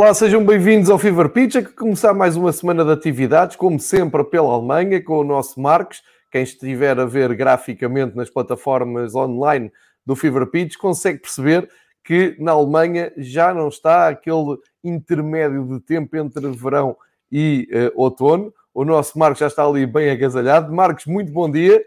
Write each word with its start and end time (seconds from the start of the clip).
Olá, 0.00 0.14
sejam 0.14 0.44
bem-vindos 0.44 0.90
ao 0.90 0.96
Fever 0.96 1.28
Pitch, 1.28 1.56
a 1.56 1.62
começar 1.64 2.14
mais 2.14 2.36
uma 2.36 2.52
semana 2.52 2.84
de 2.84 2.92
atividades, 2.92 3.56
como 3.56 3.80
sempre 3.80 4.22
pela 4.22 4.52
Alemanha, 4.52 5.02
com 5.02 5.18
o 5.18 5.24
nosso 5.24 5.60
Marcos. 5.60 6.04
Quem 6.30 6.44
estiver 6.44 7.00
a 7.00 7.04
ver 7.04 7.34
graficamente 7.34 8.14
nas 8.16 8.30
plataformas 8.30 9.16
online 9.16 9.72
do 10.06 10.14
Fever 10.14 10.46
Pitch 10.46 10.76
consegue 10.76 11.18
perceber 11.18 11.68
que 12.04 12.36
na 12.38 12.52
Alemanha 12.52 13.12
já 13.16 13.52
não 13.52 13.66
está 13.66 14.06
aquele 14.06 14.58
intermédio 14.84 15.66
de 15.66 15.80
tempo 15.80 16.16
entre 16.16 16.48
verão 16.52 16.96
e 17.30 17.68
uh, 17.72 18.00
outono. 18.00 18.54
O 18.72 18.84
nosso 18.84 19.18
Marcos 19.18 19.40
já 19.40 19.48
está 19.48 19.66
ali 19.66 19.84
bem 19.84 20.10
agasalhado. 20.10 20.72
Marcos, 20.72 21.06
muito 21.06 21.32
bom 21.32 21.50
dia. 21.50 21.84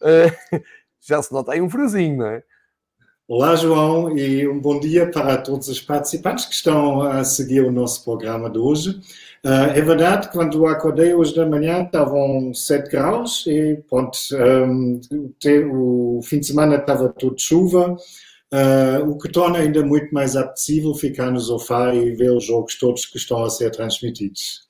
Uh, 0.00 0.60
já 1.00 1.22
se 1.22 1.32
nota 1.32 1.52
aí 1.52 1.62
um 1.62 1.70
friozinho, 1.70 2.18
não 2.18 2.26
é? 2.26 2.42
Olá, 3.28 3.54
João, 3.54 4.18
e 4.18 4.46
um 4.48 4.60
bom 4.60 4.80
dia 4.80 5.08
para 5.08 5.38
todos 5.38 5.68
os 5.68 5.80
participantes 5.80 6.44
que 6.44 6.54
estão 6.54 7.02
a 7.02 7.22
seguir 7.22 7.60
o 7.60 7.70
nosso 7.70 8.04
programa 8.04 8.50
de 8.50 8.58
hoje. 8.58 8.90
Uh, 9.44 9.70
é 9.74 9.80
verdade, 9.80 10.28
quando 10.32 10.66
acordei 10.66 11.14
hoje 11.14 11.34
da 11.34 11.46
manhã 11.46 11.84
estavam 11.84 12.52
7 12.52 12.90
graus 12.90 13.46
e 13.46 13.80
pronto, 13.88 14.18
um, 14.68 15.00
o 15.72 16.20
fim 16.24 16.40
de 16.40 16.46
semana 16.46 16.76
estava 16.76 17.08
tudo 17.10 17.40
chuva, 17.40 17.92
uh, 17.92 19.08
o 19.08 19.16
que 19.16 19.30
torna 19.30 19.60
ainda 19.60 19.84
muito 19.84 20.12
mais 20.12 20.34
apetecível 20.34 20.92
ficar 20.92 21.30
no 21.30 21.40
sofá 21.40 21.94
e 21.94 22.16
ver 22.16 22.32
os 22.32 22.44
jogos 22.44 22.76
todos 22.76 23.06
que 23.06 23.18
estão 23.18 23.44
a 23.44 23.50
ser 23.50 23.70
transmitidos. 23.70 24.62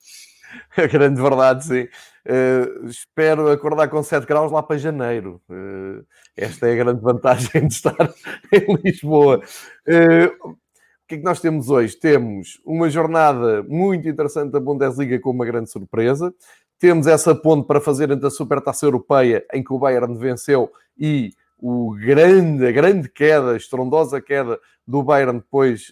É 0.77 0.87
grande 0.87 1.19
verdade, 1.19 1.65
sim. 1.65 1.87
Uh, 2.25 2.87
espero 2.87 3.51
acordar 3.51 3.89
com 3.89 4.01
7 4.01 4.25
graus 4.25 4.51
lá 4.51 4.63
para 4.63 4.77
janeiro. 4.77 5.41
Uh, 5.49 6.05
esta 6.37 6.67
é 6.67 6.73
a 6.73 6.75
grande 6.75 7.01
vantagem 7.01 7.49
de 7.67 7.73
estar 7.73 8.13
em 8.51 8.75
Lisboa. 8.83 9.41
Uh, 9.85 10.51
o 10.51 11.07
que 11.07 11.15
é 11.15 11.17
que 11.17 11.23
nós 11.23 11.41
temos 11.41 11.69
hoje? 11.69 11.97
Temos 11.97 12.61
uma 12.65 12.89
jornada 12.89 13.61
muito 13.63 14.07
interessante 14.07 14.51
da 14.51 14.59
Bundesliga 14.59 15.19
com 15.19 15.31
uma 15.31 15.45
grande 15.45 15.69
surpresa. 15.69 16.33
Temos 16.79 17.07
essa 17.07 17.35
ponte 17.35 17.67
para 17.67 17.81
fazer 17.81 18.09
entre 18.09 18.27
a 18.27 18.31
Supertaça 18.31 18.85
Europeia, 18.85 19.45
em 19.53 19.61
que 19.61 19.73
o 19.73 19.79
Bayern 19.79 20.17
venceu, 20.17 20.71
e 20.97 21.31
o 21.57 21.91
grande, 21.91 22.65
a 22.65 22.71
grande 22.71 23.09
queda, 23.09 23.55
estrondosa 23.55 24.21
queda 24.21 24.59
do 24.87 25.03
Bayern 25.03 25.39
depois 25.39 25.91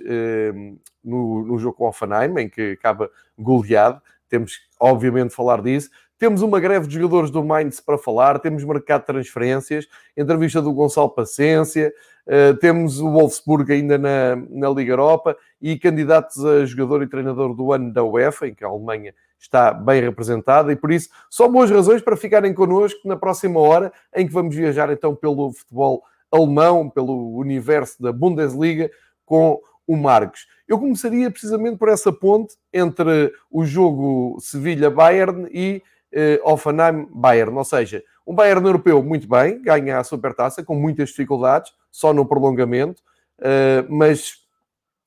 no, 1.04 1.46
no 1.46 1.58
jogo 1.58 1.78
com 1.78 1.86
o 1.86 1.90
Offenheim, 1.90 2.38
em 2.40 2.50
que 2.50 2.72
acaba 2.72 3.10
goleado. 3.38 4.02
Temos, 4.28 4.60
obviamente, 4.80 5.34
falar 5.34 5.62
disso. 5.62 5.90
Temos 6.22 6.44
uma 6.44 6.60
greve 6.60 6.86
de 6.86 7.00
jogadores 7.00 7.32
do 7.32 7.44
Mainz 7.44 7.80
para 7.80 7.98
falar, 7.98 8.38
temos 8.38 8.64
mercado 8.64 9.02
de 9.02 9.08
transferências, 9.08 9.88
entrevista 10.16 10.62
do 10.62 10.72
Gonçalo 10.72 11.10
Paciência, 11.10 11.92
uh, 12.28 12.56
temos 12.58 13.00
o 13.00 13.10
Wolfsburg 13.10 13.74
ainda 13.74 13.98
na, 13.98 14.36
na 14.36 14.70
Liga 14.70 14.92
Europa 14.92 15.36
e 15.60 15.80
candidatos 15.80 16.46
a 16.46 16.64
jogador 16.64 17.02
e 17.02 17.08
treinador 17.08 17.56
do 17.56 17.74
ano 17.74 17.92
da 17.92 18.04
UEFA, 18.04 18.50
em 18.50 18.54
que 18.54 18.64
a 18.64 18.68
Alemanha 18.68 19.16
está 19.40 19.74
bem 19.74 20.00
representada, 20.00 20.72
e 20.72 20.76
por 20.76 20.92
isso 20.92 21.10
só 21.28 21.48
boas 21.48 21.72
razões 21.72 22.04
para 22.04 22.16
ficarem 22.16 22.54
connosco 22.54 23.00
na 23.04 23.18
próxima 23.18 23.60
hora, 23.60 23.92
em 24.16 24.28
que 24.28 24.32
vamos 24.32 24.56
viajar 24.56 24.92
então 24.92 25.16
pelo 25.16 25.52
futebol 25.52 26.04
alemão, 26.32 26.88
pelo 26.88 27.36
universo 27.36 28.00
da 28.00 28.14
Bundesliga, 28.14 28.92
com 29.26 29.60
o 29.88 29.98
Marcos. 29.98 30.46
Eu 30.68 30.78
começaria 30.78 31.32
precisamente 31.32 31.78
por 31.78 31.90
essa 31.90 32.14
ponte 32.14 32.58
entre 32.72 33.34
o 33.50 33.66
jogo 33.66 34.38
Sevilha-Bayern 34.40 35.50
e 35.52 35.82
uh, 36.14 36.52
Offenheim-Bayern. 36.52 37.56
Ou 37.56 37.64
seja, 37.64 38.04
um 38.26 38.34
Bayern 38.34 38.66
europeu 38.66 39.02
muito 39.04 39.28
bem, 39.28 39.62
ganha 39.62 40.00
a 40.00 40.04
supertaça 40.04 40.64
com 40.64 40.76
muitas 40.76 41.10
dificuldades, 41.10 41.72
só 41.92 42.14
no 42.14 42.26
prolongamento, 42.26 43.02
uh, 43.40 43.86
mas, 43.90 44.36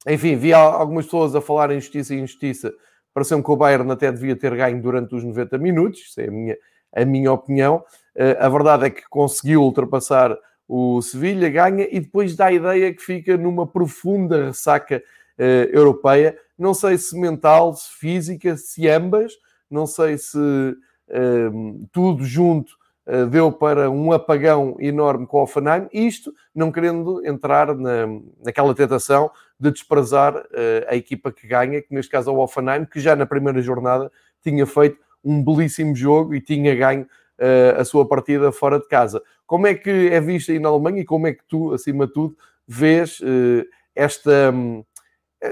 enfim, 0.07 0.37
vi 0.37 0.53
algumas 0.53 1.07
pessoas 1.07 1.35
a 1.35 1.41
falar 1.41 1.71
em 1.71 1.81
justiça 1.81 2.15
e 2.15 2.19
injustiça. 2.19 2.73
Pareceu-me 3.13 3.45
que 3.45 3.51
o 3.51 3.57
Bayern 3.57 3.91
até 3.93 4.11
devia 4.11 4.37
ter 4.37 4.55
ganho 4.57 4.81
durante 4.83 5.15
os 5.15 5.23
90 5.23 5.57
minutos, 5.59 6.01
isso 6.01 6.21
é 6.21 6.29
a 6.29 6.31
minha, 6.31 6.59
a 6.93 7.05
minha 7.05 7.33
opinião. 7.33 7.85
Uh, 8.15 8.37
a 8.39 8.49
verdade 8.49 8.87
é 8.87 8.91
que 8.91 9.03
conseguiu 9.09 9.63
ultrapassar 9.63 10.37
o 10.69 11.01
Sevilha, 11.03 11.49
ganha 11.49 11.87
e 11.91 12.01
depois 12.01 12.35
dá 12.35 12.47
a 12.47 12.53
ideia 12.53 12.93
que 12.93 13.03
fica 13.03 13.37
numa 13.37 13.67
profunda 13.67 14.47
ressaca 14.47 15.03
uh, 15.39 15.43
europeia. 15.73 16.37
Não 16.59 16.75
sei 16.75 16.99
se 16.99 17.19
mental, 17.19 17.75
se 17.75 17.91
física, 17.99 18.57
se 18.57 18.89
ambas, 18.89 19.33
não 19.71 19.87
sei 19.87 20.17
se 20.19 20.39
tudo 21.93 22.25
junto 22.25 22.73
uh, 23.07 23.27
deu 23.27 23.53
para 23.53 23.91
um 23.91 24.13
apagão 24.13 24.77
enorme 24.79 25.27
com 25.27 25.39
o 25.39 25.43
Offenheim, 25.43 25.89
isto 25.93 26.33
não 26.55 26.73
querendo 26.73 27.25
entrar 27.27 27.75
na, 27.75 28.07
naquela 28.43 28.75
tentação 28.75 29.31
de 29.59 29.71
desprezar 29.71 30.37
uh, 30.37 30.45
a 30.89 30.97
equipa 30.97 31.33
que 31.33 31.47
ganha, 31.47 31.81
que 31.81 31.95
neste 31.95 32.11
caso 32.11 32.31
é 32.31 32.33
o 32.33 32.39
Offenheim, 32.39 32.85
que 32.85 33.01
já 33.01 33.15
na 33.15 33.27
primeira 33.27 33.61
jornada 33.63 34.11
tinha 34.43 34.67
feito 34.67 34.99
um 35.25 35.43
belíssimo 35.43 35.95
jogo 35.95 36.35
e 36.35 36.41
tinha 36.41 36.75
ganho 36.75 37.03
uh, 37.03 37.81
a 37.81 37.85
sua 37.85 38.07
partida 38.07 38.53
fora 38.53 38.79
de 38.79 38.89
casa. 38.89 39.23
Como 39.47 39.67
é 39.67 39.75
que 39.75 39.91
é 39.91 40.21
vista 40.21 40.53
aí 40.53 40.59
na 40.59 40.69
Alemanha 40.69 41.01
e 41.01 41.05
como 41.05 41.27
é 41.27 41.33
que 41.33 41.45
tu, 41.49 41.73
acima 41.73 42.07
de 42.07 42.13
tudo, 42.13 42.37
vês 42.67 43.21
esta... 43.95 44.53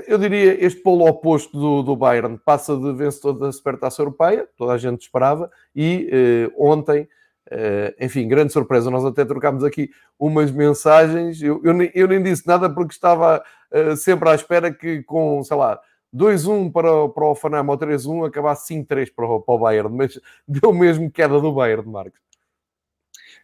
Eu 0.07 0.17
diria, 0.17 0.65
este 0.65 0.81
polo 0.81 1.07
oposto 1.07 1.59
do, 1.59 1.83
do 1.83 1.97
Bayern 1.97 2.39
passa 2.39 2.77
de 2.77 2.93
vencedor 2.95 3.35
da 3.35 3.53
Supertaça 3.53 4.01
Europeia, 4.01 4.49
toda 4.57 4.73
a 4.73 4.79
gente 4.79 5.03
esperava, 5.03 5.51
e 5.77 6.09
eh, 6.11 6.51
ontem, 6.57 7.07
eh, 7.51 7.95
enfim, 8.01 8.27
grande 8.27 8.53
surpresa, 8.53 8.91
nós 8.91 9.05
até 9.05 9.25
trocámos 9.25 9.63
aqui 9.63 9.91
umas 10.19 10.51
mensagens, 10.51 11.43
eu, 11.43 11.61
eu, 11.63 11.75
nem, 11.75 11.91
eu 11.95 12.09
nem 12.09 12.23
disse 12.23 12.47
nada 12.47 12.71
porque 12.71 12.95
estava 12.95 13.45
eh, 13.71 13.95
sempre 13.97 14.31
à 14.31 14.35
espera 14.35 14.73
que 14.73 15.03
com, 15.03 15.45
sei 15.45 15.57
lá, 15.59 15.79
2-1 16.15 16.73
para, 16.73 17.09
para 17.11 17.25
o 17.27 17.35
Fanam 17.35 17.67
ou 17.67 17.79
3-1 17.79 18.27
acabasse 18.27 18.73
5-3 18.75 19.13
para, 19.15 19.27
para 19.41 19.55
o 19.55 19.59
Bayern, 19.59 19.95
mas 19.95 20.19
deu 20.49 20.73
mesmo 20.73 21.11
queda 21.11 21.39
do 21.39 21.53
Bayern, 21.53 21.87
Marcos. 21.87 22.21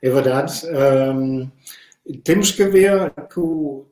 É 0.00 0.08
verdade. 0.08 0.62
Um, 0.66 1.50
temos 2.24 2.52
que 2.52 2.64
ver 2.64 3.12
que 3.28 3.40
o 3.40 3.86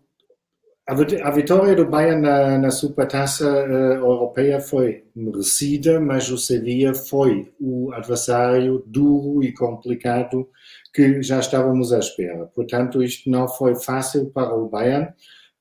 a 0.88 1.30
vitória 1.32 1.74
do 1.74 1.84
Bayern 1.84 2.22
na, 2.22 2.58
na 2.58 2.70
Supertaça 2.70 3.44
uh, 3.44 3.94
Europeia 3.94 4.60
foi 4.60 5.02
merecida, 5.16 5.98
mas 5.98 6.30
o 6.30 6.38
Sevilla 6.38 6.94
foi 6.94 7.52
o 7.60 7.92
adversário 7.92 8.84
duro 8.86 9.42
e 9.42 9.52
complicado 9.52 10.48
que 10.94 11.20
já 11.22 11.40
estávamos 11.40 11.92
à 11.92 11.98
espera. 11.98 12.46
Portanto, 12.54 13.02
isto 13.02 13.28
não 13.28 13.48
foi 13.48 13.74
fácil 13.74 14.26
para 14.26 14.54
o 14.54 14.68
Bayern. 14.68 15.08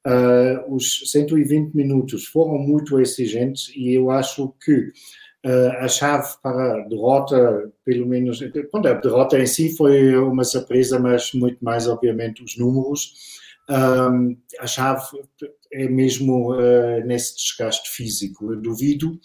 Uh, 0.06 0.76
os 0.76 1.10
120 1.10 1.74
minutos 1.74 2.28
foram 2.28 2.60
muito 2.60 3.00
exigentes 3.00 3.72
e 3.76 3.96
eu 3.96 4.12
acho 4.12 4.54
que 4.64 4.92
uh, 5.44 5.72
a 5.80 5.88
chave 5.88 6.36
para 6.44 6.76
a 6.76 6.88
derrota, 6.88 7.72
pelo 7.84 8.06
menos, 8.06 8.44
a 8.44 8.94
derrota 8.94 9.40
em 9.40 9.48
si 9.48 9.76
foi 9.76 10.16
uma 10.16 10.44
surpresa, 10.44 11.00
mas 11.00 11.34
muito 11.34 11.58
mais, 11.66 11.88
obviamente, 11.88 12.44
os 12.44 12.56
números. 12.60 13.44
Um, 13.70 14.38
a 14.60 14.68
chave 14.68 15.02
é 15.74 15.88
mesmo 15.88 16.54
uh, 16.54 17.04
nesse 17.06 17.36
desgaste 17.36 17.90
físico. 17.90 18.54
Eu 18.54 18.62
duvido 18.62 19.20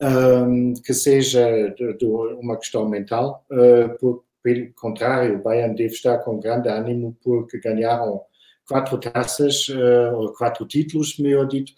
um, 0.00 0.74
que 0.74 0.92
seja 0.94 1.68
de, 1.70 1.96
de 1.96 2.04
uma 2.04 2.56
questão 2.56 2.88
mental, 2.88 3.44
uh, 3.50 3.98
por, 3.98 4.24
pelo 4.42 4.72
contrário, 4.74 5.36
o 5.36 5.42
Bayern 5.42 5.74
deve 5.74 5.92
estar 5.92 6.18
com 6.18 6.38
grande 6.38 6.68
ânimo 6.68 7.16
porque 7.22 7.58
ganharam 7.58 8.22
quatro 8.68 8.98
taças, 8.98 9.68
uh, 9.68 10.14
ou 10.14 10.32
quatro 10.34 10.66
títulos, 10.66 11.18
melhor 11.18 11.46
dito. 11.46 11.72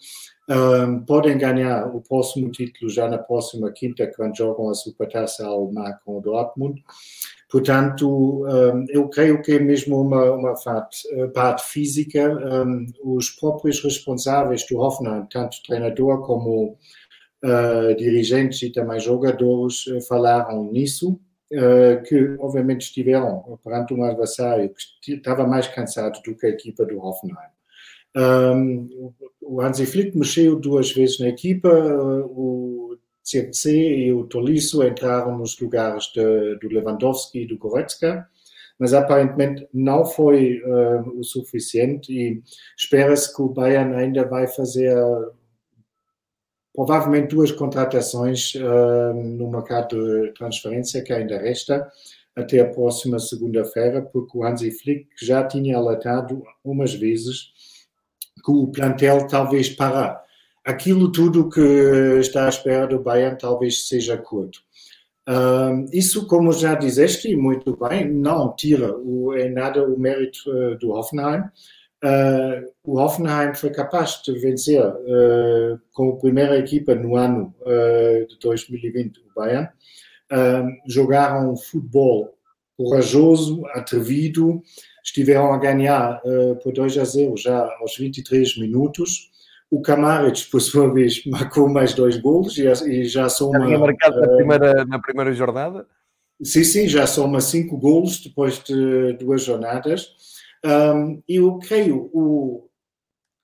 Um, 0.49 0.99
podem 1.05 1.37
ganhar 1.37 1.87
o 1.95 2.01
próximo 2.01 2.51
título 2.51 2.91
já 2.91 3.07
na 3.07 3.17
próxima 3.17 3.71
quinta, 3.71 4.11
quando 4.15 4.35
jogam 4.35 4.69
a 4.69 4.73
Supertaça 4.73 5.45
Alemã 5.45 5.95
com 6.03 6.17
o 6.17 6.21
Dortmund. 6.21 6.83
Portanto, 7.51 8.45
um, 8.45 8.85
eu 8.87 9.09
creio 9.09 9.41
que 9.41 9.51
é 9.51 9.59
mesmo 9.59 10.01
uma, 10.01 10.31
uma 10.31 10.53
parte, 10.63 11.05
parte 11.33 11.63
física. 11.69 12.31
Um, 12.33 12.85
os 13.03 13.29
próprios 13.29 13.83
responsáveis 13.83 14.65
do 14.67 14.79
Hoffenheim, 14.79 15.27
tanto 15.29 15.61
treinador 15.67 16.25
como 16.25 16.77
uh, 17.43 17.95
dirigentes 17.97 18.61
e 18.61 18.71
também 18.71 19.01
jogadores, 19.01 19.83
falaram 20.07 20.71
nisso. 20.71 21.19
Uh, 21.53 22.01
que 22.03 22.37
obviamente 22.39 22.83
estiveram 22.83 23.59
perante 23.61 23.93
um 23.93 24.05
adversário 24.05 24.73
que 25.01 25.15
estava 25.15 25.45
mais 25.45 25.67
cansado 25.67 26.21
do 26.23 26.33
que 26.33 26.45
a 26.45 26.49
equipa 26.49 26.85
do 26.85 26.97
Hoffenheim. 26.97 27.51
Um, 28.15 29.13
o 29.41 29.61
Hansi 29.61 29.85
Flick 29.85 30.17
mexeu 30.17 30.57
duas 30.57 30.93
vezes 30.93 31.19
na 31.19 31.27
equipa, 31.27 31.67
o 31.69 32.97
CFC 33.23 33.71
e 33.71 34.13
o 34.13 34.25
Tolisso 34.25 34.83
entraram 34.83 35.37
nos 35.37 35.59
lugares 35.59 36.05
de, 36.13 36.55
do 36.59 36.67
Lewandowski 36.67 37.41
e 37.41 37.47
do 37.47 37.57
Goretzka, 37.57 38.27
mas 38.79 38.93
aparentemente 38.93 39.67
não 39.73 40.05
foi 40.05 40.61
uh, 40.63 41.19
o 41.19 41.23
suficiente 41.23 42.11
e 42.11 42.41
espera-se 42.77 43.33
que 43.35 43.41
o 43.41 43.49
Bayern 43.49 43.95
ainda 43.95 44.25
vai 44.25 44.47
fazer 44.47 44.95
provavelmente 46.73 47.35
duas 47.35 47.51
contratações 47.51 48.55
uh, 48.55 49.13
no 49.13 49.51
mercado 49.51 50.23
de 50.23 50.33
transferência 50.33 51.03
que 51.03 51.13
ainda 51.13 51.37
resta 51.37 51.87
até 52.35 52.61
a 52.61 52.69
próxima 52.69 53.19
segunda-feira, 53.19 54.01
porque 54.01 54.37
o 54.37 54.43
Hansi 54.43 54.71
Flick 54.71 55.07
já 55.21 55.45
tinha 55.45 55.77
alertado 55.77 56.41
umas 56.63 56.93
vezes 56.93 57.51
que 58.43 58.51
o 58.51 58.67
plantel 58.67 59.27
talvez 59.27 59.69
para 59.69 60.23
aquilo 60.65 61.11
tudo 61.11 61.49
que 61.49 61.61
está 62.19 62.45
à 62.45 62.49
espera 62.49 62.87
do 62.87 62.99
Bayern 62.99 63.37
talvez 63.37 63.87
seja 63.87 64.17
curto. 64.17 64.59
Isso, 65.93 66.27
como 66.27 66.51
já 66.51 66.73
disseste, 66.75 67.35
muito 67.35 67.77
bem, 67.77 68.11
não 68.11 68.53
tira 68.55 68.97
o, 68.97 69.35
em 69.35 69.51
nada 69.51 69.83
o 69.83 69.97
mérito 69.97 70.49
uh, 70.49 70.77
do 70.77 70.91
Hoffenheim. 70.91 71.41
Uh, 72.03 72.71
o 72.83 72.99
Hoffenheim 72.99 73.53
foi 73.53 73.69
capaz 73.69 74.21
de 74.23 74.33
vencer 74.39 74.83
uh, 74.83 75.79
com 75.93 76.09
a 76.09 76.17
primeira 76.17 76.57
equipa 76.57 76.95
no 76.95 77.15
ano 77.15 77.53
de 78.27 78.37
2020 78.39 79.19
o 79.19 79.33
Bayern. 79.35 79.69
jogaram 80.87 81.55
futebol 81.55 82.35
corajoso, 82.75 83.63
atrevido, 83.67 84.61
estiveram 85.03 85.53
a 85.53 85.57
ganhar 85.57 86.19
por 86.63 86.73
2 86.73 86.97
a 86.97 87.03
0 87.03 87.37
já 87.37 87.59
aos 87.79 87.95
23 87.95 88.57
minutos. 88.57 89.30
O 89.71 89.81
Camaric, 89.81 90.51
por 90.51 90.59
sua 90.59 90.93
vez, 90.93 91.25
marcou 91.25 91.69
mais 91.69 91.93
dois 91.93 92.17
golos 92.17 92.57
e, 92.57 92.67
e 92.67 93.05
já 93.05 93.29
soma. 93.29 93.59
Já 93.59 93.65
tinha 93.65 93.79
marcado 93.79 94.19
na, 94.19 94.27
primeira, 94.27 94.85
na 94.85 94.99
primeira 94.99 95.33
jornada? 95.33 95.87
Sim, 96.43 96.63
sim, 96.65 96.87
já 96.87 97.07
soma 97.07 97.39
cinco 97.39 97.77
golos 97.77 98.19
depois 98.19 98.61
de 98.61 99.13
duas 99.13 99.43
jornadas. 99.43 100.09
Um, 100.65 101.23
eu 101.27 101.57
creio, 101.59 102.09
o, 102.13 102.67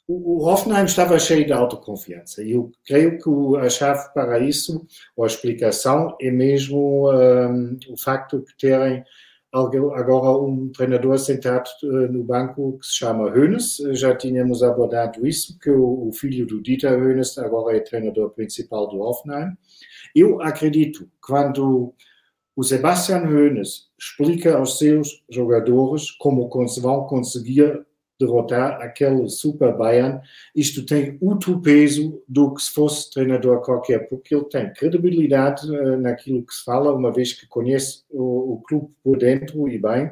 o 0.07 0.45
Hoffenheim 0.45 0.85
estava 0.85 1.17
cheio 1.17 1.45
de 1.45 1.53
autoconfiança 1.53 2.43
e 2.43 2.51
eu 2.51 2.71
creio 2.85 3.17
que 3.17 3.29
a 3.59 3.69
chave 3.69 4.13
para 4.13 4.39
isso, 4.39 4.85
ou 5.15 5.23
a 5.23 5.27
explicação, 5.27 6.15
é 6.19 6.29
mesmo 6.29 7.11
um, 7.11 7.77
o 7.89 7.97
facto 7.97 8.39
de 8.39 8.55
terem 8.57 9.03
agora 9.53 10.37
um 10.37 10.69
treinador 10.69 11.17
sentado 11.17 11.69
eh, 11.83 12.07
no 12.09 12.23
banco 12.23 12.77
que 12.79 12.85
se 12.85 12.97
chama 12.97 13.29
Hönes. 13.29 13.77
Já 13.93 14.15
tínhamos 14.15 14.61
abordado 14.61 15.25
isso, 15.25 15.57
que 15.59 15.69
o 15.69 16.11
filho 16.11 16.45
do 16.45 16.61
Dieter 16.61 16.91
Hönes 16.91 17.37
agora 17.37 17.77
é 17.77 17.79
treinador 17.79 18.31
principal 18.31 18.87
do 18.87 18.99
Hoffenheim. 18.99 19.51
Eu 20.13 20.41
acredito 20.41 21.09
quando 21.21 21.93
o 22.55 22.63
Sebastian 22.63 23.23
Hönes 23.23 23.87
explica 23.97 24.57
aos 24.57 24.77
seus 24.79 25.23
jogadores 25.29 26.11
como 26.11 26.49
vão 26.81 27.05
conseguir 27.05 27.86
derrotar 28.19 28.81
aquele 28.81 29.29
Super 29.29 29.75
Bayern, 29.75 30.19
isto 30.55 30.85
tem 30.85 31.17
outro 31.21 31.59
peso 31.61 32.21
do 32.27 32.53
que 32.53 32.61
se 32.61 32.73
fosse 32.73 33.11
treinador 33.11 33.61
qualquer, 33.61 34.07
porque 34.07 34.35
ele 34.35 34.45
tem 34.45 34.73
credibilidade 34.73 35.69
uh, 35.69 35.97
naquilo 35.97 36.43
que 36.43 36.53
se 36.53 36.63
fala, 36.63 36.93
uma 36.93 37.11
vez 37.11 37.33
que 37.33 37.47
conhece 37.47 38.03
o, 38.09 38.53
o 38.53 38.61
clube 38.61 38.89
por 39.03 39.17
dentro 39.17 39.67
e 39.69 39.77
bem. 39.77 40.11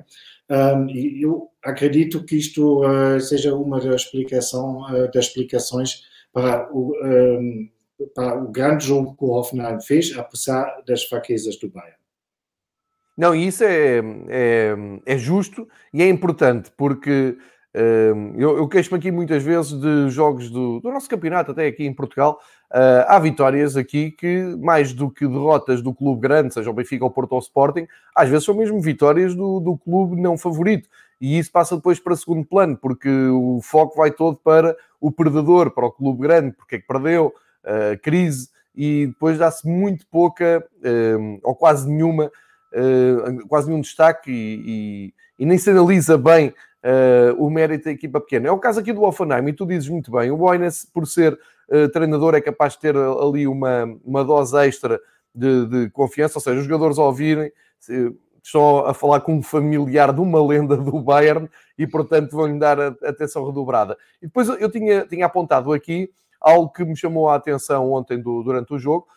Um, 0.50 0.90
e 0.90 1.24
eu 1.24 1.50
acredito 1.64 2.24
que 2.24 2.38
isto 2.38 2.86
uh, 2.86 3.20
seja 3.20 3.56
uma 3.56 3.80
das, 3.80 4.04
explicação, 4.04 4.82
uh, 4.84 5.12
das 5.12 5.26
explicações 5.26 6.04
para 6.32 6.70
o, 6.72 6.94
um, 7.04 7.70
para 8.14 8.44
o 8.44 8.52
grande 8.52 8.86
jogo 8.86 9.16
que 9.16 9.24
o 9.24 9.32
Hoffenheim 9.32 9.82
fez, 9.82 10.16
apesar 10.18 10.84
das 10.86 11.04
fraquezas 11.04 11.58
do 11.58 11.70
Bayern. 11.70 11.96
Não, 13.18 13.34
isso 13.34 13.64
é, 13.64 14.02
é, 14.28 14.76
é 15.06 15.18
justo 15.18 15.68
e 15.94 16.04
é 16.04 16.10
importante, 16.10 16.70
porque 16.76 17.38
eu, 18.38 18.58
eu 18.58 18.68
queixo-me 18.68 18.98
aqui 18.98 19.12
muitas 19.12 19.44
vezes 19.44 19.74
de 19.74 20.10
jogos 20.10 20.50
do, 20.50 20.80
do, 20.80 20.92
nosso 20.92 21.10
campeonato, 21.10 21.52
até 21.52 21.68
aqui 21.68 21.86
em 21.86 21.94
Portugal. 21.94 22.40
Uh, 22.72 23.04
há 23.08 23.20
vitórias 23.20 23.76
aqui 23.76 24.12
que, 24.12 24.56
mais 24.58 24.94
do 24.94 25.10
que 25.10 25.28
derrotas 25.28 25.82
do 25.82 25.94
clube 25.94 26.22
grande, 26.22 26.54
seja 26.54 26.70
o 26.70 26.74
Benfica 26.74 27.04
ou 27.04 27.12
Porto 27.12 27.34
ou 27.34 27.40
Sporting, 27.40 27.86
às 28.16 28.30
vezes 28.30 28.46
são 28.46 28.56
mesmo 28.56 28.80
vitórias 28.80 29.36
do, 29.36 29.60
do 29.60 29.78
clube 29.78 30.20
não 30.20 30.38
favorito. 30.38 30.88
E 31.20 31.38
isso 31.38 31.52
passa 31.52 31.76
depois 31.76 32.00
para 32.00 32.16
segundo 32.16 32.46
plano, 32.46 32.78
porque 32.78 33.10
o 33.10 33.60
foco 33.62 33.98
vai 33.98 34.12
todo 34.12 34.38
para 34.38 34.76
o 35.00 35.12
perdedor, 35.12 35.72
para 35.72 35.86
o 35.86 35.92
clube 35.92 36.22
grande, 36.22 36.54
porque 36.56 36.76
é 36.76 36.80
que 36.80 36.88
perdeu, 36.88 37.34
uh, 37.64 38.02
crise, 38.02 38.50
e 38.74 39.08
depois 39.08 39.38
dá-se 39.38 39.68
muito 39.68 40.06
pouca, 40.08 40.66
uh, 40.78 41.40
ou 41.44 41.56
quase 41.56 41.90
nenhuma, 41.90 42.32
quase 43.48 43.70
nenhum 43.70 43.80
destaque, 43.80 44.30
e, 44.30 44.64
e, 45.40 45.44
e 45.44 45.46
nem 45.46 45.58
se 45.58 45.70
analisa 45.70 46.18
bem 46.18 46.54
uh, 46.86 47.44
o 47.44 47.50
mérito 47.50 47.86
da 47.86 47.92
equipa 47.92 48.22
pequena. 48.22 48.48
É 48.48 48.52
o 48.52 48.60
caso 48.60 48.80
aqui 48.80 48.94
do 48.94 49.04
Offenheim, 49.04 49.48
e 49.48 49.54
tu 49.54 49.66
dizes 49.66 49.90
muito 49.90 50.12
bem, 50.12 50.32
o 50.32 50.38
Boynes, 50.38 50.86
por 50.94 51.08
ser 51.08 51.38
uh, 51.70 51.90
treinador, 51.90 52.36
é 52.36 52.42
capaz 52.42 52.74
de 52.74 52.80
ter 52.80 52.96
ali 52.96 53.48
uma, 53.48 53.86
uma 54.06 54.24
dose 54.24 54.56
extra 54.66 55.00
de, 55.34 55.66
de 55.66 55.90
confiança, 55.90 56.38
ou 56.38 56.42
seja, 56.42 56.60
os 56.60 56.66
jogadores 56.66 56.98
ouvirem 56.98 57.52
estão 58.42 58.86
a 58.86 58.94
falar 58.94 59.22
com 59.22 59.36
um 59.36 59.44
familiar 59.44 60.14
de 60.14 60.22
uma 60.22 60.46
lenda 60.46 60.78
do 60.78 61.02
Bayern 61.02 61.50
e, 61.78 61.86
portanto, 61.86 62.32
vão-lhe 62.32 62.58
dar 62.60 62.80
atenção 62.80 63.46
redobrada. 63.46 63.98
E 64.22 64.28
depois 64.28 64.48
eu 64.48 64.70
tinha, 64.70 65.06
tinha 65.06 65.26
apontado 65.26 65.74
aqui 65.74 66.10
algo 66.40 66.72
que 66.72 66.86
me 66.86 66.96
chamou 66.96 67.28
a 67.28 67.36
atenção 67.36 67.92
ontem 67.92 68.22
do, 68.22 68.44
durante 68.44 68.74
o 68.74 68.80
jogo, 68.80 69.08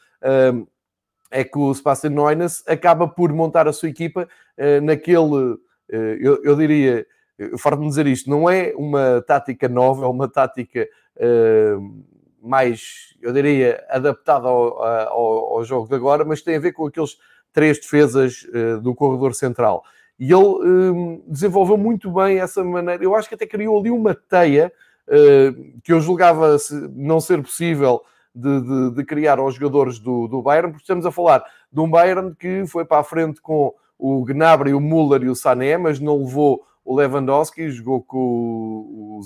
é 1.31 1.45
que 1.45 1.59
o 1.59 1.73
Sebastian 1.75 2.11
Neunes 2.11 2.63
acaba 2.67 3.07
por 3.07 3.33
montar 3.33 3.69
a 3.69 3.73
sua 3.73 3.89
equipa 3.89 4.27
uh, 4.59 4.81
naquele, 4.83 5.53
uh, 5.53 5.61
eu, 5.91 6.43
eu, 6.43 6.57
diria, 6.57 7.07
eu 7.39 7.57
farto-me 7.57 7.89
dizer 7.89 8.07
isto, 8.07 8.29
não 8.29 8.51
é 8.51 8.73
uma 8.77 9.23
tática 9.23 9.69
nova, 9.69 10.05
é 10.05 10.09
uma 10.09 10.29
tática 10.29 10.89
uh, 11.17 12.05
mais, 12.43 13.17
eu 13.23 13.33
diria, 13.33 13.85
adaptada 13.89 14.49
ao, 14.49 14.83
ao, 14.83 15.57
ao, 15.57 15.65
jogo 15.65 15.89
de 15.89 15.95
agora, 15.95 16.25
mas 16.25 16.43
tem 16.43 16.57
a 16.57 16.61
ver 16.61 16.73
com 16.73 16.87
aqueles 16.87 17.17
três 17.53 17.79
defesas 17.79 18.45
uh, 18.45 18.81
do 18.81 18.95
corredor 18.95 19.35
central. 19.35 19.85
E 20.19 20.33
ele 20.33 20.35
uh, 20.35 21.23
desenvolveu 21.29 21.77
muito 21.77 22.11
bem 22.11 22.41
essa 22.41 22.65
maneira. 22.65 23.05
Eu 23.05 23.15
acho 23.15 23.29
que 23.29 23.37
até 23.37 23.47
criou 23.47 23.79
ali 23.79 23.91
uma 23.91 24.15
teia 24.15 24.73
que 25.83 25.91
eu 25.91 26.03
julgava 26.03 26.59
não 26.95 27.19
ser 27.19 27.41
possível 27.43 28.03
de, 28.35 28.61
de, 28.61 28.91
de, 28.97 29.05
criar 29.05 29.39
aos 29.39 29.55
jogadores 29.55 29.99
do, 29.99 30.29
do 30.29 30.43
Bayern, 30.43 30.71
porque 30.71 30.83
estamos 30.83 31.07
a 31.07 31.11
falar 31.11 31.43
de 31.73 31.81
um 31.81 31.89
Bayern 31.89 32.35
que 32.35 32.67
foi 32.67 32.85
para 32.85 32.99
a 32.99 33.03
frente 33.03 33.41
com 33.41 33.75
o 33.99 34.23
Gnabry, 34.23 34.75
o 34.75 34.81
Müller 34.81 35.23
e 35.23 35.31
o 35.31 35.35
Sané, 35.35 35.79
mas 35.79 35.99
não 35.99 36.19
levou 36.19 36.63
o 36.89 36.97
Lewandowski, 36.97 37.69
jogou 37.69 38.03
com 38.03 38.19
o, 38.19 39.21
o 39.21 39.23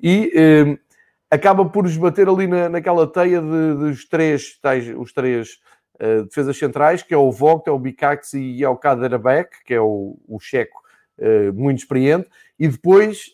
e 0.00 0.32
eh, 0.32 0.78
acaba 1.28 1.64
por 1.64 1.86
esbater 1.86 2.28
ali 2.28 2.46
na, 2.46 2.68
naquela 2.68 3.04
teia 3.04 3.40
de, 3.40 3.74
dos 3.74 4.04
três, 4.04 4.56
tais, 4.60 4.88
os 4.96 5.12
três 5.12 5.58
uh, 6.00 6.24
defesas 6.24 6.56
centrais, 6.56 7.02
que 7.02 7.12
é 7.12 7.16
o 7.16 7.32
Vogt, 7.32 7.68
é 7.68 7.72
o 7.72 7.78
Bikax 7.80 8.34
e 8.34 8.62
é 8.62 8.68
o 8.68 8.76
Kaderbeck, 8.76 9.64
que 9.64 9.74
é 9.74 9.80
o, 9.80 10.16
o 10.28 10.38
checo 10.38 10.80
uh, 11.18 11.52
muito 11.52 11.78
experiente, 11.78 12.28
e 12.56 12.68
depois, 12.68 13.32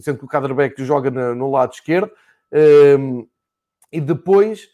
sendo 0.00 0.18
que 0.18 0.24
o 0.24 0.28
Kaderbeck 0.28 0.82
joga 0.82 1.10
na, 1.10 1.34
no 1.34 1.50
lado 1.50 1.72
esquerdo, 1.72 2.10
e 3.92 4.00
depois 4.00 4.68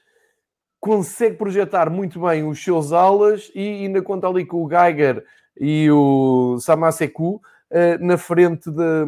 consegue 0.79 1.37
projetar 1.37 1.91
muito 1.91 2.21
bem 2.21 2.47
os 2.47 2.63
seus 2.63 2.93
alas 2.93 3.51
e 3.55 3.85
ainda 3.85 4.01
conta 4.01 4.29
ali 4.29 4.45
com 4.45 4.63
o 4.63 4.69
Geiger 4.69 5.25
e 5.61 5.91
o 5.91 6.59
Samaseku 6.61 7.41
eh, 7.71 7.99
na 7.99 8.17
frente 8.17 8.71
da, 8.71 9.05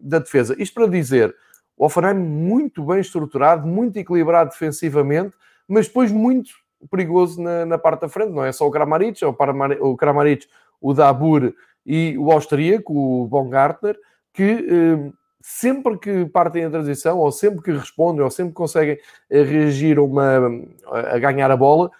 da 0.00 0.18
defesa. 0.18 0.54
Isto 0.58 0.74
para 0.74 0.86
dizer, 0.86 1.34
o 1.76 1.86
Offenheim 1.86 2.14
muito 2.14 2.82
bem 2.82 3.00
estruturado, 3.00 3.66
muito 3.66 3.96
equilibrado 3.96 4.50
defensivamente, 4.50 5.34
mas 5.66 5.86
depois 5.86 6.10
muito 6.10 6.50
perigoso 6.90 7.42
na, 7.42 7.66
na 7.66 7.78
parte 7.78 8.02
da 8.02 8.08
frente. 8.08 8.32
Não 8.32 8.44
é 8.44 8.52
só 8.52 8.66
o 8.66 8.70
Kramaric, 8.70 9.22
é 9.22 9.26
o, 9.26 9.96
Kramaric, 9.96 10.46
o 10.80 10.94
Dabur 10.94 11.52
e 11.84 12.16
o 12.18 12.30
austríaco, 12.30 12.92
o 12.94 13.26
Baumgartner, 13.26 13.98
que 14.32 14.42
eh, 14.42 15.12
sempre 15.40 15.98
que 15.98 16.26
partem 16.26 16.64
a 16.64 16.70
transição, 16.70 17.18
ou 17.18 17.32
sempre 17.32 17.62
que 17.62 17.72
respondem, 17.72 18.22
ou 18.22 18.30
sempre 18.30 18.52
que 18.52 18.56
conseguem 18.56 18.98
eh, 19.30 19.42
reagir 19.42 19.98
a, 19.98 20.02
uma, 20.02 20.50
a 20.86 21.18
ganhar 21.18 21.50
a 21.50 21.56
bola, 21.56 21.90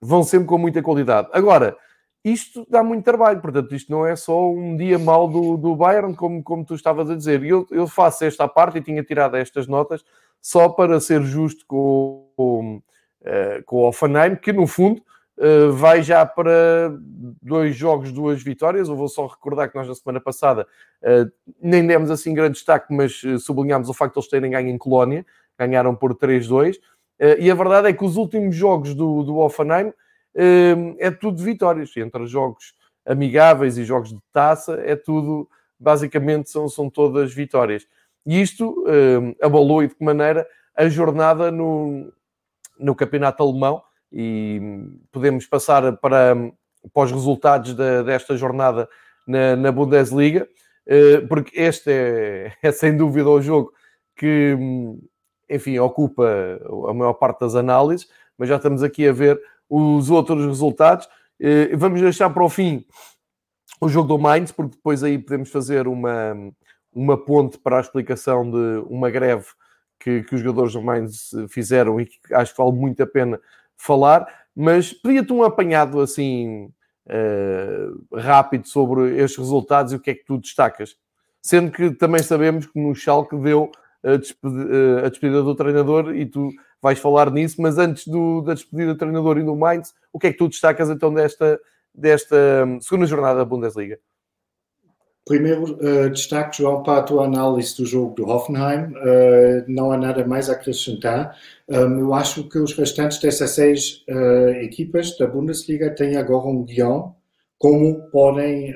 vão 0.00 0.22
sempre 0.22 0.46
com 0.46 0.58
muita 0.58 0.82
qualidade. 0.82 1.28
Agora, 1.32 1.76
isto 2.24 2.66
dá 2.68 2.82
muito 2.82 3.04
trabalho, 3.04 3.40
portanto, 3.40 3.74
isto 3.74 3.90
não 3.90 4.06
é 4.06 4.16
só 4.16 4.50
um 4.50 4.76
dia 4.76 4.98
mau 4.98 5.28
do, 5.28 5.56
do 5.56 5.76
Bayern, 5.76 6.14
como, 6.14 6.42
como 6.42 6.64
tu 6.64 6.74
estavas 6.74 7.08
a 7.10 7.14
dizer. 7.14 7.44
Eu, 7.44 7.66
eu 7.70 7.86
faço 7.86 8.24
esta 8.24 8.48
parte 8.48 8.78
e 8.78 8.82
tinha 8.82 9.02
tirado 9.02 9.36
estas 9.36 9.66
notas 9.66 10.04
só 10.40 10.68
para 10.68 11.00
ser 11.00 11.22
justo 11.22 11.64
com, 11.66 12.30
com, 12.36 12.76
uh, 13.22 13.62
com 13.64 13.76
o 13.76 13.88
Offenheim, 13.88 14.36
que 14.36 14.52
no 14.52 14.66
fundo 14.66 15.00
uh, 15.38 15.72
vai 15.72 16.02
já 16.02 16.26
para 16.26 16.92
dois 17.40 17.76
jogos, 17.76 18.12
duas 18.12 18.42
vitórias. 18.42 18.88
Eu 18.88 18.96
vou 18.96 19.08
só 19.08 19.26
recordar 19.26 19.70
que 19.70 19.76
nós 19.76 19.86
na 19.86 19.94
semana 19.94 20.20
passada 20.20 20.66
uh, 21.02 21.30
nem 21.62 21.86
demos 21.86 22.10
assim 22.10 22.34
grande 22.34 22.54
destaque, 22.54 22.92
mas 22.92 23.22
sublinhámos 23.40 23.88
o 23.88 23.94
facto 23.94 24.14
de 24.14 24.20
eles 24.20 24.30
terem 24.30 24.50
ganho 24.50 24.68
em 24.68 24.78
Colónia, 24.78 25.24
ganharam 25.56 25.94
por 25.94 26.14
3-2. 26.14 26.78
e 27.38 27.50
a 27.50 27.54
verdade 27.54 27.88
é 27.88 27.92
que 27.92 28.04
os 28.04 28.16
últimos 28.16 28.54
jogos 28.54 28.94
do, 28.94 29.22
do 29.22 29.38
Offenheim 29.38 29.92
é 30.98 31.10
tudo 31.10 31.42
vitórias, 31.42 31.96
entre 31.96 32.26
jogos 32.26 32.74
amigáveis 33.04 33.78
e 33.78 33.84
jogos 33.84 34.10
de 34.10 34.20
taça, 34.32 34.80
é 34.84 34.94
tudo, 34.94 35.48
basicamente, 35.78 36.50
são, 36.50 36.68
são 36.68 36.88
todas 36.88 37.32
vitórias. 37.32 37.86
E 38.26 38.40
isto 38.40 38.84
abalou 39.42 39.82
e 39.82 39.88
de 39.88 39.94
que 39.94 40.04
maneira? 40.04 40.46
A 40.76 40.88
jornada 40.88 41.50
no, 41.50 42.12
no 42.78 42.94
campeonato 42.94 43.42
alemão. 43.42 43.82
E 44.12 44.60
podemos 45.12 45.46
passar 45.46 45.96
para, 45.98 46.34
para 46.92 47.02
os 47.02 47.12
resultados 47.12 47.74
da, 47.74 48.02
desta 48.02 48.36
jornada 48.36 48.88
na, 49.26 49.54
na 49.54 49.70
Bundesliga, 49.70 50.48
porque 51.28 51.60
este 51.60 51.90
é, 51.90 52.52
é, 52.62 52.72
sem 52.72 52.96
dúvida 52.96 53.28
o 53.28 53.42
jogo 53.42 53.72
que, 54.16 54.56
enfim, 55.48 55.78
ocupa 55.78 56.24
a 56.88 56.94
maior 56.94 57.14
parte 57.14 57.40
das 57.40 57.54
análises, 57.54 58.08
mas 58.36 58.48
já 58.48 58.56
estamos 58.56 58.82
aqui 58.82 59.06
a 59.06 59.12
ver 59.12 59.38
os 59.68 60.10
outros 60.10 60.44
resultados. 60.46 61.06
Uh, 61.40 61.76
vamos 61.76 62.00
deixar 62.00 62.30
para 62.30 62.44
o 62.44 62.48
fim 62.48 62.84
o 63.80 63.88
jogo 63.88 64.08
do 64.08 64.18
Mainz, 64.18 64.50
porque 64.50 64.76
depois 64.76 65.02
aí 65.04 65.18
podemos 65.18 65.50
fazer 65.50 65.86
uma, 65.86 66.34
uma 66.92 67.16
ponte 67.16 67.58
para 67.58 67.78
a 67.78 67.80
explicação 67.80 68.50
de 68.50 68.82
uma 68.88 69.10
greve 69.10 69.46
que, 70.00 70.22
que 70.22 70.34
os 70.34 70.40
jogadores 70.40 70.72
do 70.72 70.82
Mainz 70.82 71.30
fizeram 71.48 72.00
e 72.00 72.06
que 72.06 72.18
acho 72.32 72.52
que 72.52 72.62
vale 72.62 72.72
muito 72.72 73.02
a 73.02 73.06
pena 73.06 73.40
falar, 73.76 74.26
mas 74.54 74.92
pedia-te 74.92 75.32
um 75.32 75.42
apanhado 75.42 76.00
assim 76.00 76.72
uh, 77.06 78.16
rápido 78.16 78.66
sobre 78.68 79.16
estes 79.16 79.38
resultados 79.38 79.92
e 79.92 79.96
o 79.96 80.00
que 80.00 80.10
é 80.10 80.14
que 80.14 80.24
tu 80.24 80.38
destacas. 80.38 80.96
Sendo 81.40 81.70
que 81.70 81.90
também 81.92 82.22
sabemos 82.22 82.66
que 82.66 82.78
no 82.80 82.94
Schalke 82.94 83.36
deu 83.36 83.70
a 84.04 84.16
despedida, 84.16 84.74
eh, 84.74 85.06
a 85.06 85.08
despedida 85.08 85.42
do 85.42 85.54
treinador 85.54 86.14
e 86.14 86.26
tu 86.26 86.50
vais 86.80 86.98
falar 86.98 87.30
nisso, 87.30 87.60
mas 87.60 87.78
antes 87.78 88.06
do, 88.06 88.42
da 88.42 88.54
despedida 88.54 88.94
do 88.94 88.98
treinador 88.98 89.38
e 89.38 89.42
do 89.42 89.56
Mainz, 89.56 89.92
o 90.12 90.18
que 90.18 90.28
é 90.28 90.32
que 90.32 90.38
tu 90.38 90.48
destacas 90.48 90.88
então 90.90 91.12
desta, 91.12 91.60
desta 91.94 92.36
hum, 92.66 92.80
segunda 92.80 93.06
jornada 93.06 93.38
da 93.38 93.44
Bundesliga? 93.44 93.98
Primeiro, 95.26 95.74
uh, 95.74 96.08
destaque, 96.08 96.56
João, 96.56 96.82
para 96.82 97.00
a 97.00 97.02
tua 97.02 97.26
análise 97.26 97.76
do 97.76 97.84
jogo 97.84 98.14
do 98.14 98.26
Hoffenheim. 98.26 98.86
Uh, 98.94 99.64
não 99.68 99.92
há 99.92 99.96
nada 99.98 100.26
mais 100.26 100.48
a 100.48 100.54
acrescentar. 100.54 101.36
Um, 101.68 101.98
eu 101.98 102.14
acho 102.14 102.48
que 102.48 102.58
os 102.58 102.72
restantes 102.72 103.18
dessas 103.18 103.50
seis 103.50 104.06
uh, 104.08 104.48
equipas 104.62 105.18
da 105.18 105.26
Bundesliga 105.26 105.90
têm 105.90 106.16
agora 106.16 106.46
um 106.46 106.64
guião 106.64 107.14
como 107.58 108.08
podem 108.10 108.72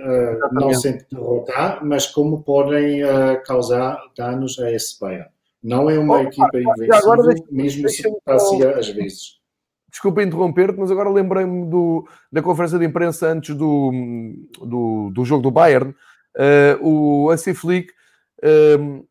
não 0.51 0.75
sempre 0.75 1.07
derrotar, 1.11 1.85
mas 1.85 2.07
como 2.07 2.43
podem 2.43 3.01
causar 3.47 3.99
danos 4.17 4.59
a 4.59 4.73
esse 4.73 4.99
Bayern. 4.99 5.31
Não 5.63 5.89
é 5.89 5.97
uma 5.99 6.17
oh, 6.17 6.23
equipa 6.23 6.59
invencível, 6.59 6.95
agora 6.95 7.35
mesmo 7.49 7.89
se 7.89 8.03
parecia 8.25 8.77
às 8.77 8.89
vezes. 8.89 9.41
Desculpa 9.89 10.23
interromper-te, 10.23 10.79
mas 10.81 10.91
agora 10.91 11.09
lembrei-me 11.09 11.71
da 12.33 12.43
conferência 12.43 12.79
de 12.79 12.85
imprensa 12.85 13.29
antes 13.29 13.55
do, 13.55 13.93
do, 14.61 15.11
do 15.11 15.25
jogo 15.25 15.43
do 15.43 15.51
Bayern, 15.51 15.95
Uh, 16.37 16.81
o 16.81 17.31
Hansi 17.31 17.53
Flick, 17.53 17.93
uh, 18.43 19.07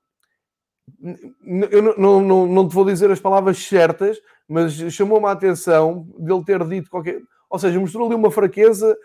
eu 1.72 1.96
não, 1.98 2.22
não, 2.22 2.46
não 2.48 2.68
te 2.68 2.74
vou 2.74 2.86
dizer 2.86 3.12
as 3.12 3.20
palavras 3.20 3.58
certas, 3.60 4.18
mas 4.48 4.74
chamou-me 4.92 5.28
a 5.28 5.32
atenção 5.32 6.08
dele 6.18 6.44
ter 6.44 6.64
dito 6.68 6.90
qualquer. 6.90 7.22
Ou 7.50 7.60
seja, 7.60 7.80
mostrou 7.80 8.08
ali 8.08 8.16
uma 8.16 8.32
fraqueza 8.32 8.92
uh, 8.92 8.98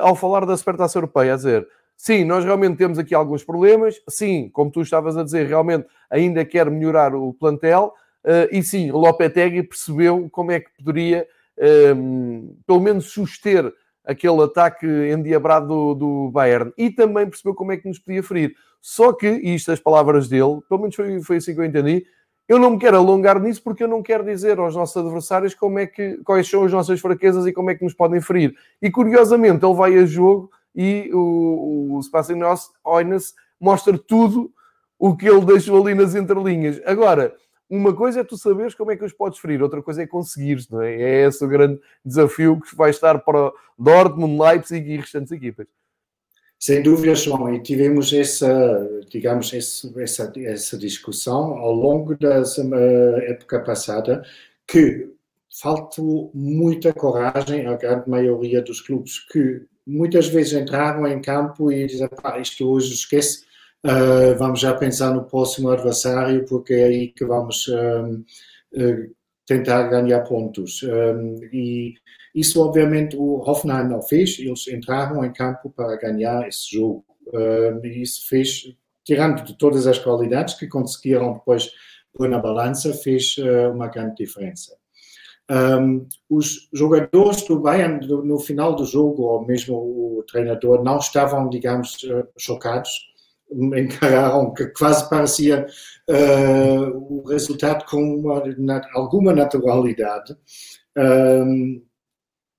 ao 0.00 0.16
falar 0.16 0.44
da 0.44 0.56
Supertaça 0.56 0.98
Europeia, 0.98 1.34
a 1.34 1.36
dizer. 1.36 1.68
Sim, 1.96 2.24
nós 2.24 2.44
realmente 2.44 2.78
temos 2.78 2.98
aqui 2.98 3.14
alguns 3.14 3.44
problemas. 3.44 4.00
Sim, 4.08 4.48
como 4.52 4.70
tu 4.70 4.80
estavas 4.80 5.18
a 5.18 5.22
dizer, 5.22 5.46
realmente 5.46 5.86
ainda 6.08 6.44
quer 6.44 6.70
melhorar 6.70 7.14
o 7.14 7.34
plantel. 7.34 7.92
Uh, 8.24 8.48
e 8.50 8.62
sim, 8.62 8.90
o 8.90 8.98
Lopetegui 8.98 9.62
percebeu 9.62 10.28
como 10.30 10.50
é 10.50 10.60
que 10.60 10.70
poderia, 10.78 11.26
um, 11.94 12.56
pelo 12.66 12.80
menos, 12.80 13.10
suster 13.12 13.70
aquele 14.04 14.42
ataque 14.42 14.86
endiabrado 14.86 15.66
do, 15.66 15.94
do 15.94 16.30
Bayern 16.30 16.72
e 16.76 16.90
também 16.90 17.28
percebeu 17.28 17.54
como 17.54 17.72
é 17.72 17.76
que 17.76 17.86
nos 17.86 17.98
podia 17.98 18.22
ferir. 18.22 18.54
Só 18.80 19.12
que, 19.12 19.28
e 19.28 19.54
isto 19.54 19.70
as 19.70 19.78
palavras 19.78 20.26
dele, 20.28 20.60
pelo 20.68 20.80
menos 20.80 20.96
foi, 20.96 21.22
foi 21.22 21.36
assim 21.36 21.54
que 21.54 21.60
eu 21.60 21.64
entendi, 21.64 22.06
eu 22.50 22.58
não 22.58 22.70
me 22.70 22.78
quero 22.80 22.96
alongar 22.96 23.40
nisso 23.40 23.62
porque 23.62 23.84
eu 23.84 23.86
não 23.86 24.02
quero 24.02 24.24
dizer 24.24 24.58
aos 24.58 24.74
nossos 24.74 24.96
adversários 24.96 25.54
como 25.54 25.78
é 25.78 25.86
que, 25.86 26.16
quais 26.24 26.50
são 26.50 26.64
as 26.64 26.72
nossas 26.72 26.98
fraquezas 26.98 27.46
e 27.46 27.52
como 27.52 27.70
é 27.70 27.76
que 27.76 27.84
nos 27.84 27.94
podem 27.94 28.20
ferir. 28.20 28.56
E 28.82 28.90
curiosamente, 28.90 29.64
ele 29.64 29.74
vai 29.74 29.96
a 29.96 30.04
jogo 30.04 30.50
e 30.74 31.08
o, 31.14 31.96
o 31.96 32.02
Sebastian 32.02 32.40
Oines 32.82 33.34
mostra 33.60 33.96
tudo 33.96 34.52
o 34.98 35.16
que 35.16 35.28
ele 35.28 35.44
deixou 35.44 35.80
ali 35.80 35.94
nas 35.94 36.16
entrelinhas. 36.16 36.80
Agora, 36.84 37.36
uma 37.68 37.94
coisa 37.94 38.18
é 38.18 38.24
tu 38.24 38.36
saberes 38.36 38.74
como 38.74 38.90
é 38.90 38.96
que 38.96 39.04
os 39.04 39.12
podes 39.12 39.38
ferir, 39.38 39.62
outra 39.62 39.80
coisa 39.80 40.02
é 40.02 40.06
conseguires, 40.08 40.68
não 40.68 40.82
é? 40.82 40.92
É 40.92 41.26
esse 41.28 41.44
o 41.44 41.48
grande 41.48 41.80
desafio 42.04 42.60
que 42.60 42.74
vai 42.74 42.90
estar 42.90 43.20
para 43.20 43.52
Dortmund, 43.78 44.36
Leipzig 44.36 44.90
e 44.90 44.96
restantes 44.96 45.30
equipas. 45.30 45.68
Sem 46.60 46.82
dúvida, 46.82 47.14
João, 47.14 47.54
e 47.54 47.62
tivemos 47.62 48.12
essa, 48.12 49.04
digamos, 49.08 49.52
essa, 49.54 50.30
essa 50.44 50.76
discussão 50.76 51.56
ao 51.56 51.72
longo 51.72 52.14
da 52.18 52.42
época 53.26 53.60
passada, 53.60 54.22
que 54.66 55.10
faltou 55.60 56.30
muita 56.34 56.92
coragem 56.92 57.66
à 57.66 57.74
grande 57.76 58.10
maioria 58.10 58.60
dos 58.60 58.82
clubes 58.82 59.18
que 59.18 59.62
muitas 59.86 60.28
vezes 60.28 60.52
entravam 60.52 61.06
em 61.06 61.20
campo 61.22 61.72
e 61.72 61.86
diziam, 61.86 62.08
pá, 62.10 62.38
isto 62.38 62.68
hoje 62.68 62.92
esquece, 62.92 63.48
Uh, 63.82 64.36
vamos 64.36 64.60
já 64.60 64.74
pensar 64.74 65.10
no 65.14 65.24
próximo 65.24 65.70
adversário, 65.70 66.44
porque 66.44 66.74
é 66.74 66.84
aí 66.84 67.08
que 67.08 67.24
vamos 67.24 67.66
uh, 67.68 68.22
tentar 69.50 69.82
ganhar 69.88 70.20
pontos. 70.20 70.84
e 71.52 71.94
isso, 72.32 72.62
obviamente, 72.62 73.16
o 73.16 73.40
Hoffenheim 73.40 73.88
não 73.88 74.00
fez, 74.00 74.38
eles 74.38 74.68
entraram 74.68 75.24
em 75.24 75.32
campo 75.32 75.68
para 75.70 75.96
ganhar 75.96 76.46
esse 76.46 76.70
jogo. 76.76 77.04
e 77.82 78.00
isso 78.00 78.28
fez, 78.28 78.72
tirando 79.04 79.42
de 79.42 79.58
todas 79.58 79.88
as 79.88 79.98
qualidades 79.98 80.54
que 80.54 80.68
conseguiram 80.68 81.32
depois 81.32 81.68
pôr 82.14 82.28
na 82.28 82.38
balança, 82.38 82.94
fez 82.94 83.36
uh, 83.38 83.72
uma 83.72 83.88
grande 83.88 84.16
diferença. 84.16 84.76
Um, 85.50 86.06
os 86.28 86.68
jogadores 86.72 87.42
do 87.42 87.58
Bayern, 87.58 88.06
no 88.06 88.38
final 88.38 88.76
do 88.76 88.84
jogo, 88.84 89.22
ou 89.24 89.44
mesmo 89.44 89.74
o 89.74 90.24
treinador, 90.30 90.84
não 90.84 90.98
estavam, 90.98 91.48
digamos, 91.48 91.98
chocados 92.38 93.09
encararam 93.52 94.52
que 94.52 94.66
quase 94.66 95.08
parecia 95.08 95.66
uh, 96.08 96.96
o 96.96 97.28
resultado 97.28 97.84
com 97.86 98.02
uma, 98.02 98.42
alguma 98.94 99.32
naturalidade. 99.32 100.36
Um, 100.96 101.82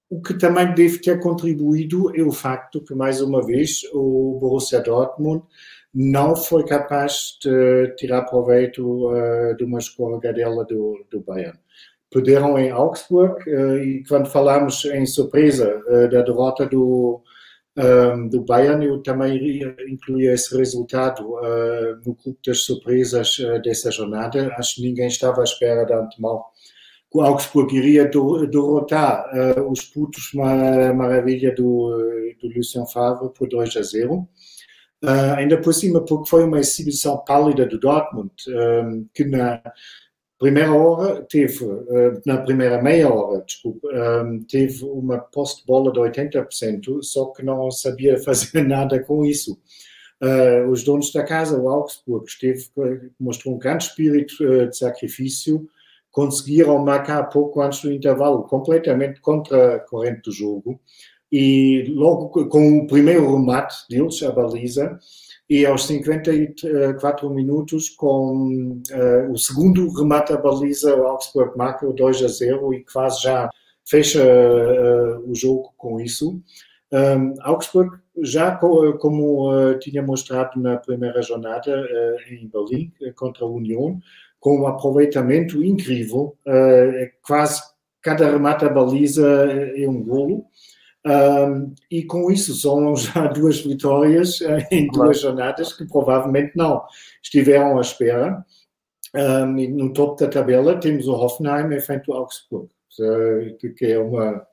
o 0.10 0.22
que 0.22 0.34
também 0.34 0.74
deve 0.74 1.00
ter 1.00 1.20
contribuído 1.20 2.14
é 2.20 2.22
o 2.22 2.32
facto 2.32 2.84
que, 2.84 2.94
mais 2.94 3.22
uma 3.22 3.46
vez, 3.46 3.82
o 3.94 4.38
Borussia 4.42 4.82
Dortmund 4.82 5.44
não 5.94 6.36
foi 6.36 6.66
capaz 6.66 7.38
de 7.42 7.96
tirar 7.96 8.24
proveito 8.24 9.10
uh, 9.10 9.56
de 9.56 9.64
uma 9.64 9.80
escorregadela 9.80 10.66
do, 10.66 11.06
do 11.10 11.22
Bayern. 11.22 11.58
Perderam 12.10 12.60
em 12.60 12.72
Augsburg 12.72 13.50
uh, 13.50 13.78
e 13.78 14.04
quando 14.06 14.30
falamos 14.30 14.84
em 14.86 15.06
surpresa 15.06 15.82
da 16.12 16.22
derrota 16.22 16.66
do, 16.66 17.22
do 18.30 18.42
Bayern, 18.42 18.86
eu 18.86 19.02
também 19.02 19.60
incluí 19.88 20.28
esse 20.28 20.56
resultado 20.56 21.24
uh, 21.36 21.96
no 22.06 22.14
grupo 22.16 22.38
das 22.46 22.64
surpresas 22.64 23.38
uh, 23.40 23.62
dessa 23.62 23.92
jornada. 23.92 24.54
Acho 24.58 24.76
que 24.76 24.82
ninguém 24.82 25.08
estava 25.08 25.42
à 25.42 25.44
espera 25.44 25.86
de 25.86 25.94
antemão. 25.94 26.44
O 27.14 27.22
Augsburg 27.22 27.76
iria 27.76 28.06
derrotar 28.06 29.26
uh, 29.34 29.72
os 29.72 29.82
putos 29.84 30.32
maravilha 30.34 31.54
do, 31.54 32.36
do 32.42 32.48
Lucien 32.56 32.86
Favre 32.92 33.30
por 33.34 33.50
2 33.50 33.76
a 33.78 33.82
0. 33.82 34.28
ainda 35.38 35.60
por 35.60 35.74
cima, 35.74 36.04
porque 36.06 36.30
foi 36.30 36.44
uma 36.44 36.60
exibição 36.60 37.18
pálida 37.26 37.66
do 37.66 37.80
Dortmund, 37.80 38.32
que 39.14 39.26
na, 39.26 39.62
primeira 40.42 40.74
hora 40.74 41.22
teve, 41.22 41.64
eh, 41.64 42.20
na 42.26 42.38
primeira 42.40 42.82
meia 42.82 43.14
hora, 43.14 43.44
desculpa, 43.46 43.88
ehm, 43.94 44.40
teve 44.50 44.84
uma 44.86 45.20
posse 45.20 45.58
de 45.58 45.68
bola 45.68 45.94
de 45.94 46.00
80%, 46.00 47.04
só 47.04 47.26
que 47.28 47.46
não 47.46 47.70
sabia 47.70 48.18
fazer 48.26 48.64
nada 48.64 49.00
com 49.04 49.24
isso. 49.24 49.60
Eh, 50.20 50.66
os 50.66 50.84
donos 50.84 51.14
da 51.14 51.24
casa, 51.24 51.60
o 51.60 51.70
Augsburg, 51.70 52.26
esteve, 52.28 52.66
mostrou 53.20 53.54
um 53.56 53.60
grande 53.60 53.84
espírito 53.84 54.34
eh, 54.44 54.66
de 54.66 54.78
sacrifício, 54.78 55.68
conseguiram 56.12 56.80
marcar 56.80 57.24
pouco 57.30 57.62
antes 57.62 57.84
do 57.84 57.92
intervalo, 57.92 58.44
completamente 58.44 59.22
contra 59.22 59.76
a 59.76 59.80
corrente 59.80 60.24
do 60.24 60.32
jogo. 60.32 60.80
e 61.32 61.86
logo 61.88 62.30
com 62.50 62.80
o 62.80 62.88
primeiro 62.88 63.34
remate 63.34 63.76
deles, 63.90 64.22
a 64.22 64.32
baliza, 64.32 65.00
e 65.52 65.66
aos 65.66 65.86
54 65.86 67.30
minutos, 67.30 67.90
com 67.90 68.82
uh, 68.90 69.32
o 69.34 69.38
segundo 69.38 69.92
remate 69.92 70.32
baliza, 70.38 70.96
o 70.96 71.06
Augsburg 71.06 71.58
marca 71.58 71.86
o 71.86 71.92
2 71.92 72.24
a 72.24 72.28
0 72.30 72.74
e 72.74 72.86
quase 72.86 73.24
já 73.24 73.50
fecha 73.86 74.24
uh, 74.24 75.30
o 75.30 75.36
jogo 75.36 75.74
com 75.78 76.00
isso. 76.00 76.42
Um, 76.90 77.34
Augsburg, 77.42 77.98
já 78.24 78.56
co 78.56 78.98
como 78.98 79.52
uh, 79.52 79.78
tinha 79.78 80.02
mostrado 80.02 80.58
na 80.58 80.78
primeira 80.78 81.22
jornada 81.22 81.86
em 82.30 82.48
Berlim 82.48 82.90
contra 83.18 83.44
a 83.44 83.50
União, 83.50 84.00
com 84.40 84.62
um 84.62 84.68
aproveitamento 84.68 85.62
incrível, 85.62 86.34
é 86.48 87.12
quase 87.28 87.62
cada 88.02 88.32
remate 88.32 88.70
baliza 88.70 89.28
é 89.76 89.86
um 89.86 90.02
golo. 90.02 90.46
Um, 91.06 91.74
e 91.90 92.04
com 92.04 92.30
isso 92.30 92.54
são 92.54 92.96
já 92.96 93.26
duas 93.34 93.60
vitórias 93.62 94.40
eh, 94.42 94.68
em 94.72 94.88
duas 94.88 95.20
jornadas 95.20 95.74
que 95.74 95.86
provavelmente 95.86 96.52
não 96.56 96.84
estiveram 97.24 97.78
à 97.78 97.82
espera. 97.82 98.46
Um, 99.14 99.58
e 99.58 99.68
no 99.68 99.92
topo 99.92 100.20
da 100.20 100.30
tabela 100.30 100.80
temos 100.80 101.08
o 101.08 101.14
Hoffenheim 101.14 101.74
em 101.74 101.82
frente 101.82 102.10
ao 102.10 102.18
Augsburg, 102.18 102.70
que 103.60 103.86
é 103.86 104.00
uma, 104.00 104.46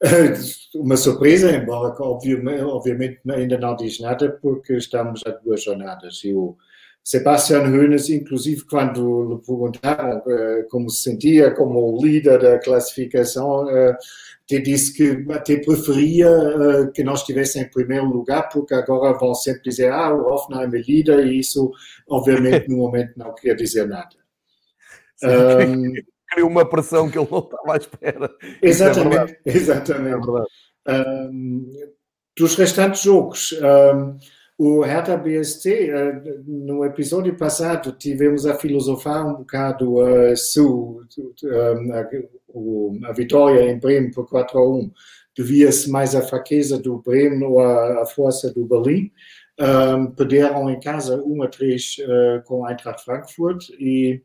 uma 0.74 0.96
surpresa, 0.96 1.54
embora 1.54 1.94
obviamente, 2.00 3.20
ainda 3.28 3.58
não 3.58 3.76
diz 3.76 4.00
nada, 4.00 4.30
porque 4.40 4.74
estamos 4.74 5.22
a 5.26 5.30
duas 5.30 5.64
jornadas. 5.64 6.22
E 6.24 6.32
o 6.32 6.56
Sebastian 7.02 7.62
Hoeneß, 7.62 8.08
inclusive, 8.10 8.64
quando 8.64 9.34
lhe 9.34 9.46
perguntaram 9.46 10.18
uh, 10.18 10.68
como 10.70 10.88
se 10.88 11.02
sentia 11.02 11.50
como 11.50 11.98
líder 12.00 12.40
da 12.40 12.58
classificação, 12.58 13.66
te 14.50 14.60
disse 14.60 14.92
que 14.92 15.32
até 15.32 15.58
preferia 15.58 16.28
uh, 16.28 16.90
que 16.90 17.04
nós 17.04 17.20
estivéssemos 17.20 17.68
em 17.68 17.70
primeiro 17.70 18.06
lugar, 18.06 18.48
porque 18.48 18.74
agora 18.74 19.16
vão 19.16 19.32
sempre 19.32 19.62
dizer, 19.62 19.92
ah, 19.92 20.12
o 20.12 20.26
Hoffenheim 20.26 20.74
é 20.74 20.80
líder, 20.80 21.24
e 21.24 21.38
isso, 21.38 21.70
obviamente, 22.08 22.68
no 22.68 22.78
momento 22.78 23.16
não 23.16 23.32
quer 23.32 23.54
dizer 23.54 23.86
nada. 23.86 24.16
Um, 25.22 25.92
Criou 26.28 26.48
uma 26.48 26.68
pressão 26.68 27.08
que 27.08 27.18
ele 27.18 27.28
não 27.30 27.38
estava 27.38 27.74
à 27.74 27.76
espera. 27.76 28.30
É 28.42 28.68
exatamente, 28.68 29.38
é 29.44 29.56
exatamente. 29.56 30.28
É 30.86 31.00
um, 31.30 31.70
dos 32.36 32.56
restantes 32.56 33.02
jogos, 33.02 33.52
um, 33.52 34.16
o 34.62 34.82
Hertha 34.82 35.16
BST, 35.16 35.90
uh, 35.90 36.44
no 36.46 36.84
episódio 36.84 37.34
passado, 37.34 37.92
tivemos 37.92 38.44
a 38.44 38.54
filosofar 38.54 39.26
um 39.26 39.38
bocado 39.38 39.94
uh, 39.94 40.36
sobre 40.36 41.06
a, 41.94 43.08
a, 43.08 43.12
vitória 43.14 43.70
em 43.70 43.78
Bremen 43.78 44.10
por 44.10 44.28
4 44.28 44.58
a 44.58 44.68
1 44.68 44.92
devia-se 45.34 45.88
mais 45.88 46.14
à 46.14 46.20
fraqueza 46.20 46.78
do 46.78 46.98
Bremen 46.98 47.42
ou 47.42 47.58
à, 47.58 48.04
força 48.04 48.52
do 48.52 48.66
Berlim. 48.66 49.10
Um, 49.58 50.10
perderam 50.10 50.68
em 50.68 50.78
casa 50.78 51.16
1 51.16 51.42
a 51.42 51.48
3 51.48 51.96
uh, 51.98 52.44
com 52.44 52.66
a 52.66 52.72
Eintracht 52.72 53.02
Frankfurt 53.02 53.70
e 53.78 54.20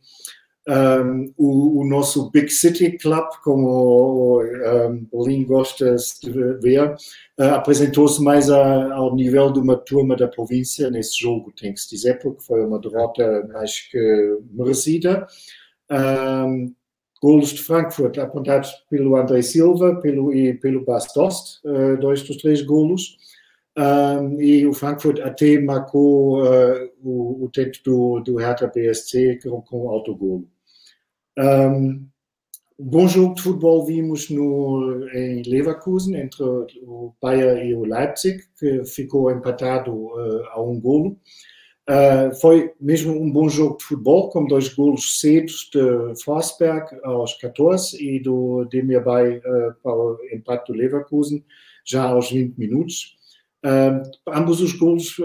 um, 0.68 1.34
o, 1.38 1.82
o, 1.82 1.88
nosso 1.88 2.32
Big 2.32 2.50
City 2.50 2.98
Club, 2.98 3.26
como 3.44 3.68
o, 3.68 4.42
um, 4.42 5.08
Berlim 5.12 5.46
gosta 5.46 5.96
de 6.24 6.32
ver, 6.60 6.96
uh, 7.40 7.44
apresentou-se 7.54 8.22
mais 8.24 8.50
a, 8.50 8.94
ao 8.94 9.16
nível 9.16 9.52
de 9.52 9.60
uma 9.60 9.78
turma 9.78 10.16
da 10.16 10.28
província 10.28 10.90
nesse 10.90 11.20
jogo, 11.20 11.52
tem 11.52 11.74
que 11.74 11.80
se 11.80 11.90
dizer, 11.92 12.20
porque 12.20 12.44
foi 12.44 12.66
uma 12.66 12.80
derrota 12.80 13.48
mais 13.54 13.80
que 13.92 14.40
merecida. 14.52 15.28
Um, 15.92 16.74
golos 17.22 17.50
de 17.50 17.62
Frankfurt 17.62 18.18
apontados 18.18 18.72
pelo 18.90 19.16
André 19.16 19.44
Silva 19.44 20.00
pelo, 20.02 20.34
e 20.34 20.56
pelo 20.56 20.84
Bas 20.84 21.06
Dost, 21.14 21.60
uh, 21.64 21.96
dois 21.98 22.24
dos 22.24 22.38
três 22.38 22.64
golos. 22.64 23.18
Um, 23.78 24.42
e 24.42 24.66
o 24.66 24.74
Frankfurt 24.74 25.20
até 25.20 25.60
marcou 25.60 26.42
uh, 26.42 26.90
o, 27.04 27.44
o 27.44 27.50
tento 27.50 27.84
do, 27.84 28.20
do 28.22 28.38
Hertha 28.38 28.72
BSC 28.74 29.40
com, 29.44 29.62
com 29.62 29.90
autogolo. 29.90 30.48
Um, 31.38 32.08
bom 32.80 33.08
jogo 33.08 33.36
de 33.36 33.42
futebol 33.42 33.86
vimos 33.86 34.30
no, 34.30 35.08
em 35.14 35.42
Leverkusen 35.44 36.16
entre 36.16 36.44
o 36.84 37.14
Bayern 37.22 37.70
e 37.70 37.76
o 37.76 37.84
Leipzig, 37.84 38.42
que 38.58 38.86
ficou 38.86 39.32
empatado 39.32 39.92
uh, 39.94 40.46
a 40.52 40.62
um 40.62 40.80
golo. 40.80 41.20
Uh, 41.88 42.34
foi 42.42 42.74
mesmo 42.82 43.14
um 43.14 43.32
bom 43.32 43.48
jogo 43.48 43.78
de 43.78 43.84
futebol, 43.84 44.30
com 44.30 44.48
dois 44.48 44.70
golos 44.70 45.20
cedos 45.20 45.70
de 45.72 46.24
Forsberg 46.24 46.88
aos 47.04 47.36
14 47.36 48.04
e 48.04 48.20
do 48.20 48.66
Demirbay 48.66 49.38
uh, 49.38 49.76
para 49.84 49.94
o 49.94 50.18
empate 50.34 50.72
do 50.72 50.78
Leverkusen 50.78 51.46
já 51.86 52.06
aos 52.06 52.32
20 52.32 52.58
minutos. 52.58 53.16
Uh, 53.64 54.02
ambos 54.28 54.62
os 54.62 54.74
golos, 54.74 55.16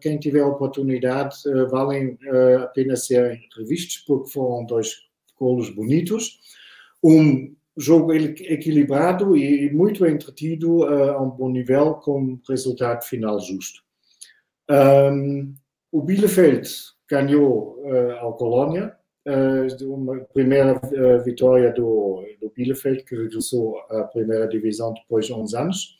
quem 0.00 0.18
tiver 0.18 0.42
oportunidade, 0.42 1.36
valem 1.70 2.18
a 2.62 2.66
pena 2.66 2.96
serem 2.96 3.40
revistos, 3.56 3.98
porque 4.06 4.30
foram 4.30 4.64
dois 4.64 5.07
golos 5.38 5.70
bonitos, 5.70 6.40
um 7.02 7.54
jogo 7.78 8.12
equilibrado 8.12 9.36
e 9.36 9.72
muito 9.72 10.04
entretido 10.04 10.80
uh, 10.80 11.12
a 11.12 11.22
um 11.22 11.30
bom 11.30 11.48
nível, 11.48 11.94
com 11.94 12.38
resultado 12.48 13.04
final 13.04 13.38
justo. 13.38 13.80
Um, 14.68 15.54
o 15.92 16.02
Bielefeld 16.02 16.68
ganhou 17.08 17.80
uh, 17.84 18.18
ao 18.18 18.36
Colônia, 18.36 18.96
uh, 19.26 19.94
uma 19.94 20.18
primeira 20.34 20.80
vitória 21.24 21.72
do, 21.72 22.24
do 22.40 22.50
Bielefeld, 22.54 23.04
que 23.04 23.14
regressou 23.14 23.78
à 23.90 24.02
primeira 24.04 24.48
divisão 24.48 24.92
depois 24.92 25.26
de 25.26 25.32
11 25.32 25.56
anos. 25.56 25.98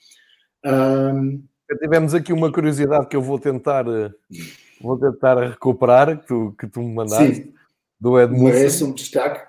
Um, 0.67 1.45
Tivemos 1.81 2.13
aqui 2.13 2.33
uma 2.33 2.51
curiosidade 2.51 3.07
que 3.07 3.15
eu 3.15 3.23
vou 3.23 3.39
tentar, 3.39 3.85
vou 4.81 4.99
tentar 4.99 5.51
recuperar, 5.51 6.19
que 6.19 6.27
tu, 6.27 6.55
que 6.59 6.67
tu 6.67 6.81
me 6.81 6.95
mandaste. 6.95 7.35
Sim 7.35 7.58
do 8.01 8.21
Edmundo. 8.21 8.45
Merece 8.45 8.85
um 8.85 8.93
destaque, 8.93 9.47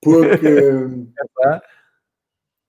porque 0.00 0.46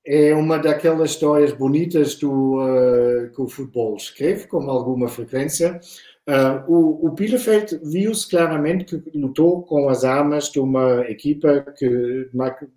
é 0.06 0.34
uma 0.36 0.58
daquelas 0.58 1.12
histórias 1.12 1.54
bonitas 1.54 2.16
do, 2.16 2.60
uh, 2.60 3.30
que 3.34 3.42
o 3.42 3.48
futebol 3.48 3.96
escreve, 3.96 4.48
com 4.48 4.70
alguma 4.70 5.08
frequência. 5.08 5.80
Uh, 6.26 6.72
o, 6.72 7.08
o 7.08 7.12
Bielefeld 7.12 7.82
viu-se 7.84 8.30
claramente 8.30 8.86
que 8.86 9.18
lutou 9.18 9.62
com 9.64 9.90
as 9.90 10.06
armas 10.06 10.50
de 10.50 10.58
uma 10.58 11.02
equipa 11.10 11.66
que 11.78 12.30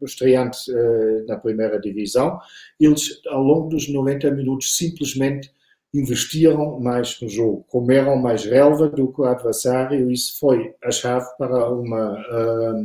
estreante 0.02 0.70
uh, 0.72 1.26
na 1.26 1.36
primeira 1.36 1.80
divisão. 1.80 2.40
Eles, 2.80 3.20
ao 3.28 3.42
longo 3.42 3.68
dos 3.68 3.88
90 3.88 4.30
minutos, 4.32 4.76
simplesmente 4.76 5.50
investiram 5.96 6.78
mais 6.78 7.20
no 7.20 7.28
jogo, 7.28 7.64
comeram 7.68 8.16
mais 8.16 8.44
relva 8.44 8.88
do 8.88 9.12
que 9.12 9.20
o 9.20 9.24
adversário, 9.24 10.10
isso 10.10 10.38
foi 10.38 10.74
a 10.82 10.90
chave 10.90 11.26
para 11.38 11.70
uma, 11.70 12.12
uh, 12.12 12.80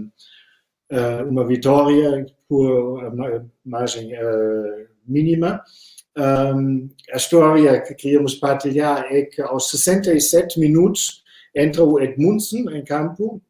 uh, 0.91 1.29
uma 1.29 1.45
vitória 1.45 2.25
por 2.47 3.13
margem 3.65 4.13
uh, 4.13 4.87
mínima. 5.05 5.61
A 6.13 7.15
história 7.15 7.81
que 7.81 7.95
queríamos 7.95 8.35
partilhar 8.35 9.05
é 9.09 9.21
que 9.23 9.41
aos 9.41 9.69
67 9.69 10.59
minutos 10.59 11.23
entra 11.55 11.83
o 11.83 11.99
Edmundsen 12.01 12.65
em 12.75 12.83
campo, 12.83 13.41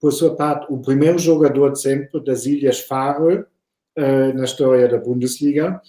por 0.00 0.12
sua 0.12 0.34
parte, 0.34 0.66
o 0.68 0.78
primeiro 0.78 1.16
jogador 1.16 1.72
de 1.72 1.80
sempre 1.80 2.24
das 2.24 2.44
Ilhas 2.44 2.80
Faroe 2.80 3.44
na 4.34 4.44
história 4.44 4.88
da 4.88 4.98
Bundesliga. 4.98 5.80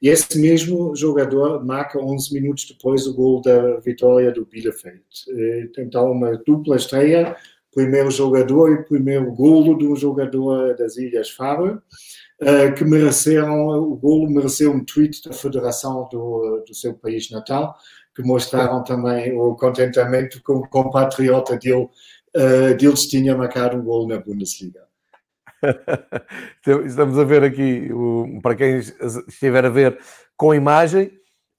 E 0.00 0.08
esse 0.08 0.38
mesmo 0.38 0.94
jogador 0.94 1.64
marca 1.64 1.98
11 1.98 2.32
minutos 2.32 2.66
depois 2.66 3.06
o 3.06 3.14
gol 3.14 3.42
da 3.42 3.78
vitória 3.80 4.30
do 4.30 4.46
Bielefeld. 4.46 5.02
Eh, 5.28 5.68
então, 5.78 6.12
uma 6.12 6.36
dupla 6.36 6.76
estreia, 6.76 7.36
primeiro 7.74 8.10
jogador 8.10 8.72
e 8.72 8.84
primeiro 8.84 9.32
golo 9.32 9.76
um 9.90 9.96
jogador 9.96 10.76
das 10.76 10.96
Ilhas 10.96 11.30
Faroe, 11.30 11.78
eh, 12.40 12.70
que 12.70 12.84
mereceram, 12.84 13.68
o 13.68 13.96
golo 13.96 14.30
mereceu 14.30 14.72
um 14.72 14.84
tweet 14.84 15.28
da 15.28 15.32
federação 15.32 16.08
do, 16.10 16.64
do 16.66 16.74
seu 16.74 16.94
país 16.94 17.28
natal, 17.30 17.76
que 18.18 18.22
mostraram 18.22 18.82
também 18.82 19.32
o 19.38 19.54
contentamento 19.54 20.42
com 20.42 20.54
o 20.54 20.68
compatriota 20.68 21.56
dele, 21.56 21.88
uh, 22.36 22.76
deles 22.76 23.06
tinha 23.06 23.36
marcado 23.36 23.76
um 23.76 23.84
gol 23.84 24.08
na 24.08 24.18
Bundesliga. 24.18 24.87
Estamos 26.86 27.18
a 27.18 27.24
ver 27.24 27.42
aqui, 27.42 27.88
para 28.42 28.54
quem 28.54 28.78
estiver 28.78 29.64
a 29.64 29.68
ver 29.68 29.98
com 30.36 30.54
imagem, 30.54 31.10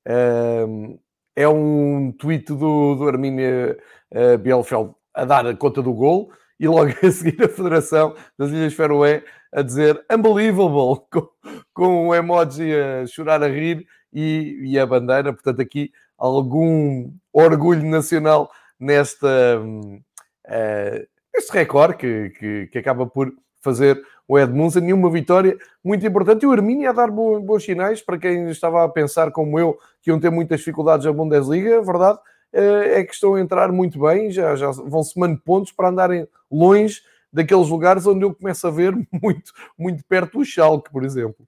ehm, 0.05 0.97
é 1.35 1.47
um 1.47 2.11
tweet 2.11 2.47
do, 2.47 2.95
do 2.95 3.07
Arminia 3.07 3.77
eh, 4.11 4.37
Bielfeld 4.37 4.93
a 5.13 5.25
dar 5.25 5.55
conta 5.57 5.81
do 5.81 5.93
gol 5.93 6.31
e 6.59 6.67
logo 6.67 6.91
a 7.03 7.11
seguir 7.11 7.43
a 7.43 7.49
Federação 7.49 8.15
das 8.37 8.51
Ilhas 8.51 8.73
Feroé 8.73 9.23
a 9.51 9.61
dizer 9.61 10.03
unbelievable, 10.11 11.05
com, 11.11 11.29
com 11.73 12.07
um 12.07 12.15
emoji 12.15 12.73
a 12.73 13.05
chorar 13.07 13.43
a 13.43 13.47
rir 13.47 13.85
e, 14.13 14.59
e, 14.63 14.79
a 14.79 14.85
bandeira. 14.85 15.33
Portanto, 15.33 15.61
aqui 15.61 15.91
algum 16.17 17.11
orgulho 17.31 17.85
nacional 17.85 18.51
nesta, 18.79 19.59
uh, 19.61 21.07
este 21.33 21.51
recorde 21.53 21.95
que, 21.97 22.29
que, 22.31 22.67
que 22.67 22.77
acaba 22.79 23.05
por 23.05 23.33
fazer 23.61 24.01
o 24.27 24.37
Edmundson, 24.37 24.79
e 24.79 24.93
uma 24.93 25.09
vitória 25.09 25.57
muito 25.83 26.05
importante. 26.05 26.43
E 26.43 26.47
o 26.47 26.51
Arminia 26.51 26.91
a 26.91 26.93
dar 26.93 27.09
bons, 27.09 27.43
bons 27.43 27.63
sinais 27.63 28.01
para 28.01 28.17
quem 28.17 28.49
estava 28.49 28.83
a 28.83 28.89
pensar, 28.89 29.31
como 29.31 29.59
eu, 29.59 29.77
que 30.01 30.11
iam 30.11 30.19
ter 30.19 30.29
muitas 30.29 30.59
dificuldades 30.59 31.05
na 31.05 31.11
Bundesliga. 31.11 31.79
A 31.79 31.81
verdade 31.81 32.19
é 32.53 33.03
que 33.03 33.13
estão 33.13 33.35
a 33.35 33.41
entrar 33.41 33.71
muito 33.71 33.99
bem, 33.99 34.31
já, 34.31 34.55
já 34.55 34.71
vão 34.71 35.03
somando 35.03 35.39
pontos 35.39 35.71
para 35.71 35.89
andarem 35.89 36.27
longe 36.51 37.01
daqueles 37.31 37.67
lugares 37.69 38.07
onde 38.07 38.25
eu 38.25 38.33
começo 38.33 38.65
a 38.65 38.71
ver 38.71 38.93
muito, 39.11 39.51
muito 39.77 40.03
perto 40.05 40.39
do 40.39 40.45
Schalke, 40.45 40.91
por 40.91 41.03
exemplo. 41.03 41.45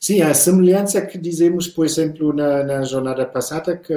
Sim, 0.00 0.22
a 0.22 0.32
semelhança 0.32 1.00
que 1.04 1.18
dizemos, 1.18 1.66
por 1.66 1.84
exemplo, 1.84 2.32
na, 2.32 2.62
na 2.62 2.82
jornada 2.84 3.26
passada, 3.26 3.76
que, 3.76 3.94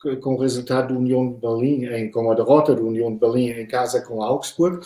que, 0.00 0.16
com 0.16 0.34
o 0.34 0.40
resultado 0.40 0.94
do 0.94 1.00
União 1.00 1.30
de 1.30 1.38
Berlim, 1.38 1.84
em, 1.84 2.10
com 2.10 2.30
a 2.30 2.34
derrota 2.34 2.74
do 2.74 2.86
União 2.86 3.12
de 3.12 3.18
Berlim 3.18 3.50
em 3.50 3.66
casa 3.66 4.00
com 4.00 4.22
Augsburg, 4.22 4.80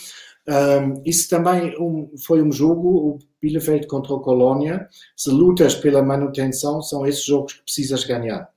um, 0.48 1.02
isso 1.04 1.28
também 1.28 1.74
um, 1.78 2.10
foi 2.26 2.42
um 2.42 2.50
jogo, 2.50 2.88
o 2.88 3.18
Bielefeld 3.40 3.86
contra 3.86 4.12
o 4.12 4.20
Colônia. 4.20 4.88
Se 5.16 5.30
lutas 5.30 5.74
pela 5.74 6.02
manutenção, 6.02 6.82
são 6.82 7.06
esses 7.06 7.24
jogos 7.24 7.54
que 7.54 7.62
precisas 7.62 8.04
ganhar. 8.04 8.48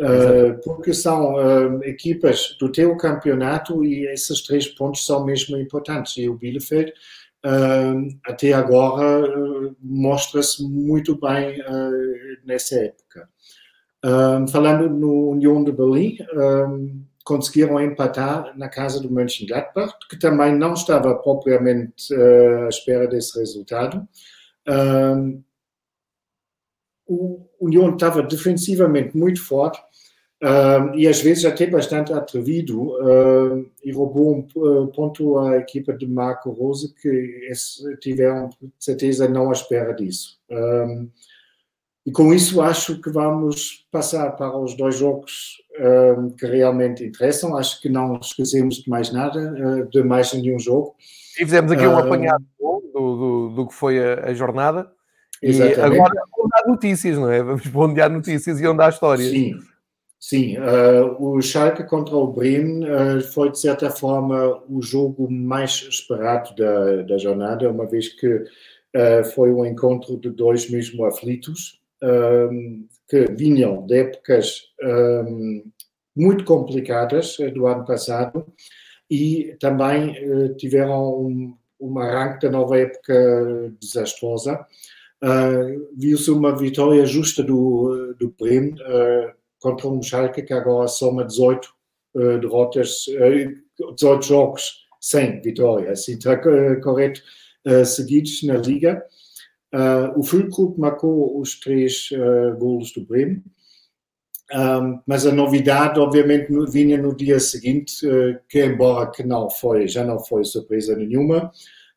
Uh, 0.00 0.60
porque 0.62 0.94
são 0.94 1.34
uh, 1.34 1.82
equipas 1.82 2.56
do 2.60 2.70
teu 2.70 2.96
campeonato 2.96 3.84
e 3.84 4.06
esses 4.06 4.42
três 4.42 4.68
pontos 4.68 5.04
são 5.04 5.24
mesmo 5.24 5.56
importantes. 5.56 6.16
E 6.16 6.28
o 6.28 6.34
Bielefeld, 6.34 6.92
uh, 7.44 8.08
até 8.24 8.52
agora, 8.52 9.28
mostra-se 9.80 10.62
muito 10.62 11.18
bem 11.18 11.58
nessa 12.44 12.76
época. 12.76 13.28
falando 14.52 14.88
no 14.88 15.30
União 15.30 15.64
de 15.64 15.72
Berlim, 15.72 16.16
conseguiram 17.28 17.78
empatar 17.78 18.56
na 18.56 18.68
casa 18.68 18.98
do 18.98 19.10
Mönchengladbach, 19.10 19.94
que 20.08 20.18
também 20.18 20.56
não 20.56 20.72
estava 20.72 21.14
propriamente 21.14 22.14
à 22.14 22.68
espera 22.68 23.06
desse 23.06 23.38
resultado. 23.38 24.08
o 27.06 27.46
União 27.60 27.94
estava 27.94 28.22
defensivamente 28.22 29.14
muito 29.16 29.44
forte, 29.44 29.78
Uh, 30.40 30.94
e 30.94 31.08
às 31.08 31.20
vezes 31.20 31.44
até 31.44 31.66
bastante 31.66 32.12
atrevido 32.12 32.92
uh, 32.92 33.68
e 33.82 33.90
roubou 33.90 34.36
um 34.36 34.46
uh, 34.54 34.86
ponto 34.86 35.36
à 35.36 35.56
equipa 35.56 35.92
de 35.92 36.06
Marco 36.06 36.50
Rose 36.50 36.94
que 36.94 37.50
tiveram 38.00 38.48
certeza 38.78 39.28
não 39.28 39.50
à 39.50 39.52
espera 39.52 39.92
disso. 39.92 40.38
e 42.06 42.12
com 42.12 42.32
isso 42.32 42.60
acho 42.60 43.00
que 43.00 43.10
vamos 43.10 43.84
passar 43.90 44.30
para 44.36 44.56
os 44.56 44.76
dois 44.76 44.96
jogos 44.96 45.56
que 46.38 46.46
realmente 46.46 47.04
interessam. 47.04 47.56
Acho 47.56 47.80
que 47.80 47.88
não 47.88 48.18
esquecemos 48.20 48.76
de 48.76 48.90
mais 48.90 49.12
nada, 49.12 49.86
de 49.90 50.02
mais 50.02 50.32
nenhum 50.32 50.58
jogo. 50.58 50.94
E 51.38 51.44
fizemos 51.44 51.70
aqui 51.72 51.86
um 51.86 51.96
apanhado 51.96 52.44
do, 52.58 52.80
do, 52.92 53.48
do, 53.54 53.66
que 53.68 53.74
foi 53.74 53.98
a, 53.98 54.26
a 54.26 54.34
jornada. 54.34 54.90
Exatamente. 55.42 55.78
E 55.78 55.82
agora 55.82 56.14
vamos 56.36 56.50
dar 56.50 56.66
notícias, 56.66 57.16
não 57.16 57.30
é? 57.30 57.42
Vamos 57.42 57.66
bondear 57.66 58.10
notícias 58.10 58.60
e 58.60 58.66
onde 58.66 58.82
há 58.82 58.88
histórias. 58.88 59.30
Sim. 59.30 59.54
Sim, 60.20 60.56
uh, 60.58 61.16
o 61.22 61.40
Schalke 61.40 61.84
contra 61.84 62.16
o 62.16 62.26
Bremen 62.32 62.84
uh, 62.84 63.20
foi, 63.32 63.52
de 63.52 63.60
certa 63.60 63.88
forma, 63.88 64.60
o 64.68 64.82
jogo 64.82 65.30
mais 65.30 65.86
esperado 65.88 66.54
da, 66.56 67.02
da 67.02 67.18
jornada, 67.18 67.70
uma 67.70 67.86
vez 67.86 68.08
que 68.08 68.26
uh, 68.26 69.24
foi 69.32 69.52
um 69.52 69.64
encontro 69.64 70.18
de 70.18 70.30
dois 70.30 70.68
mesmo 70.68 71.04
aflitos, 71.04 71.80
que 73.08 73.26
vinham 73.32 73.86
de 73.86 74.00
épocas 74.00 74.64
um, 74.82 75.64
muito 76.16 76.44
complicadas 76.44 77.36
do 77.54 77.66
ano 77.66 77.84
passado 77.84 78.46
e 79.10 79.56
também 79.58 80.14
tiveram 80.56 81.20
um, 81.20 81.56
um 81.80 81.98
arranque 81.98 82.46
da 82.46 82.50
nova 82.50 82.78
época 82.78 83.72
desastrosa. 83.80 84.66
Viu-se 85.96 86.30
uma 86.30 86.54
vitória 86.56 87.06
justa 87.06 87.42
do, 87.42 88.14
do 88.18 88.34
Bremen, 88.38 88.74
contra 89.60 89.88
um 89.88 90.02
Schalke 90.02 90.42
que 90.42 90.52
agora 90.52 90.88
soma 90.88 91.24
18 91.24 91.68
uh, 92.14 92.38
derrotas, 92.38 93.06
uh, 93.08 93.94
18 93.94 94.24
jogos 94.24 94.86
sem 95.00 95.40
vitória, 95.40 95.92
assim 95.92 96.12
está 96.14 96.36
correto, 96.82 97.20
uh, 97.66 97.84
seguidos 97.84 98.42
na 98.42 98.56
Liga. 98.56 99.02
Uh, 99.72 100.18
o 100.18 100.22
Füllkrug 100.22 100.78
marcou 100.78 101.38
os 101.38 101.60
três 101.60 102.08
uh, 102.12 102.56
golos 102.58 102.92
do 102.92 103.04
Bremen, 103.04 103.42
um, 104.54 105.00
mas 105.06 105.26
a 105.26 105.32
novidade, 105.32 106.00
obviamente, 106.00 106.48
vinha 106.70 106.96
no 106.96 107.14
dia 107.14 107.38
seguinte, 107.38 108.06
uh, 108.06 108.38
que 108.48 108.64
embora 108.64 109.10
que 109.10 109.22
não 109.22 109.50
foi, 109.50 109.86
já 109.86 110.02
não 110.02 110.18
foi 110.18 110.42
surpresa 110.44 110.96
nenhuma, 110.96 111.52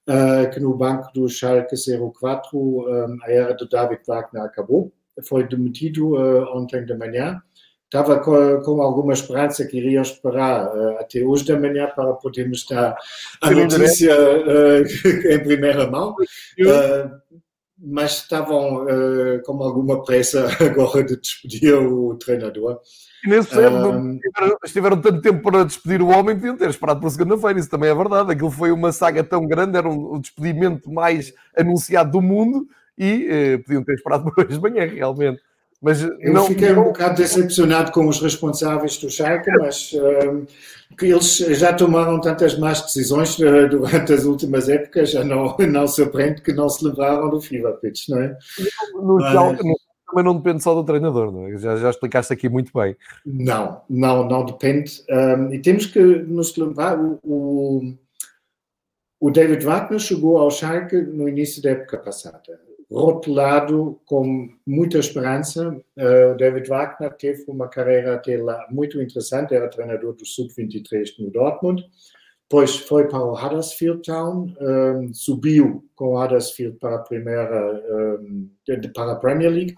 uh, 0.09 0.49
que 0.51 0.59
no 0.59 0.75
banco 0.75 1.09
do 1.13 1.29
Schalke 1.29 1.75
04 1.75 2.57
um, 2.57 3.17
a 3.23 3.31
era 3.31 3.53
do 3.53 3.67
David 3.67 4.01
Wagner 4.05 4.43
acabou, 4.43 4.91
foi 5.23 5.47
demitido 5.47 6.15
ontem 6.55 6.83
de 6.85 6.93
manhã, 6.95 7.41
estava 7.85 8.19
com, 8.19 8.61
com, 8.61 8.81
alguma 8.81 9.13
esperança 9.13 9.65
que 9.65 9.77
iriam 9.77 10.01
esperar 10.01 10.71
até 10.99 11.21
hoje 11.21 11.45
da 11.45 11.59
manhã 11.59 11.89
para 11.93 12.13
podermos 12.13 12.65
dar 12.65 12.95
a 13.41 13.51
notícia 13.51 14.13
em 15.35 15.39
primeira 15.43 15.85
mão, 15.91 16.15
mas 17.83 18.17
estavam 18.17 18.85
com 19.45 19.63
alguma 19.63 20.03
pressa 20.03 20.47
agora 20.61 21.03
de 21.03 21.19
despedir 21.19 21.73
o 21.73 22.15
treinador. 22.15 22.79
E 23.23 23.29
nem 23.29 23.41
se 23.43 23.55
um, 23.55 24.15
estiveram, 24.15 24.57
estiveram 24.63 25.01
tanto 25.01 25.21
tempo 25.21 25.43
para 25.43 25.63
despedir 25.63 26.01
o 26.01 26.07
homem, 26.07 26.35
podiam 26.35 26.57
ter 26.57 26.69
esperado 26.69 26.99
para 26.99 27.09
segunda-feira, 27.09 27.59
isso 27.59 27.69
também 27.69 27.89
é 27.89 27.95
verdade. 27.95 28.31
Aquilo 28.31 28.49
foi 28.49 28.71
uma 28.71 28.91
saga 28.91 29.23
tão 29.23 29.47
grande, 29.47 29.77
era 29.77 29.87
um, 29.87 30.13
o 30.13 30.19
despedimento 30.19 30.91
mais 30.91 31.33
anunciado 31.55 32.11
do 32.11 32.21
mundo 32.21 32.67
e 32.97 33.59
podiam 33.65 33.83
ter 33.83 33.93
esperado 33.93 34.23
para 34.31 34.45
hoje 34.45 34.57
de 34.57 34.61
manhã, 34.61 34.85
realmente. 34.85 35.41
Mas 35.81 36.03
eu 36.03 36.31
não, 36.31 36.45
fiquei 36.45 36.71
um 36.71 36.83
bocado 36.83 37.15
decepcionado 37.15 37.91
com 37.91 38.07
os 38.07 38.21
responsáveis 38.21 38.97
do 38.97 39.09
Schalke, 39.09 39.49
mas 39.59 39.91
uh, 39.93 40.45
que 40.97 41.07
eles 41.07 41.37
já 41.37 41.73
tomaram 41.73 42.19
tantas 42.19 42.57
más 42.57 42.81
decisões 42.81 43.37
uh, 43.39 43.67
durante 43.69 44.13
as 44.13 44.25
últimas 44.25 44.69
épocas, 44.69 45.11
já 45.11 45.23
não, 45.23 45.55
não 45.69 45.87
surpreende 45.87 46.41
que 46.41 46.53
não 46.53 46.69
se 46.69 46.85
livraram 46.85 47.29
do 47.29 47.41
FIFA 47.41 47.71
Pitch, 47.73 48.09
não 48.09 48.21
é? 48.21 48.37
No, 48.95 49.19
Schalke 49.19 49.63
também 50.11 50.25
não 50.25 50.35
depende 50.35 50.61
só 50.61 50.75
do 50.75 50.83
treinador, 50.83 51.31
não 51.31 51.47
é? 51.47 51.57
Já, 51.57 51.77
já 51.77 51.89
explicaste 51.89 52.33
aqui 52.33 52.49
muito 52.49 52.71
bem. 52.73 52.97
Não, 53.25 53.81
não, 53.89 54.27
não 54.27 54.45
depende. 54.45 55.03
Um, 55.09 55.53
e 55.53 55.59
temos 55.59 55.85
que 55.85 55.99
nos 55.99 56.55
lembrar, 56.57 56.99
o, 56.99 57.17
o, 57.23 57.97
o 59.21 59.31
David 59.31 59.63
Wagner 59.63 59.99
chegou 59.99 60.37
ao 60.37 60.51
Schalke 60.51 60.97
no 60.97 61.29
início 61.29 61.63
da 61.63 61.71
época 61.71 61.97
passada 61.97 62.41
rotulado 62.91 63.99
com 64.05 64.49
muita 64.67 64.99
esperança. 64.99 65.69
Uh, 65.97 66.35
David 66.37 66.67
Wagner 66.67 67.13
teve 67.13 67.45
uma 67.47 67.69
carreira 67.69 68.15
até 68.15 68.37
lá 68.37 68.67
muito 68.69 69.01
interessante, 69.01 69.55
era 69.55 69.69
treinador 69.69 70.13
do 70.13 70.25
Sub-23 70.25 71.13
no 71.19 71.31
Dortmund, 71.31 71.83
depois 72.51 72.75
foi 72.75 73.07
para 73.07 73.23
o 73.23 73.33
Huddersfield 73.33 74.01
Town, 74.01 74.53
um, 74.59 75.05
eh, 75.05 75.09
subiu 75.13 75.87
com 75.95 76.07
o 76.07 76.21
Huddersfield 76.21 76.77
para 76.79 76.95
a 76.95 76.99
primeira, 76.99 77.81
um, 78.19 78.49
eh, 78.67 78.89
para 78.93 79.13
a 79.13 79.15
Premier 79.15 79.49
League 79.49 79.75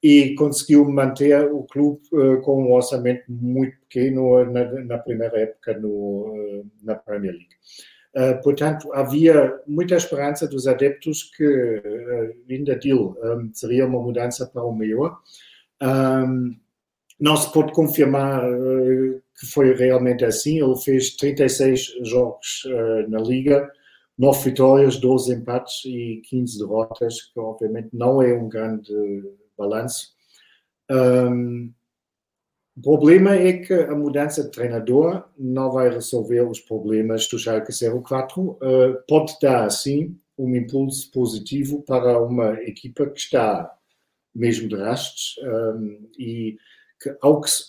e 0.00 0.32
conseguiu 0.36 0.88
manter 0.88 1.50
o 1.52 1.64
clube 1.64 2.00
uh, 2.12 2.40
com 2.42 2.62
um 2.62 2.72
orçamento 2.72 3.24
muito 3.28 3.76
pequeno 3.80 4.44
na, 4.44 4.64
na 4.84 4.98
primeira 4.98 5.36
época 5.36 5.76
no, 5.76 5.88
uh, 5.88 6.66
na 6.84 6.94
Premier 6.94 7.32
League. 7.32 7.56
Uh, 8.14 8.42
portanto, 8.42 8.92
havia 8.92 9.58
muita 9.66 9.96
esperança 9.96 10.46
dos 10.46 10.66
adeptos 10.66 11.22
que, 11.34 11.44
uh, 11.44 12.46
vinda 12.46 12.76
dele, 12.76 12.94
um, 12.94 13.50
seria 13.54 13.86
uma 13.86 14.00
mudança 14.00 14.46
para 14.46 14.62
o 14.62 14.74
melhor. 14.74 15.18
Um, 15.82 16.54
não 17.18 17.36
se 17.36 17.50
pode 17.52 17.72
confirmar 17.72 18.44
uh, 18.44 19.22
que 19.38 19.46
foi 19.46 19.72
realmente 19.74 20.24
assim. 20.24 20.62
Ele 20.62 20.76
fez 20.76 21.16
36 21.16 21.94
jogos 22.02 22.64
uh, 22.66 23.08
na 23.08 23.20
Liga, 23.20 23.70
9 24.18 24.50
vitórias, 24.50 24.96
12 24.98 25.34
empates 25.34 25.84
e 25.86 26.20
15 26.28 26.58
derrotas, 26.58 27.22
que 27.22 27.40
obviamente 27.40 27.88
não 27.92 28.20
é 28.20 28.34
um 28.34 28.48
grande 28.48 28.92
balanço. 29.56 30.12
Um, 30.90 31.72
o 32.76 32.80
problema 32.80 33.34
é 33.34 33.52
que 33.52 33.72
a 33.72 33.94
mudança 33.94 34.44
de 34.44 34.50
treinador 34.50 35.24
não 35.38 35.70
vai 35.70 35.90
resolver 35.90 36.40
os 36.40 36.60
problemas 36.60 37.28
do 37.28 37.38
Schalke 37.38 37.72
04. 37.72 38.40
Uh, 38.40 38.58
pode 39.06 39.34
dar, 39.40 39.68
sim, 39.70 40.18
um 40.38 40.56
impulso 40.56 41.10
positivo 41.10 41.82
para 41.82 42.20
uma 42.20 42.54
equipa 42.62 43.06
que 43.06 43.18
está 43.18 43.70
mesmo 44.34 44.68
de 44.68 44.76
rastos 44.76 45.36
um, 45.42 46.08
e 46.18 46.56
que, 47.00 47.14
ao 47.20 47.40
que, 47.40 47.50
se, 47.50 47.64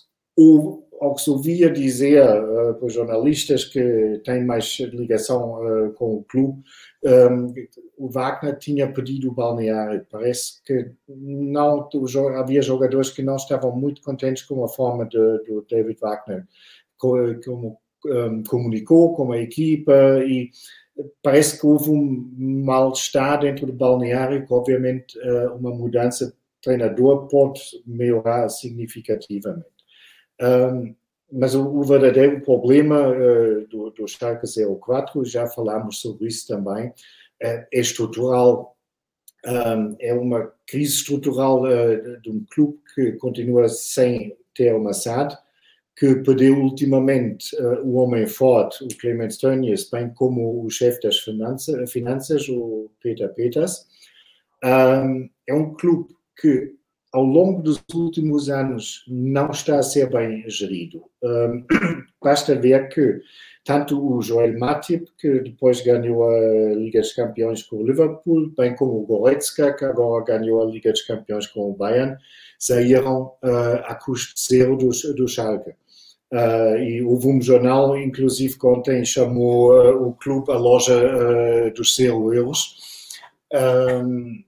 ao 1.00 1.16
que 1.16 1.22
se 1.22 1.30
ouvia 1.30 1.70
dizer 1.70 2.24
uh, 2.24 2.74
por 2.76 2.90
jornalistas 2.90 3.66
que 3.66 4.22
têm 4.24 4.46
mais 4.46 4.80
ligação 4.80 5.62
uh, 5.62 5.94
com 5.94 6.16
o 6.16 6.24
clube, 6.24 6.62
um, 7.04 7.54
o 7.98 8.10
Wagner 8.10 8.58
tinha 8.58 8.92
pedido 8.92 9.30
o 9.30 9.34
balneário. 9.34 10.06
Parece 10.10 10.64
que 10.64 10.92
não 11.08 11.90
havia 12.38 12.62
jogadores 12.62 13.10
que 13.10 13.22
não 13.22 13.36
estavam 13.36 13.76
muito 13.76 14.02
contentes 14.02 14.44
com 14.44 14.64
a 14.64 14.70
forma 14.70 15.06
do 15.06 15.66
David 15.70 16.00
Wagner 16.00 16.46
como 16.98 17.78
um, 18.06 18.44
comunicou 18.44 19.14
com 19.16 19.32
a 19.34 19.38
equipa 19.38 19.94
e 20.26 20.50
parece 21.22 21.60
que 21.60 21.66
houve 21.66 21.90
um 21.90 22.64
mal-estar 22.64 23.42
dentro 23.42 23.66
do 23.66 23.74
balneário, 23.74 24.46
que 24.46 24.54
obviamente 24.54 25.18
uma 25.60 25.72
mudança 25.72 26.28
de 26.28 26.34
treinador 26.62 27.28
pode 27.28 27.62
melhorar 27.86 28.48
significativamente. 28.48 29.73
Um, 30.44 30.94
mas 31.32 31.56
o, 31.56 31.66
o, 31.66 31.84
verdadeiro 31.84 32.42
problema 32.42 33.10
uh, 33.10 33.68
do, 33.68 33.90
do 33.92 34.08
Schalke 34.08 34.46
04, 34.82 35.24
já 35.26 35.48
falámos 35.48 36.02
sobre 36.02 36.28
isso 36.28 36.48
também, 36.48 36.90
uh, 36.90 36.94
é 37.42 37.68
estrutural. 37.80 38.78
Um, 39.46 39.96
é 40.00 40.14
uma 40.14 40.54
crise 40.68 40.96
estrutural 40.96 41.64
uh, 41.64 42.22
de 42.22 42.30
um 42.30 42.46
clube 42.52 42.78
que 42.94 43.14
continua 43.14 43.70
sem 43.70 44.38
ter 44.54 44.76
uma 44.76 44.94
SAD, 44.94 45.36
que 45.96 46.16
perdeu 46.16 46.58
ultimamente 46.58 47.56
o 47.84 47.94
homem 47.98 48.26
forte, 48.26 48.84
o 48.84 48.88
Clemens 49.00 49.38
Tönnies, 49.38 49.88
bem 49.92 50.10
como 50.10 50.66
o 50.66 50.70
chefe 50.70 51.00
das 51.02 51.20
finanças, 51.20 51.92
finanças 51.92 52.50
o 52.50 52.90
Peter 53.00 53.32
Peters. 53.32 53.86
Um, 54.64 55.30
é 55.48 55.54
um 55.54 55.76
clube 55.76 56.16
que 56.40 56.74
ao 57.14 57.24
longo 57.24 57.62
dos 57.62 57.82
últimos 57.94 58.50
anos 58.50 59.06
não 59.08 59.52
está 59.52 59.78
a 59.78 59.84
ser 59.84 60.10
bem 60.10 60.44
gerido. 60.50 61.04
Um, 61.24 61.64
basta 62.22 62.56
ver 62.56 62.90
que 62.90 63.22
tanto 63.64 64.04
o 64.04 64.22
Joel 64.22 64.58
Matip, 64.58 65.08
que 65.18 65.40
depois 65.40 65.82
ganhou 65.82 66.28
a 66.28 66.74
Liga 66.74 67.00
dos 67.00 67.14
Campeões 67.14 67.62
com 67.64 67.78
o 67.78 67.86
Liverpool, 67.86 68.52
bem 68.58 68.76
como 68.76 69.00
o 69.00 69.06
Goretzka, 69.06 69.74
que 69.74 69.86
agora 69.86 70.26
ganhou 70.26 70.62
a 70.62 70.66
Liga 70.66 70.92
dos 70.92 71.04
Campeões 71.04 71.48
com 71.48 71.70
o 71.70 71.76
Bayern, 71.76 72.18
saíram 72.58 73.32
uh, 73.44 73.86
a 73.86 73.96
custo 73.96 74.34
zero 74.38 74.76
do, 74.76 74.90
do 75.14 75.28
Schalke. 75.28 75.72
Uh, 76.34 76.78
e 76.80 77.04
houve 77.04 77.28
um 77.28 77.40
jornal, 77.40 77.96
inclusive, 77.96 78.58
que 78.58 78.66
ontem 78.66 79.06
chamou 79.06 79.72
uh, 79.72 80.08
o 80.08 80.14
clube 80.14 80.52
a 80.52 80.58
loja 80.58 81.70
dos 81.76 81.96
zero 81.96 82.34
euros. 82.34 82.76
Um, 83.54 84.44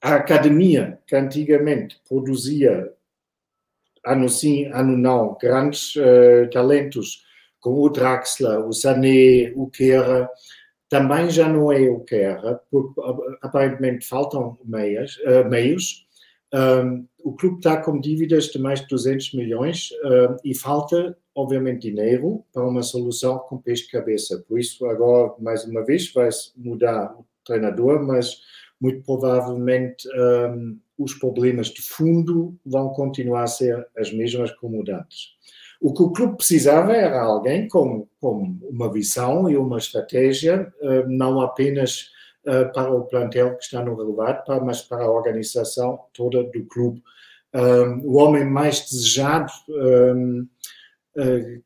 a 0.00 0.14
academia, 0.14 0.98
que 1.06 1.16
antigamente 1.16 2.00
produzia, 2.08 2.92
ano 4.04 4.28
sim, 4.28 4.66
ano 4.66 4.96
não, 4.96 5.36
grandes 5.40 5.96
uh, 5.96 6.48
talentos, 6.52 7.24
como 7.60 7.82
o 7.82 7.88
Draxler, 7.88 8.66
o 8.66 8.72
Sané, 8.72 9.52
o 9.56 9.68
Kera, 9.68 10.30
também 10.88 11.28
já 11.28 11.48
não 11.48 11.70
é 11.70 11.80
o 11.90 12.00
que 12.00 12.14
era, 12.14 12.60
porque 12.70 13.00
aparentemente 13.42 14.06
faltam 14.06 14.56
meias, 14.64 15.16
uh, 15.18 15.48
meios. 15.48 16.06
O 17.18 17.34
clube 17.34 17.56
está 17.58 17.76
com 17.76 18.00
dívidas 18.00 18.44
de 18.44 18.58
mais 18.58 18.80
de 18.80 18.86
200 18.86 19.34
milhões 19.34 19.90
e 20.42 20.54
falta, 20.54 21.14
obviamente, 21.34 21.90
dinheiro 21.90 22.42
para 22.54 22.66
uma 22.66 22.82
solução 22.82 23.38
com 23.40 23.58
peixe 23.58 23.84
de 23.84 23.90
cabeça. 23.90 24.42
Por 24.48 24.58
isso, 24.58 24.86
agora, 24.86 25.34
mais 25.38 25.66
uma 25.66 25.84
vez, 25.84 26.10
vai-se 26.10 26.50
mudar 26.56 27.14
o 27.18 27.26
treinador, 27.44 28.02
mas 28.02 28.40
muito 28.80 29.04
provavelmente 29.04 30.08
um, 30.08 30.78
os 30.98 31.14
problemas 31.14 31.68
de 31.68 31.82
fundo 31.82 32.58
vão 32.64 32.90
continuar 32.90 33.44
a 33.44 33.48
ser 33.48 33.86
as 33.96 34.12
mesmas 34.12 34.50
como 34.52 34.80
antes. 34.80 35.36
O 35.80 35.94
que 35.94 36.02
o 36.02 36.10
clube 36.10 36.36
precisava 36.36 36.92
era 36.92 37.22
alguém 37.22 37.68
com, 37.68 38.06
com 38.20 38.58
uma 38.62 38.92
visão 38.92 39.48
e 39.48 39.56
uma 39.56 39.78
estratégia, 39.78 40.72
uh, 40.80 41.08
não 41.08 41.40
apenas 41.40 42.10
uh, 42.44 42.72
para 42.72 42.92
o 42.92 43.04
plantel 43.04 43.56
que 43.56 43.64
está 43.64 43.84
no 43.84 43.94
relevado, 43.94 44.64
mas 44.64 44.82
para 44.82 45.04
a 45.04 45.10
organização 45.10 46.00
toda 46.12 46.42
do 46.42 46.64
clube. 46.66 47.02
Um, 47.54 48.00
o 48.04 48.16
homem 48.16 48.44
mais 48.44 48.80
desejado 48.90 49.52
um, 49.68 50.46
uh, 51.16 51.62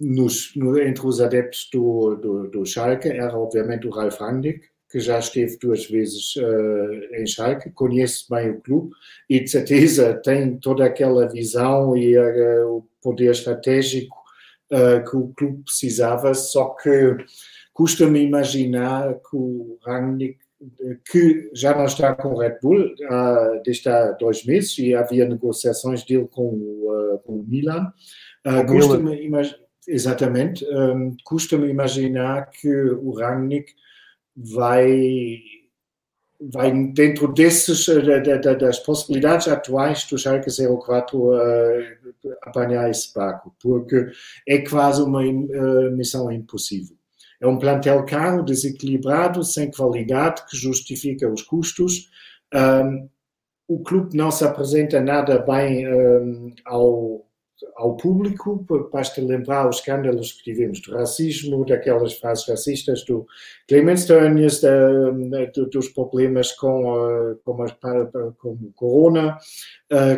nos, 0.00 0.54
no, 0.54 0.80
entre 0.80 1.06
os 1.06 1.20
adeptos 1.20 1.68
do, 1.72 2.14
do, 2.16 2.48
do 2.48 2.66
Schalke 2.66 3.08
era, 3.08 3.36
obviamente, 3.36 3.86
o 3.86 3.90
Ralf 3.90 4.20
Rangnick, 4.20 4.64
que 4.94 5.00
já 5.00 5.18
esteve 5.18 5.58
duas 5.58 5.86
vezes 5.86 6.36
uh, 6.36 7.16
em 7.16 7.26
Schalke, 7.26 7.68
conhece 7.70 8.26
bem 8.30 8.50
o 8.50 8.60
clube 8.60 8.92
e 9.28 9.40
de 9.40 9.50
certeza 9.50 10.14
tem 10.22 10.56
toda 10.56 10.84
aquela 10.84 11.28
visão 11.28 11.96
e 11.96 12.16
uh, 12.16 12.76
o 12.76 12.86
poder 13.02 13.32
estratégico 13.32 14.16
uh, 14.70 15.04
que 15.04 15.16
o 15.16 15.32
clube 15.36 15.64
precisava, 15.64 16.32
só 16.32 16.76
que 16.80 17.16
custa-me 17.72 18.20
imaginar 18.20 19.14
que 19.14 19.36
o 19.36 19.80
Rangnick 19.84 20.38
que 21.10 21.50
já 21.52 21.76
não 21.76 21.86
está 21.86 22.14
com 22.14 22.28
o 22.28 22.38
Red 22.38 22.58
Bull 22.62 22.84
uh, 22.86 23.60
desde 23.64 23.88
há 23.88 24.12
dois 24.12 24.46
meses 24.46 24.78
e 24.78 24.94
havia 24.94 25.28
negociações 25.28 26.04
dele 26.04 26.28
com, 26.30 27.20
com 27.24 27.40
o 27.40 27.44
Milan. 27.44 27.92
Custa-me 28.68 29.28
exatamente, 29.88 30.64
um, 30.66 31.16
custa-me 31.24 31.68
imaginar 31.68 32.48
que 32.50 32.70
o 32.70 33.10
Rangnick 33.10 33.72
vai, 34.36 35.40
vai 36.40 36.72
dentro 36.92 37.32
desses, 37.32 37.86
das 38.58 38.78
possibilidades 38.80 39.48
atuais 39.48 40.04
do 40.04 40.18
Schalke 40.18 40.50
04 40.50 41.18
uh, 41.18 41.34
apanhar 42.42 42.90
esse 42.90 43.12
barco, 43.14 43.54
porque 43.60 44.06
é 44.48 44.58
quase 44.58 45.02
uma 45.02 45.22
uh, 45.22 45.90
missão 45.96 46.30
impossível. 46.30 46.96
É 47.40 47.46
um 47.46 47.58
plantel 47.58 48.04
caro, 48.06 48.42
desequilibrado, 48.42 49.44
sem 49.44 49.70
qualidade, 49.70 50.44
que 50.46 50.56
justifica 50.56 51.28
os 51.28 51.42
custos. 51.42 52.08
Um, 52.54 53.08
o 53.68 53.82
clube 53.82 54.16
não 54.16 54.30
se 54.30 54.44
apresenta 54.44 55.00
nada 55.00 55.38
bem 55.38 55.86
um, 55.86 56.54
ao, 56.64 57.26
ao 57.76 57.96
público, 57.96 58.64
basta 58.92 59.20
lembrar 59.20 59.68
os 59.68 59.76
escândalos 59.76 60.32
que 60.32 60.44
tivemos 60.44 60.80
do 60.80 60.92
racismo, 60.92 61.64
daquelas 61.64 62.14
frases 62.14 62.46
racistas 62.48 63.04
do 63.04 63.26
Clemens 63.68 64.06
Tönnies, 64.06 64.60
dos 65.72 65.88
problemas 65.88 66.52
com, 66.52 67.36
com, 67.44 67.62
a, 67.62 67.68
com 68.38 68.50
o 68.50 68.72
corona 68.74 69.38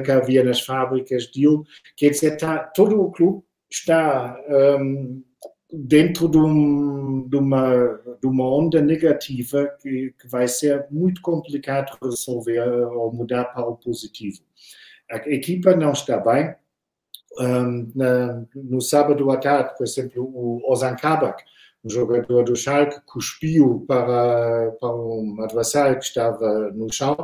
que 0.04 0.10
havia 0.10 0.42
nas 0.42 0.60
fábricas 0.60 1.26
dele. 1.30 1.62
Quer 1.96 2.10
dizer, 2.10 2.36
tá, 2.36 2.58
todo 2.58 3.00
o 3.00 3.10
clube 3.10 3.42
está 3.70 4.38
um, 4.80 5.22
dentro 5.72 6.28
de, 6.28 6.38
um, 6.38 7.28
de, 7.28 7.36
uma, 7.36 8.00
de 8.20 8.26
uma 8.26 8.48
onda 8.48 8.80
negativa 8.80 9.66
que, 9.80 10.14
que 10.18 10.28
vai 10.28 10.48
ser 10.48 10.86
muito 10.90 11.20
complicado 11.20 11.96
resolver 12.02 12.60
ou 12.60 13.12
mudar 13.12 13.44
para 13.46 13.66
o 13.66 13.76
positivo. 13.76 14.42
A 15.10 15.16
equipa 15.28 15.76
não 15.76 15.92
está 15.92 16.18
bem, 16.18 16.54
um, 17.38 17.90
na, 17.94 18.44
no 18.54 18.80
sábado 18.80 19.30
à 19.30 19.36
tarde, 19.36 19.76
por 19.76 19.84
exemplo, 19.84 20.22
o 20.22 20.60
Ozan 20.70 20.96
Kabak, 20.96 21.42
um 21.84 21.90
jogador 21.90 22.44
do 22.44 22.56
Schalke, 22.56 23.00
cuspiu 23.06 23.84
para, 23.86 24.72
para 24.80 24.94
um 24.94 25.36
adversário 25.40 25.98
que 25.98 26.04
estava 26.04 26.70
no 26.72 26.92
chão, 26.92 27.14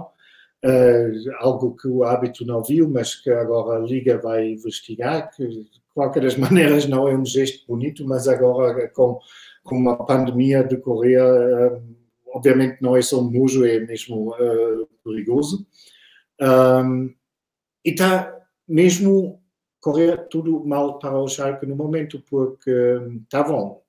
uh, 0.64 1.32
algo 1.40 1.76
que 1.76 1.88
o 1.88 2.04
hábito 2.04 2.46
não 2.46 2.62
viu, 2.62 2.88
mas 2.88 3.16
que 3.16 3.30
agora 3.30 3.78
a 3.78 3.84
Liga 3.84 4.18
vai 4.18 4.50
investigar, 4.50 5.30
que 5.34 5.46
de 5.46 5.68
qualquer 5.94 6.22
das 6.22 6.36
maneiras 6.38 6.86
não 6.86 7.08
é 7.08 7.16
um 7.16 7.26
gesto 7.26 7.66
bonito, 7.66 8.06
mas 8.06 8.28
agora 8.28 8.88
com, 8.90 9.18
com 9.64 9.76
uma 9.76 9.96
pandemia 10.06 10.60
a 10.60 10.62
decorrer, 10.62 11.20
uh, 11.20 11.82
obviamente 12.28 12.80
não 12.80 12.96
é 12.96 13.02
só 13.02 13.20
um 13.20 13.30
nojo, 13.30 13.66
é 13.66 13.80
mesmo 13.80 14.30
uh, 14.30 14.88
perigoso. 15.04 15.66
Um, 16.40 17.12
e 17.84 17.90
está 17.90 18.32
mesmo 18.68 19.41
correr 19.82 20.28
tudo 20.30 20.64
mal 20.64 20.98
para 20.98 21.18
o 21.18 21.28
Schalke 21.28 21.66
no 21.66 21.76
momento, 21.76 22.22
porque 22.30 22.70
estavam 23.24 23.80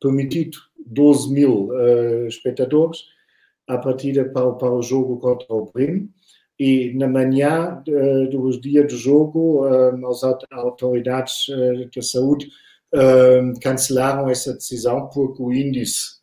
permitido 0.00 0.58
12 0.86 1.32
mil 1.32 1.68
uh, 1.70 2.26
espectadores 2.26 2.98
a 3.66 3.78
partida 3.78 4.26
para, 4.26 4.52
para 4.52 4.70
o 4.70 4.82
jogo 4.82 5.18
contra 5.18 5.52
o 5.52 5.72
Bremen. 5.72 6.10
E 6.58 6.92
na 6.94 7.08
manhã 7.08 7.82
uh, 7.88 8.30
do 8.30 8.60
dia 8.60 8.84
do 8.84 8.96
jogo 8.96 9.66
uh, 9.66 10.08
as 10.08 10.22
autoridades 10.52 11.48
uh, 11.48 11.88
de 11.90 12.02
saúde 12.02 12.48
cancelaram 13.60 14.30
essa 14.30 14.54
decisão 14.54 15.08
porque 15.08 15.42
o 15.42 15.52
índice 15.52 16.16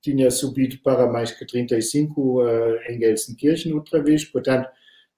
tinha 0.00 0.30
subido 0.30 0.78
para 0.82 1.06
mais 1.12 1.30
que 1.30 1.44
35 1.44 2.40
em 2.88 2.98
Gelsenkirchen 2.98 3.74
outra 3.74 4.02
vez, 4.02 4.24
portanto 4.24 4.70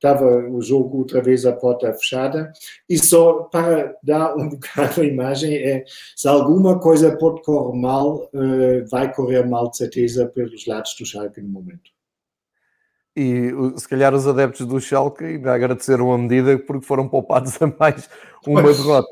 estava 0.03 0.27
o 0.49 0.61
jogo 0.61 0.99
outra 0.99 1.23
vez 1.23 1.47
a 1.47 1.53
porta 1.53 1.93
fechada. 1.95 2.53
E 2.89 2.99
só 2.99 3.45
para 3.45 3.97
dar 4.03 4.37
um 4.37 4.49
bocado 4.51 5.01
a 5.01 5.05
imagem, 5.05 5.55
é, 5.55 5.85
se 6.17 6.27
alguma 6.27 6.81
coisa 6.81 7.17
pode 7.17 7.41
correr 7.43 7.79
mal, 7.79 8.29
uh, 8.35 8.89
vai 8.91 9.15
correr 9.15 9.49
mal 9.49 9.71
de 9.71 9.77
certeza 9.77 10.27
pelos 10.27 10.67
lados 10.67 10.97
do 10.99 11.07
Schalke 11.07 11.41
no 11.41 11.49
momento. 11.49 11.93
E 13.15 13.51
se 13.77 13.87
calhar 13.87 14.13
os 14.13 14.27
adeptos 14.27 14.67
do 14.67 14.81
Schalke 14.81 15.25
ainda 15.25 15.55
agradeceram 15.55 16.13
a 16.13 16.19
medida 16.19 16.59
porque 16.59 16.87
foram 16.87 17.07
poupados 17.09 17.61
a 17.63 17.73
mais 17.79 18.09
uma 18.47 18.63
derrota. 18.63 19.09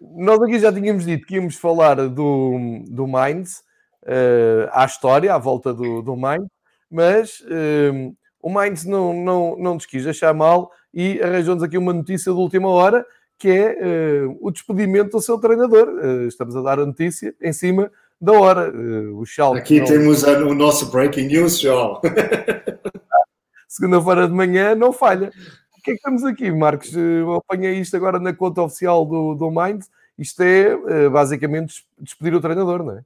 Nós 0.00 0.40
aqui 0.40 0.60
já 0.60 0.72
tínhamos 0.72 1.04
dito 1.04 1.26
que 1.26 1.36
íamos 1.36 1.56
falar 1.56 1.96
do, 2.08 2.82
do 2.86 3.06
Mainz, 3.08 3.64
uh, 4.04 4.68
à 4.70 4.84
história, 4.84 5.34
à 5.34 5.38
volta 5.38 5.72
do, 5.74 6.02
do 6.02 6.14
Mainz, 6.14 6.46
mas 6.90 7.40
uh, 7.40 8.14
o 8.40 8.50
Mainz 8.50 8.84
não, 8.84 9.12
não, 9.12 9.56
não 9.58 9.74
nos 9.74 9.86
quis 9.86 10.06
achar 10.06 10.32
mal 10.32 10.70
e 10.92 11.20
arranjou-nos 11.20 11.62
aqui 11.62 11.76
uma 11.76 11.92
notícia 11.92 12.32
de 12.32 12.38
última 12.38 12.68
hora 12.68 13.04
que 13.38 13.48
é 13.48 14.26
uh, 14.26 14.38
o 14.40 14.50
despedimento 14.50 15.12
do 15.12 15.22
seu 15.22 15.38
treinador. 15.38 15.88
Uh, 15.88 16.26
estamos 16.26 16.56
a 16.56 16.62
dar 16.62 16.80
a 16.80 16.86
notícia 16.86 17.34
em 17.40 17.52
cima 17.52 17.90
da 18.20 18.32
hora. 18.32 18.70
Uh, 18.70 19.16
o 19.16 19.24
Schalke 19.24 19.60
Aqui 19.60 19.78
não... 19.80 19.86
temos 19.86 20.24
a, 20.24 20.38
o 20.40 20.54
nosso 20.54 20.90
breaking 20.90 21.28
news, 21.28 21.60
João. 21.60 22.00
Segunda-feira 23.68 24.26
de 24.26 24.34
manhã 24.34 24.74
não 24.74 24.92
falha. 24.92 25.30
O 25.78 25.82
que 25.82 25.92
é 25.92 25.94
que 25.94 26.02
temos 26.02 26.24
aqui, 26.24 26.50
Marcos? 26.50 26.92
Eu 26.94 27.34
apanhei 27.34 27.78
isto 27.78 27.96
agora 27.96 28.18
na 28.18 28.34
conta 28.34 28.62
oficial 28.62 29.06
do, 29.06 29.34
do 29.34 29.50
Mind. 29.50 29.84
Isto 30.18 30.42
é 30.42 31.08
basicamente 31.08 31.86
despedir 31.96 32.34
o 32.34 32.40
treinador, 32.40 32.82
não 32.82 32.94
é? 32.94 33.02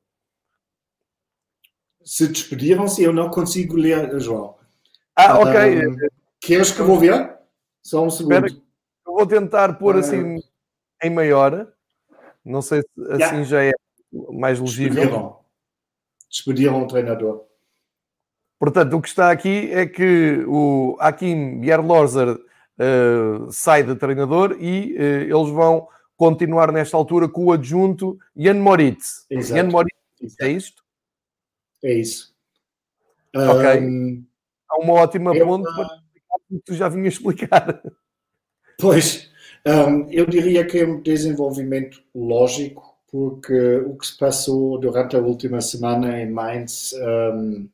Se 2.02 2.26
despediram-se, 2.26 3.02
eu 3.02 3.12
não 3.12 3.28
consigo 3.28 3.76
ler, 3.76 4.18
João. 4.18 4.54
Ah, 5.16 5.38
ok. 5.38 5.86
Um, 5.86 5.96
queres 6.40 6.70
que 6.70 6.80
eu 6.80 6.86
vou 6.86 6.98
ver? 6.98 7.36
Só 7.82 8.04
um 8.04 8.10
segundo. 8.10 8.46
Espera, 8.46 8.62
eu 9.06 9.12
vou 9.12 9.26
tentar 9.26 9.74
pôr 9.74 9.96
assim 9.96 10.40
em 11.02 11.10
maior. 11.10 11.68
Não 12.44 12.62
sei 12.62 12.82
se 12.82 13.12
assim 13.12 13.22
yeah. 13.22 13.44
já 13.44 13.64
é 13.64 13.72
mais 14.32 14.58
legível. 14.58 14.94
Despediram. 14.94 15.38
Despediram 16.28 16.82
o 16.82 16.86
treinador. 16.86 17.44
Portanto, 18.58 18.96
o 18.96 19.02
que 19.02 19.08
está 19.08 19.30
aqui 19.30 19.70
é 19.72 19.86
que 19.86 20.44
o 20.46 20.96
Hakim 21.00 21.60
Bierlorzer 21.60 22.28
uh, 22.28 23.50
sai 23.50 23.82
de 23.82 23.96
treinador 23.96 24.56
e 24.60 24.94
uh, 24.94 25.38
eles 25.38 25.50
vão 25.50 25.88
continuar 26.16 26.70
nesta 26.70 26.96
altura 26.96 27.28
com 27.28 27.46
o 27.46 27.52
adjunto 27.52 28.16
Jan 28.36 28.54
Moritz. 28.54 29.26
Exato. 29.28 29.60
Jan 29.60 29.68
Moritz, 29.68 30.40
é 30.40 30.48
isto? 30.48 30.84
É 31.82 31.92
isso. 31.92 32.32
Ok. 33.34 33.80
Um, 33.80 34.24
Há 34.72 34.78
uma 34.78 34.94
ótima 34.94 35.32
ponte 35.32 35.64
para 35.64 35.84
explicar 35.84 36.34
o 36.34 36.40
que 36.48 36.62
tu 36.64 36.74
já 36.74 36.88
vinhas 36.88 37.14
explicar. 37.14 37.82
Pois, 38.80 39.30
um, 39.64 40.10
eu 40.10 40.26
diria 40.26 40.66
que 40.66 40.78
é 40.78 40.84
um 40.84 41.00
desenvolvimento 41.00 42.02
lógico, 42.12 42.96
porque 43.12 43.76
o 43.76 43.96
que 43.96 44.06
se 44.06 44.18
passou 44.18 44.80
durante 44.80 45.14
a 45.14 45.20
última 45.20 45.60
semana 45.60 46.20
em 46.20 46.28
Mainz 46.28 46.92
um, 46.94 47.68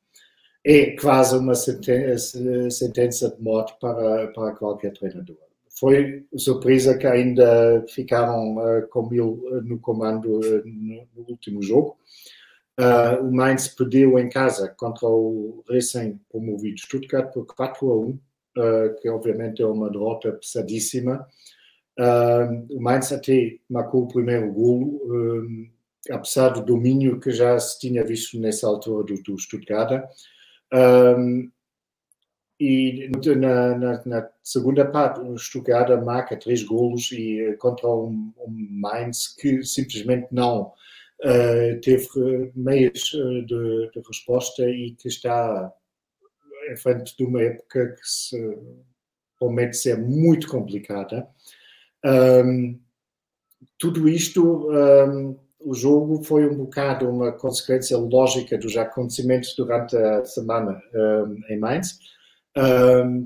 é 0.62 0.96
quase 0.96 1.38
uma 1.38 1.54
sentença, 1.54 2.38
de 2.38 3.42
morte 3.42 3.74
para, 3.80 4.26
para 4.32 4.52
qualquer 4.56 4.92
treinador. 4.92 5.38
Foi 5.78 6.26
surpresa 6.36 6.98
que 6.98 7.06
ainda 7.06 7.84
ficaram 7.88 8.56
uh, 8.56 8.86
com 8.88 9.08
mil 9.08 9.40
no 9.64 9.78
comando 9.78 10.40
uh, 10.40 10.62
no, 10.66 11.06
no, 11.16 11.26
último 11.28 11.62
jogo. 11.62 11.96
Uh, 12.78 13.26
o 13.26 13.32
Mainz 13.32 13.66
perdeu 13.66 14.16
em 14.20 14.28
casa 14.28 14.68
contra 14.76 15.08
o 15.08 15.64
recém-promovido 15.68 16.78
Stuttgart 16.78 17.32
por 17.32 17.44
4 17.44 17.90
a 17.90 17.98
1, 17.98 18.18
que 19.00 19.08
obviamente 19.08 19.60
é 19.62 19.66
uma 19.66 19.90
derrota 19.90 20.32
pesadíssima. 20.32 21.26
o 22.70 22.80
Mainz 22.80 23.12
até 23.12 23.58
marcou 23.68 24.04
o 24.04 24.08
primeiro 24.08 24.52
golo, 24.52 25.00
apesar 26.10 26.50
do 26.50 26.64
domínio 26.64 27.20
que 27.20 27.32
já 27.32 27.58
se 27.58 27.78
tinha 27.80 28.04
visto 28.04 28.38
nessa 28.38 28.66
altura 28.66 29.04
do, 29.04 29.22
do 29.22 29.38
Stuttgart. 29.38 30.04
E 32.60 33.08
na, 33.36 33.78
na, 33.78 34.02
na, 34.04 34.28
segunda 34.42 34.84
parte, 34.84 35.20
o 35.20 35.38
Stuttgart 35.38 35.90
marca 36.04 36.36
três 36.36 36.62
golos 36.64 37.12
e 37.12 37.56
contra 37.58 37.88
um, 37.88 38.32
um 38.38 38.68
Mainz 38.70 39.28
que 39.28 39.62
simplesmente 39.62 40.26
não 40.32 40.62
uh, 40.62 40.72
teve 41.82 42.52
meios 42.54 43.12
eh, 43.14 43.40
de, 43.42 43.90
de, 43.90 44.00
resposta 44.06 44.68
e 44.68 44.92
que 44.92 45.08
está 45.08 45.72
em 46.70 46.76
frente 46.76 47.16
de 47.16 47.24
uma 47.24 47.42
época 47.42 47.94
que 47.94 48.08
se 48.08 48.58
promete 49.38 49.76
ser 49.76 49.98
muito 49.98 50.48
complicada. 50.48 51.28
Um, 52.04 52.78
tudo 53.78 54.08
isto 54.08 54.70
um, 54.70 55.36
o 55.60 55.74
jogo 55.74 56.22
foi 56.22 56.48
um 56.48 56.56
bocado 56.56 57.08
uma 57.08 57.32
consequência 57.32 57.96
lógica 57.96 58.56
dos 58.56 58.76
acontecimentos 58.76 59.54
durante 59.56 59.96
a 59.96 60.24
semana 60.24 60.80
um, 60.94 61.36
em 61.48 61.58
Mainz, 61.58 61.98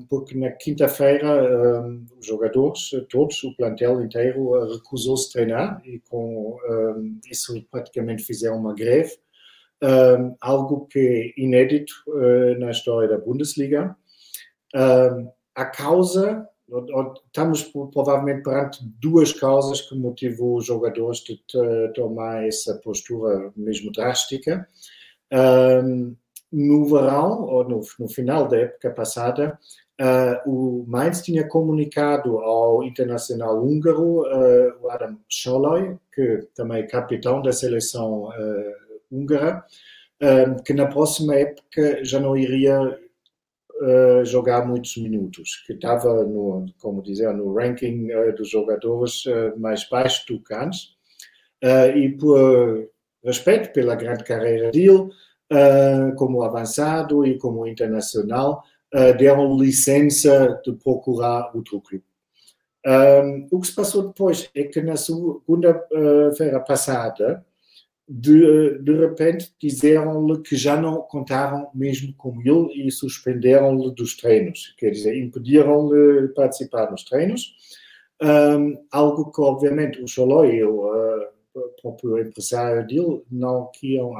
porque 0.09 0.37
na 0.37 0.51
quinta-feira 0.51 1.87
os 2.19 2.25
jogadores, 2.25 2.91
todos, 3.09 3.43
o 3.43 3.55
plantel 3.55 4.01
inteiro, 4.01 4.73
recusou-se 4.73 5.31
treinar 5.31 5.81
e 5.85 5.99
com 5.99 6.57
isso 7.29 7.53
praticamente 7.71 8.23
fizeram 8.23 8.57
uma 8.57 8.75
greve, 8.75 9.17
algo 10.39 10.85
que 10.87 11.33
é 11.37 11.41
inédito 11.41 11.93
uh, 12.07 12.59
na 12.59 12.71
história 12.71 13.09
da 13.09 13.17
Bundesliga. 13.17 13.95
a 15.55 15.65
causa 15.65 16.47
estamos 17.25 17.63
provavelmente 17.91 18.43
perante 18.43 18.79
duas 18.99 19.33
causas 19.33 19.81
que 19.81 19.95
motivou 19.95 20.57
os 20.57 20.65
jogadores 20.65 21.19
de 21.19 21.39
tomar 21.93 22.47
essa 22.47 22.75
postura 22.75 23.51
mesmo 23.55 23.91
drástica. 23.91 24.67
No 26.53 26.85
verão, 26.85 27.45
ou 27.47 27.67
no, 27.67 27.81
no, 27.99 28.07
final 28.07 28.47
da 28.47 28.57
época 28.59 28.91
passada, 28.91 29.57
uh, 29.99 30.49
o 30.49 30.85
Mainz 30.87 31.23
tinha 31.23 31.47
comunicado 31.47 32.37
ao 32.37 32.83
internacional 32.83 33.59
húngaro, 33.59 34.21
uh, 34.21 34.89
Adam 34.91 35.17
Scholloy, 35.27 35.97
que 36.13 36.47
também 36.55 36.83
é 36.83 36.87
capitão 36.87 37.41
da 37.41 37.51
seleção 37.51 38.25
uh, 38.25 38.73
húngara, 39.11 39.65
que 40.63 40.73
na 40.73 40.87
próxima 40.87 41.35
época 41.35 42.05
já 42.05 42.17
não 42.17 42.37
iria 42.37 42.97
jogar 44.23 44.65
muitos 44.65 44.95
minutos, 44.95 45.61
que 45.67 45.73
estava, 45.73 46.23
no, 46.23 46.65
como 46.79 47.03
dizer, 47.03 47.33
no 47.33 47.53
ranking 47.53 48.07
dos 48.37 48.49
jogadores 48.49 49.25
mais 49.57 49.85
baixo 49.89 50.25
do 50.29 50.41
antes. 50.55 50.95
e 51.93 52.07
por 52.17 52.87
respeito 53.21 53.73
pela 53.73 53.95
grande 53.95 54.23
carreira 54.23 54.71
dele, 54.71 55.09
como 56.17 56.43
avançado 56.43 57.25
e 57.25 57.37
como 57.37 57.67
internacional, 57.67 58.63
deram 59.17 59.57
licença 59.57 60.61
de 60.63 60.73
procurar 60.73 61.51
outro 61.55 61.81
clube. 61.81 62.03
Um, 62.85 63.47
o 63.49 63.61
que 63.61 63.67
se 63.67 63.75
passou 63.75 64.07
depois 64.07 64.49
é 64.53 64.63
que 64.63 64.81
na 64.81 64.97
segunda-feira 64.97 66.59
passada, 66.59 67.45
de, 68.07 68.77
de 68.79 68.93
repente 68.93 69.53
disseram-lhe 69.57 70.41
que 70.41 70.57
já 70.57 70.79
não 70.79 71.01
contavam 71.01 71.69
mesmo 71.73 72.13
com 72.15 72.41
ele 72.41 72.87
e 72.87 72.91
suspenderam-lhe 72.91 73.95
dos 73.95 74.17
treinos, 74.17 74.75
quer 74.77 74.89
dizer, 74.89 75.17
impediram-lhe 75.17 76.27
de 76.27 76.33
participar 76.33 76.91
nos 76.91 77.05
treinos, 77.05 77.55
um, 78.21 78.85
algo 78.91 79.31
que 79.31 79.41
obviamente 79.41 80.01
o 80.01 80.07
Xoloi, 80.07 80.61
o 80.63 80.85
uh, 80.85 81.32
próprio 81.81 82.19
empresário 82.19 82.85
dele, 82.87 83.23
não 83.31 83.69
queriam 83.71 84.13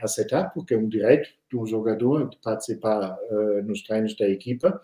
aceitar, 0.00 0.52
porque 0.52 0.74
é 0.74 0.78
um 0.78 0.88
direito 0.88 1.28
de 1.50 1.56
um 1.56 1.66
jogador 1.66 2.28
de 2.28 2.36
participar 2.38 3.16
uh, 3.30 3.62
nos 3.64 3.82
treinos 3.82 4.16
da 4.16 4.28
equipa. 4.28 4.80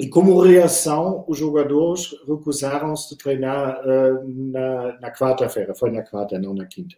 E 0.00 0.08
como 0.08 0.40
reação, 0.40 1.24
os 1.26 1.38
jogadores 1.38 2.14
recusaram-se 2.26 3.10
de 3.10 3.18
treinar 3.18 3.80
uh, 3.80 4.28
na, 4.28 5.00
na 5.00 5.12
quarta-feira. 5.12 5.74
Foi 5.74 5.90
na 5.90 6.02
quarta, 6.02 6.38
não 6.38 6.54
na 6.54 6.66
quinta. 6.66 6.96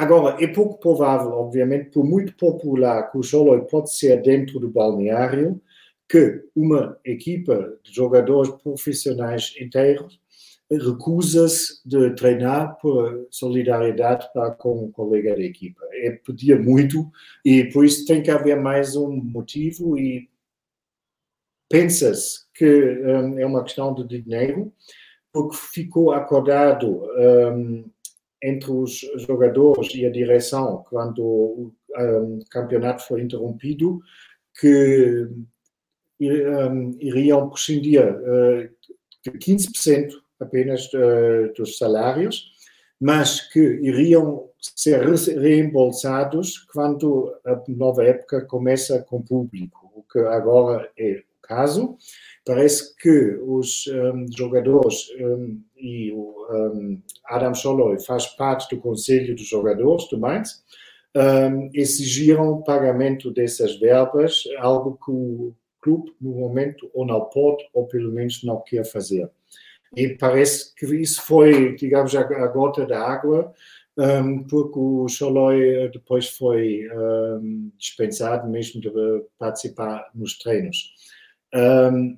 Agora, 0.00 0.42
é 0.42 0.46
pouco 0.46 0.78
provável, 0.80 1.32
obviamente, 1.32 1.90
por 1.90 2.04
muito 2.04 2.34
popular 2.34 3.10
que 3.10 3.18
o 3.18 3.22
Joloi 3.22 3.66
pode 3.66 3.94
ser 3.94 4.22
dentro 4.22 4.58
do 4.58 4.70
balneário, 4.70 5.60
que 6.08 6.42
uma 6.56 6.98
equipa 7.04 7.78
de 7.82 7.94
jogadores 7.94 8.50
profissionais 8.62 9.54
inteiros 9.60 10.18
recusa-se 10.70 11.80
de 11.84 12.10
treinar 12.14 12.78
por 12.78 13.26
solidariedade 13.30 14.28
para 14.32 14.52
com 14.52 14.84
o 14.84 14.92
colega 14.92 15.34
da 15.34 15.42
equipa. 15.42 15.80
É 15.92 16.12
pedir 16.12 16.58
muito 16.60 17.10
e 17.44 17.64
por 17.64 17.84
isso 17.84 18.06
tem 18.06 18.22
que 18.22 18.30
haver 18.30 18.56
mais 18.56 18.94
um 18.94 19.10
motivo 19.10 19.98
e 19.98 20.28
pensa-se 21.68 22.46
que 22.54 22.64
um, 22.64 23.38
é 23.38 23.46
uma 23.46 23.64
questão 23.64 23.94
de 23.94 24.22
dinheiro, 24.22 24.72
porque 25.32 25.56
ficou 25.56 26.12
acordado 26.12 27.02
um, 27.16 27.84
entre 28.42 28.70
os 28.70 29.00
jogadores 29.16 29.94
e 29.94 30.06
a 30.06 30.10
direção, 30.10 30.84
quando 30.88 31.22
o 31.22 31.72
um, 31.96 32.38
campeonato 32.50 33.02
foi 33.06 33.22
interrompido, 33.22 34.00
que 34.58 35.28
um, 36.20 36.96
iriam 37.00 37.48
prescindir 37.50 38.04
uh, 38.04 38.68
de 39.22 39.30
15% 39.32 40.19
apenas 40.40 40.86
uh, 40.94 41.52
dos 41.56 41.78
salários, 41.78 42.52
mas 43.00 43.40
que 43.52 43.60
iriam 43.60 44.48
ser 44.58 45.02
reembolsados 45.38 46.58
quando 46.72 47.34
a 47.46 47.62
nova 47.68 48.04
época 48.04 48.42
começa 48.42 49.02
com 49.02 49.22
público, 49.22 49.90
o 49.94 50.02
que 50.02 50.18
agora 50.18 50.90
é 50.98 51.22
caso. 51.42 51.96
Parece 52.44 52.94
que 52.96 53.38
os 53.42 53.86
um, 53.86 54.26
jogadores 54.36 55.08
um, 55.18 55.60
e 55.76 56.12
o 56.12 56.46
um, 56.50 57.02
Adam 57.26 57.54
Scholloy 57.54 57.98
faz 58.00 58.26
parte 58.26 58.74
do 58.74 58.80
conselho 58.80 59.34
dos 59.34 59.46
jogadores 59.46 60.08
do 60.08 60.18
Mainz, 60.18 60.62
exigiram 61.74 62.50
o 62.50 62.62
pagamento 62.62 63.32
dessas 63.32 63.76
verbas, 63.80 64.44
algo 64.58 64.96
que 65.04 65.10
o 65.10 65.52
clube 65.80 66.14
no 66.20 66.30
momento 66.30 66.88
ou 66.94 67.04
não 67.04 67.24
pode 67.24 67.68
ou 67.74 67.86
pelo 67.86 68.12
menos 68.12 68.44
não 68.44 68.60
quer 68.60 68.84
fazer. 68.84 69.28
E 69.96 70.08
parece 70.10 70.74
que 70.74 70.86
isso 70.96 71.22
foi, 71.22 71.74
digamos, 71.74 72.14
a, 72.14 72.20
a 72.20 72.46
gota 72.46 72.86
da 72.86 73.00
água, 73.00 73.52
um, 73.96 74.44
porque 74.44 74.78
o 74.78 75.08
Xolói 75.08 75.90
depois 75.92 76.28
foi 76.28 76.88
um, 76.90 77.70
dispensado 77.76 78.48
mesmo 78.48 78.80
de 78.80 78.90
participar 79.38 80.10
nos 80.14 80.38
treinos. 80.38 80.94
Um, 81.54 82.16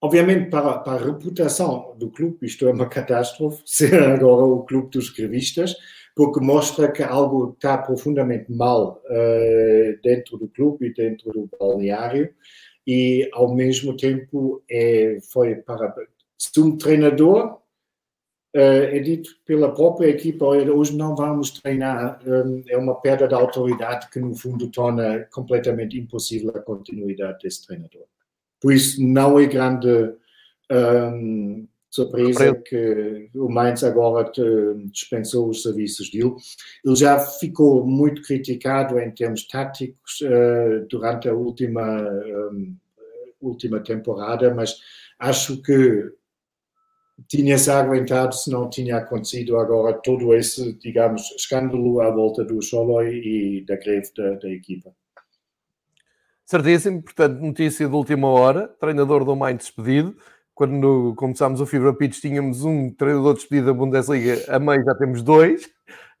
obviamente, 0.00 0.48
para, 0.48 0.78
para, 0.78 1.02
a 1.02 1.04
reputação 1.04 1.96
do 1.98 2.10
clube, 2.10 2.46
isto 2.46 2.66
é 2.66 2.72
uma 2.72 2.88
catástrofe, 2.88 3.62
ser 3.66 4.02
agora 4.02 4.44
o 4.44 4.64
clube 4.64 4.90
dos 4.90 5.10
grevistas, 5.10 5.74
porque 6.14 6.40
mostra 6.40 6.90
que 6.90 7.02
algo 7.02 7.52
está 7.52 7.78
profundamente 7.78 8.50
mal 8.50 9.02
uh, 9.06 10.00
dentro 10.02 10.38
do 10.38 10.48
clube 10.48 10.86
e 10.86 10.94
dentro 10.94 11.32
do 11.32 11.50
balneário, 11.58 12.32
e 12.86 13.28
ao 13.32 13.54
mesmo 13.54 13.96
tempo 13.96 14.62
é, 14.70 15.18
foi 15.32 15.56
para. 15.56 15.94
Se 16.40 16.58
um 16.60 16.76
treinador 16.78 17.60
Uh, 18.52 18.90
é 18.90 18.98
dito 18.98 19.30
pela 19.46 19.72
própria 19.72 20.08
equipa, 20.08 20.44
hoje 20.44 20.96
não 20.96 21.14
vamos 21.14 21.52
treinar, 21.52 22.18
um, 22.26 22.64
é 22.68 22.76
uma 22.76 23.00
perda 23.00 23.28
de 23.28 23.34
autoridade 23.34 24.10
que 24.10 24.18
no 24.18 24.34
fundo 24.34 24.68
torna 24.72 25.24
completamente 25.30 25.96
impossível 25.96 26.50
a 26.50 26.58
continuidade 26.58 27.38
desse 27.44 27.64
treinador. 27.64 28.06
Por 28.60 28.72
isso 28.72 29.00
não 29.00 29.38
é 29.38 29.46
grande 29.46 30.12
um, 30.68 31.68
surpresa 31.88 32.52
que 32.56 33.30
o 33.36 33.48
Mainz 33.48 33.84
agora 33.84 34.28
dispensou 34.90 35.48
os 35.48 35.62
serviços 35.62 36.10
dele. 36.10 36.34
Ele 36.84 36.96
já 36.96 37.20
ficou 37.20 37.86
muito 37.86 38.20
criticado 38.22 38.98
em 38.98 39.12
termos 39.12 39.46
táticos 39.46 40.20
uh, 40.22 40.84
durante 40.88 41.28
a 41.28 41.34
última, 41.34 42.02
um, 42.52 42.76
última 43.40 43.78
temporada, 43.78 44.52
mas 44.52 44.76
acho 45.20 45.62
que 45.62 46.18
tinha-se 47.28 47.70
aguentado 47.70 48.34
se 48.34 48.50
não 48.50 48.68
tinha 48.68 48.96
acontecido 48.96 49.58
agora 49.58 49.94
todo 50.02 50.34
esse, 50.34 50.72
digamos, 50.74 51.22
escândalo 51.36 52.00
à 52.00 52.10
volta 52.10 52.44
do 52.44 52.60
Xoloi 52.62 53.08
e 53.08 53.64
da 53.66 53.76
greve 53.76 54.08
da, 54.16 54.34
da 54.34 54.48
equipa. 54.48 54.90
Certíssimo, 56.44 57.02
portanto, 57.02 57.38
notícia 57.40 57.88
de 57.88 57.94
última 57.94 58.28
hora, 58.28 58.68
treinador 58.80 59.24
do 59.24 59.36
Mainz 59.36 59.58
despedido. 59.58 60.16
Quando 60.52 61.14
começámos 61.16 61.60
o 61.60 61.66
Fibra 61.66 61.94
Pitch 61.94 62.20
tínhamos 62.20 62.64
um 62.64 62.90
treinador 62.90 63.34
despedido 63.34 63.68
da 63.68 63.72
Bundesliga, 63.72 64.44
a 64.48 64.58
meio 64.58 64.84
já 64.84 64.94
temos 64.94 65.22
dois. 65.22 65.70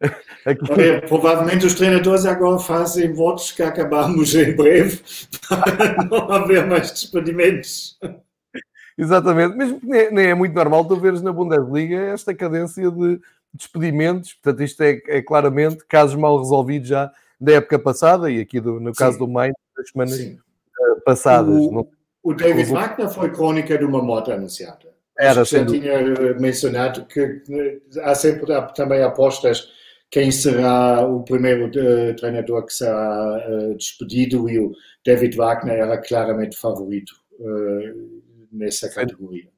Aqui... 0.46 0.72
Olha, 0.72 1.02
provavelmente 1.02 1.66
os 1.66 1.74
treinadores 1.74 2.24
agora 2.24 2.58
fazem 2.58 3.12
votos 3.12 3.52
que 3.52 3.62
acabamos 3.62 4.34
em 4.34 4.54
breve 4.54 5.00
para 5.48 6.04
não 6.04 6.30
haver 6.30 6.66
mais 6.66 6.90
despedimentos. 6.92 7.98
Exatamente, 9.00 9.56
mesmo 9.56 9.80
que 9.80 10.10
nem 10.10 10.26
é 10.26 10.34
muito 10.34 10.54
normal 10.54 10.84
tu 10.84 10.94
veres 10.96 11.22
na 11.22 11.32
Bundesliga 11.32 11.96
esta 11.96 12.34
cadência 12.34 12.90
de 12.90 13.18
despedimentos, 13.52 14.34
portanto 14.34 14.62
isto 14.62 14.82
é, 14.82 15.00
é 15.08 15.22
claramente 15.22 15.84
casos 15.86 16.14
mal 16.14 16.38
resolvidos 16.38 16.88
já 16.88 17.10
da 17.40 17.52
época 17.52 17.78
passada 17.78 18.30
e 18.30 18.40
aqui 18.40 18.60
do, 18.60 18.78
no 18.78 18.92
caso 18.92 19.14
Sim. 19.14 19.18
do 19.24 19.28
Mainz 19.28 19.54
das 19.74 19.88
semanas 19.88 20.14
Sim. 20.14 20.38
Eh, 20.80 21.00
passadas. 21.04 21.54
O, 21.54 21.88
o 22.22 22.34
David 22.34 22.70
o... 22.70 22.74
Wagner 22.74 23.08
foi 23.08 23.30
crônica 23.30 23.78
de 23.78 23.84
uma 23.84 24.02
moto 24.02 24.30
anunciada. 24.30 24.90
Era, 25.18 25.44
já 25.44 25.64
tinha 25.64 25.92
eh, 25.92 26.34
mencionado 26.38 27.06
que 27.06 27.42
eh, 27.50 27.78
há 28.02 28.14
sempre 28.14 28.46
também 28.74 29.02
apostas 29.02 29.68
quem 30.10 30.30
será 30.30 31.06
o 31.06 31.22
primeiro 31.22 31.70
treinador 32.16 32.66
que 32.66 32.74
será 32.74 33.38
despedido 33.76 34.50
e 34.50 34.58
o 34.58 34.72
David 35.06 35.36
Wagner 35.36 35.78
era 35.78 35.96
claramente 35.98 36.56
favorito 36.56 37.12
nessa 38.50 38.88
categoria. 38.88 39.50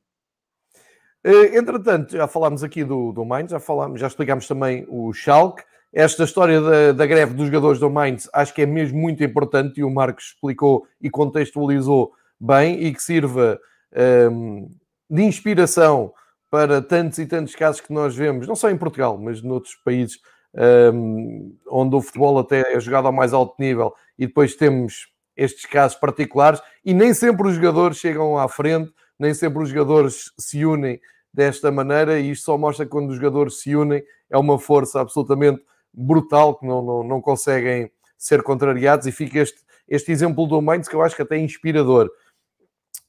Eh, 1.25 1.57
entretanto, 1.57 2.17
já 2.17 2.27
falámos 2.27 2.65
aqui 2.65 2.85
do, 2.85 3.13
do 3.13 3.25
Mainz, 3.25 3.51
já, 3.51 3.61
falámos, 3.61 4.01
já 4.01 4.09
explicámos 4.09 4.47
também 4.49 4.85
o 4.89 5.13
Schalke. 5.13 5.63
Esta 5.93 6.25
história 6.25 6.61
da, 6.61 6.93
da 6.93 7.07
greve 7.07 7.35
dos 7.35 7.47
jogadores 7.47 7.79
do 7.79 7.91
Mainz 7.91 8.29
acho 8.33 8.55
que 8.55 8.63
é 8.63 8.67
mesmo 8.67 8.99
muito 8.99 9.23
importante 9.23 9.79
e 9.81 9.85
o 9.85 9.91
Marcos 9.91 10.33
explicou 10.35 10.87
e 11.01 11.11
contextualizou 11.11 12.13
bem 12.41 12.83
e 12.83 12.93
que 12.95 13.03
sirva 13.03 13.61
um, 13.95 14.59
ehm, 14.59 14.69
de 15.09 15.23
inspiração 15.23 16.13
para 16.51 16.81
tantos 16.83 17.19
e 17.19 17.27
tantos 17.27 17.55
casos 17.55 17.81
que 17.81 17.93
nós 17.93 18.17
vemos, 18.17 18.49
não 18.49 18.57
só 18.57 18.71
em 18.71 18.77
Portugal, 18.77 19.19
mas 19.19 19.43
noutros 19.43 19.75
países 19.85 20.19
um, 20.55 20.61
ehm, 20.61 21.59
onde 21.69 21.95
o 21.95 22.01
futebol 22.01 22.39
até 22.39 22.75
é 22.75 22.81
jogado 22.81 23.07
ao 23.07 23.13
mais 23.13 23.33
alto 23.33 23.55
nível 23.59 23.95
e 24.19 24.27
depois 24.27 24.57
temos 24.57 25.12
estes 25.37 25.67
casos 25.67 25.97
particulares 25.99 26.61
e 26.85 26.93
nem 26.93 27.15
sempre 27.15 27.49
os 27.49 27.55
jogadores 27.55 27.99
chegam 27.99 28.39
à 28.39 28.49
frente, 28.49 28.93
nem 29.19 29.33
sempre 29.33 29.63
os 29.63 29.69
jogadores 29.69 30.33
se 30.39 30.65
unem 30.65 31.01
desta 31.33 31.71
maneira 31.71 32.19
e 32.19 32.31
isto 32.31 32.45
só 32.45 32.59
mostra 32.59 32.85
que 32.85 32.91
quando 32.91 33.11
os 33.11 33.17
jogadores 33.17 33.61
se 33.61 33.75
unem 33.75 34.03
é 34.29 34.37
uma 34.37 34.59
força 34.59 35.01
absolutamente 35.01 35.63
brutal 35.93 36.55
que 36.57 36.67
não, 36.67 36.83
não, 36.83 37.03
não 37.03 37.21
conseguem 37.21 37.91
ser 38.19 38.43
contrariados 38.43 39.07
e 39.07 39.13
fica 39.13 39.39
este, 39.39 39.61
este 39.89 40.13
exemplo 40.13 40.47
do 40.47 40.61
Mainz 40.61 40.89
que 40.89 40.95
eu 40.95 41.03
acho 41.03 41.17
que 41.17 41.23
até 41.23 41.37
é 41.37 41.41
inspirador. 41.41 42.11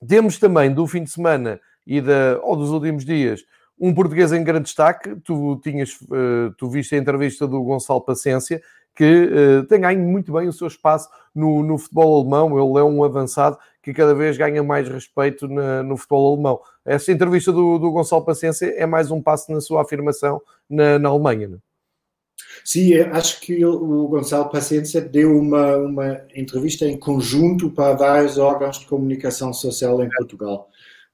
Temos 0.08 0.38
também 0.38 0.74
do 0.74 0.86
fim 0.88 1.04
de 1.04 1.12
semana 1.12 1.60
e 1.86 2.02
da, 2.02 2.40
ou 2.42 2.56
dos 2.56 2.70
últimos 2.70 3.06
dias 3.06 3.44
um 3.80 3.94
português 3.94 4.32
em 4.32 4.44
grande 4.44 4.66
destaque. 4.66 5.16
Tu, 5.24 5.60
tinhas, 5.64 5.98
eh, 6.12 6.54
tu 6.58 6.70
viste 6.70 6.96
a 6.96 6.98
entrevista 6.98 7.48
do 7.48 7.62
Gonçalo 7.64 8.02
Paciência 8.02 8.62
que 8.96 9.26
uh, 9.26 9.64
tem 9.66 9.82
ganho 9.82 10.00
muito 10.00 10.32
bem 10.32 10.48
o 10.48 10.54
seu 10.54 10.68
espaço 10.68 11.10
no, 11.34 11.64
no, 11.64 11.78
futebol 11.78 12.22
alemão. 12.22 12.50
Ele 12.60 12.80
é 12.80 12.84
um 12.84 13.04
avançado 13.04 13.58
que 13.82 13.94
cada 13.94 14.14
vez 14.14 14.38
ganha 14.38 14.64
mais 14.64 14.88
respeito 14.88 15.48
na, 15.48 15.84
no 15.84 15.98
futebol 15.98 16.34
alemão. 16.34 16.60
Esta 16.86 17.12
entrevista 17.12 17.52
do, 17.52 17.78
do, 17.78 17.92
Gonçalo 17.92 18.24
Paciência 18.24 18.68
é 18.78 18.86
mais 18.86 19.12
um 19.12 19.22
passo 19.22 19.52
na 19.52 19.60
sua 19.60 19.82
afirmação 19.82 20.42
na, 20.70 21.00
na 21.00 21.10
Alemanha. 21.10 21.48
Não? 21.48 21.58
É? 21.58 21.60
Sim, 22.64 22.94
acho 23.00 23.42
que 23.42 23.66
o 23.66 24.08
Gonçalo 24.08 24.50
Paciência 24.50 25.02
deu 25.02 25.38
uma, 25.38 25.78
uma 25.78 26.22
entrevista 26.36 26.86
em 26.86 26.98
conjunto 26.98 27.70
para 27.70 27.96
vários 27.96 28.38
órgãos 28.38 28.80
de 28.80 28.86
comunicação 28.86 29.52
social 29.52 30.02
em 30.04 30.10
Portugal 30.10 30.70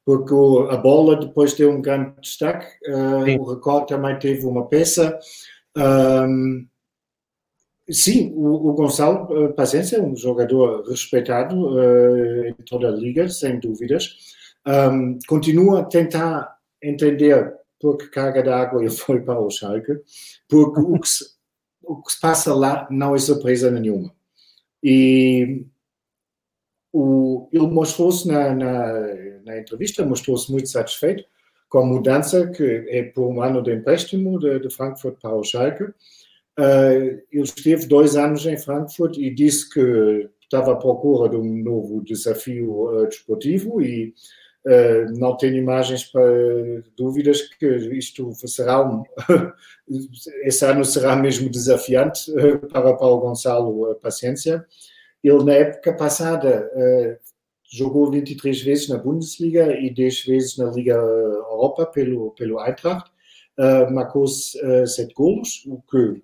porque 0.10 0.34
a 0.74 0.78
bola 0.78 1.16
depois 1.18 1.54
deu 1.54 1.70
um 1.70 1.82
grande 1.82 2.14
destaque, 2.20 2.66
uh, 2.88 3.40
o 3.40 3.54
Record 3.54 3.88
também 3.88 4.18
teve 4.18 4.44
uma 4.44 4.68
peça, 4.68 5.20
um, 5.78 6.66
Sim, 7.92 8.32
o, 8.36 8.70
o 8.70 8.74
Gonçalo 8.74 9.46
uh, 9.46 9.54
Paciência 9.54 9.98
é 9.98 10.02
um 10.02 10.16
jogador 10.16 10.88
respeitado 10.88 11.56
uh, 11.76 12.46
em 12.46 12.54
toda 12.66 12.88
a 12.88 12.92
liga, 12.92 13.28
sem 13.30 13.60
dúvidas. 13.60 14.16
Um, 14.68 15.18
continua 15.28 15.82
a 15.82 15.86
tentar 15.86 16.56
entender 16.82 17.54
por 17.80 17.98
que 17.98 18.08
carga 18.08 18.44
d'água 18.44 18.82
ele 18.82 18.92
foi 18.92 19.22
para 19.22 19.40
o 19.40 19.50
Schalke, 19.50 19.94
porque 20.48 20.80
o 20.80 21.00
que, 21.00 21.08
se, 21.08 21.26
o 21.84 22.02
que 22.02 22.12
se 22.12 22.20
passa 22.20 22.54
lá 22.54 22.88
não 22.92 23.16
é 23.16 23.20
surpresa 23.20 23.72
nenhuma. 23.72 24.14
E 24.84 25.66
o, 26.94 27.50
ele 27.52 27.68
mostrou-se 27.68 28.28
na, 28.28 28.54
na, 28.54 28.94
na, 29.46 29.60
entrevista, 29.60 30.06
mostrou-se 30.06 30.52
muito 30.52 30.70
satisfeito 30.70 31.24
com 31.70 31.80
a 31.80 31.86
mudança 31.86 32.48
que 32.50 32.64
é 32.90 33.04
por 33.04 33.28
um 33.28 33.42
ano 33.42 33.62
de 33.62 33.74
empréstimo 33.74 34.40
de, 34.40 34.60
de 34.60 34.70
Frankfurt 34.70 35.20
para 35.22 35.36
o 35.36 35.44
Schalke. 35.44 35.94
Uh, 36.60 37.22
ele 37.32 37.44
esteve 37.44 37.86
dois 37.86 38.18
anos 38.18 38.46
em 38.46 38.58
Frankfurt 38.58 39.16
e 39.18 39.34
disse 39.34 39.70
que 39.70 40.30
estava 40.42 40.74
à 40.74 40.76
procura 40.76 41.30
de 41.30 41.38
um 41.38 41.64
novo 41.64 42.04
desafio 42.04 42.84
uh, 42.84 43.08
desportivo 43.08 43.82
e 43.82 44.14
uh, 44.66 45.18
não 45.18 45.38
tenho 45.38 45.56
imagens 45.56 46.04
para 46.04 46.22
dúvidas 46.98 47.44
que 47.44 47.66
isto 47.98 48.34
será 48.46 48.86
um, 48.86 49.04
esse 50.44 50.66
ano 50.66 50.84
será 50.84 51.16
mesmo 51.16 51.50
desafiante 51.50 52.30
para, 52.70 52.94
para 52.94 53.08
o 53.08 53.20
Gonçalo 53.22 53.96
Paciência. 54.02 54.66
Ele 55.24 55.46
na 55.46 55.54
época 55.54 55.94
passada 55.94 56.70
jogou 57.72 58.12
23 58.12 58.62
vezes 58.62 58.90
na 58.90 58.98
Bundesliga 58.98 59.78
e 59.80 59.94
10 59.94 60.26
vezes 60.26 60.58
na 60.58 60.72
Liga 60.72 60.94
Europa 60.94 61.86
pelo, 61.86 62.32
pelo 62.32 62.60
Eintracht, 62.66 63.12
marcou 63.92 64.26
sete 64.28 65.14
golos, 65.14 65.66
o 65.68 65.82
que 65.82 66.22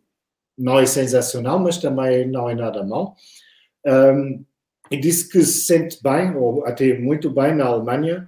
não 0.57 0.79
é 0.79 0.85
sensacional, 0.85 1.59
mas 1.59 1.77
também 1.77 2.27
não 2.27 2.49
é 2.49 2.55
nada 2.55 2.83
mal. 2.83 3.15
Um, 3.85 4.43
e 4.89 4.97
disse 4.97 5.29
que 5.29 5.41
se 5.43 5.65
sente 5.65 5.97
bem, 6.01 6.35
ou 6.35 6.65
até 6.65 6.97
muito 6.97 7.29
bem, 7.29 7.55
na 7.55 7.65
Alemanha, 7.65 8.27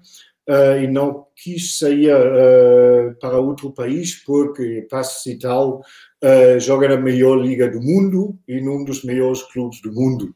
uh, 0.50 0.82
e 0.82 0.88
não 0.88 1.26
quis 1.36 1.78
sair 1.78 2.14
uh, 2.14 3.16
para 3.20 3.40
outro 3.40 3.72
país, 3.72 4.16
porque, 4.26 4.88
passo 4.90 5.24
citá-lo, 5.24 5.82
uh, 6.24 6.60
joga 6.60 6.90
na 6.90 6.98
melhor 6.98 7.36
liga 7.36 7.70
do 7.70 7.82
mundo 7.82 8.38
e 8.48 8.60
num 8.60 8.84
dos 8.84 9.04
melhores 9.04 9.44
clubes 9.44 9.82
do 9.82 9.92
mundo. 9.94 10.34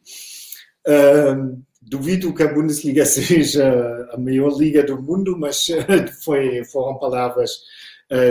duvido 1.81 2.33
que 2.33 2.43
a 2.43 2.53
Bundesliga 2.53 3.05
seja 3.05 4.07
a 4.11 4.17
melhor 4.17 4.55
liga 4.57 4.83
do 4.83 5.01
mundo, 5.01 5.37
mas 5.37 5.67
foi, 6.23 6.63
foram 6.65 6.99
palavras 6.99 7.61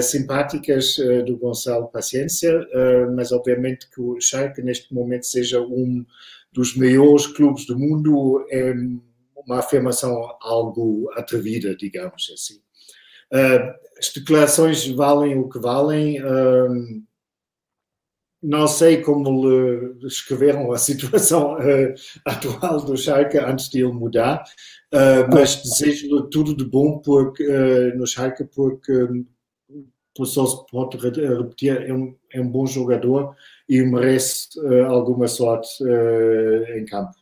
simpáticas 0.02 0.98
uh, 0.98 1.24
do 1.24 1.38
Gonçalo 1.38 1.88
Paciência, 1.88 2.54
uh, 2.54 3.16
mas 3.16 3.32
obviamente 3.32 3.88
que 3.88 4.00
o 4.00 4.20
Schalke 4.20 4.60
neste 4.60 4.92
momento 4.92 5.24
seja 5.24 5.60
um 5.60 6.04
dos 6.52 6.76
maiores 6.76 7.26
clubes 7.26 7.64
do 7.64 7.78
mundo 7.78 8.44
é 8.50 8.74
uma 9.34 9.60
afirmação 9.60 10.36
algo 10.42 11.10
atrevida, 11.14 11.74
digamos 11.74 12.30
assim. 12.34 12.60
As 13.96 14.12
declarações 14.12 14.86
valem 14.88 15.38
o 15.38 15.48
que 15.48 15.60
valem. 15.60 16.18
Não 18.42 18.66
sei 18.66 19.00
como 19.00 19.48
lhe 19.48 20.06
escreveram 20.08 20.72
a 20.72 20.76
situação 20.78 21.56
atual 22.24 22.84
do 22.84 22.96
Schalke 22.96 23.38
antes 23.38 23.68
de 23.68 23.80
ele 23.80 23.92
mudar, 23.92 24.42
mas 25.32 25.62
desejo-lhe 25.62 26.28
tudo 26.30 26.56
de 26.56 26.64
bom 26.64 26.98
porque, 26.98 27.44
no 27.94 28.08
Schalke, 28.08 28.42
porque 28.44 29.06
professor 30.20 30.46
se 30.46 30.66
pode 30.70 30.96
repetir, 30.96 31.88
é 31.88 31.92
um, 31.92 32.14
é 32.32 32.40
um 32.40 32.48
bom 32.48 32.66
jogador 32.66 33.34
e 33.68 33.82
merece 33.82 34.48
alguma 34.86 35.26
sorte 35.28 35.82
em 36.76 36.84
campo. 36.84 37.20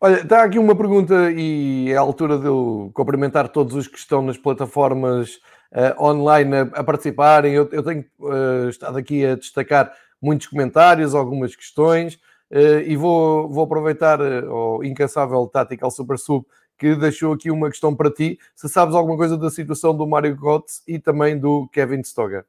Olha, 0.00 0.20
está 0.20 0.44
aqui 0.44 0.60
uma 0.60 0.76
pergunta 0.76 1.28
e 1.32 1.90
é 1.90 1.96
a 1.96 2.00
altura 2.00 2.38
de 2.38 2.46
eu 2.46 2.88
cumprimentar 2.94 3.48
todos 3.48 3.74
os 3.74 3.88
que 3.88 3.98
estão 3.98 4.22
nas 4.22 4.36
plataformas 4.36 5.40
uh, 5.72 6.00
online 6.00 6.54
a, 6.54 6.60
a 6.60 6.84
participarem. 6.84 7.52
Eu, 7.52 7.68
eu 7.72 7.82
tenho 7.82 8.04
uh, 8.20 8.68
estado 8.68 8.96
aqui 8.96 9.26
a 9.26 9.34
destacar 9.34 9.92
muitos 10.22 10.46
comentários, 10.46 11.16
algumas 11.16 11.56
questões 11.56 12.14
uh, 12.14 12.80
e 12.86 12.94
vou, 12.94 13.48
vou 13.48 13.64
aproveitar 13.64 14.20
o 14.20 14.84
incansável 14.84 15.44
Tactical 15.48 15.90
Super 15.90 16.16
Sub 16.16 16.46
que 16.78 16.94
deixou 16.94 17.32
aqui 17.32 17.50
uma 17.50 17.68
questão 17.68 17.94
para 17.94 18.10
ti. 18.10 18.38
Se 18.54 18.68
sabes 18.68 18.94
alguma 18.94 19.16
coisa 19.16 19.36
da 19.36 19.50
situação 19.50 19.96
do 19.96 20.06
Mário 20.06 20.36
Götze 20.36 20.82
e 20.86 20.98
também 20.98 21.38
do 21.38 21.68
Kevin 21.68 22.02
Stoger. 22.02 22.44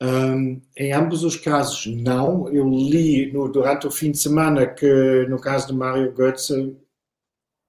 Um, 0.00 0.62
em 0.76 0.92
ambos 0.92 1.24
os 1.24 1.36
casos, 1.36 1.86
não. 1.86 2.48
Eu 2.48 2.68
li 2.68 3.32
no, 3.32 3.48
durante 3.48 3.86
o 3.86 3.90
fim 3.90 4.12
de 4.12 4.18
semana 4.18 4.66
que, 4.66 5.26
no 5.28 5.40
caso 5.40 5.66
de 5.66 5.74
Mário 5.74 6.14
Götze, 6.16 6.76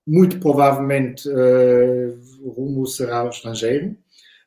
muito 0.06 0.40
provavelmente 0.40 1.28
uh, 1.28 2.20
o 2.42 2.50
rumo 2.50 2.86
será 2.86 3.24
o 3.24 3.30
estrangeiro, 3.30 3.96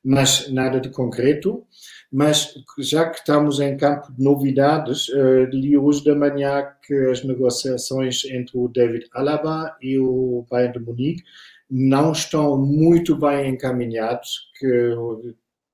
mas 0.03 0.51
nada 0.51 0.81
de 0.81 0.91
concreto. 0.91 1.65
Mas 2.13 2.55
já 2.79 3.09
que 3.09 3.19
estamos 3.19 3.59
em 3.59 3.77
campo 3.77 4.13
de 4.13 4.23
novidades, 4.23 5.09
uh, 5.09 5.45
li 5.51 5.79
hoje 5.79 6.05
da 6.05 6.15
manhã 6.15 6.69
que 6.87 6.95
as 7.07 7.25
negociações 7.25 8.25
entre 8.27 8.59
o 8.59 8.69
David 8.69 9.09
Alaba 9.15 9.75
e 9.81 9.99
o 9.99 10.45
Bayern 10.51 10.75
de 10.75 10.85
Munique 10.85 11.23
não 11.71 12.13
estão 12.13 12.59
muito 12.59 13.17
bem 13.17 13.49
encaminhados, 13.49 14.51
que 14.59 14.95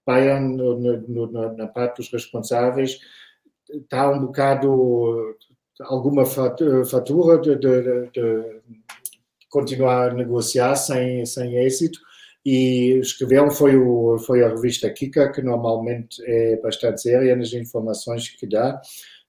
Bayern, 0.06 0.56
no, 0.56 0.78
no, 0.78 1.56
na 1.56 1.66
parte 1.66 1.96
dos 1.96 2.12
responsáveis, 2.12 3.00
está 3.68 4.08
um 4.08 4.20
bocado 4.20 5.36
alguma 5.80 6.24
fatura 6.24 7.38
de, 7.38 7.56
de, 7.56 8.10
de, 8.12 8.60
continuar 9.50 10.10
a 10.10 10.14
negociar 10.14 10.76
sem, 10.76 11.24
sem 11.26 11.56
êxito. 11.56 12.00
E 12.50 12.98
escreveram 13.00 13.50
foi, 13.50 13.76
o, 13.76 14.16
foi 14.20 14.42
a 14.42 14.48
revista 14.48 14.88
Kika, 14.88 15.30
que 15.30 15.42
normalmente 15.42 16.16
é 16.24 16.56
bastante 16.56 17.02
séria 17.02 17.36
nas 17.36 17.52
informações 17.52 18.30
que 18.30 18.46
dá, 18.46 18.80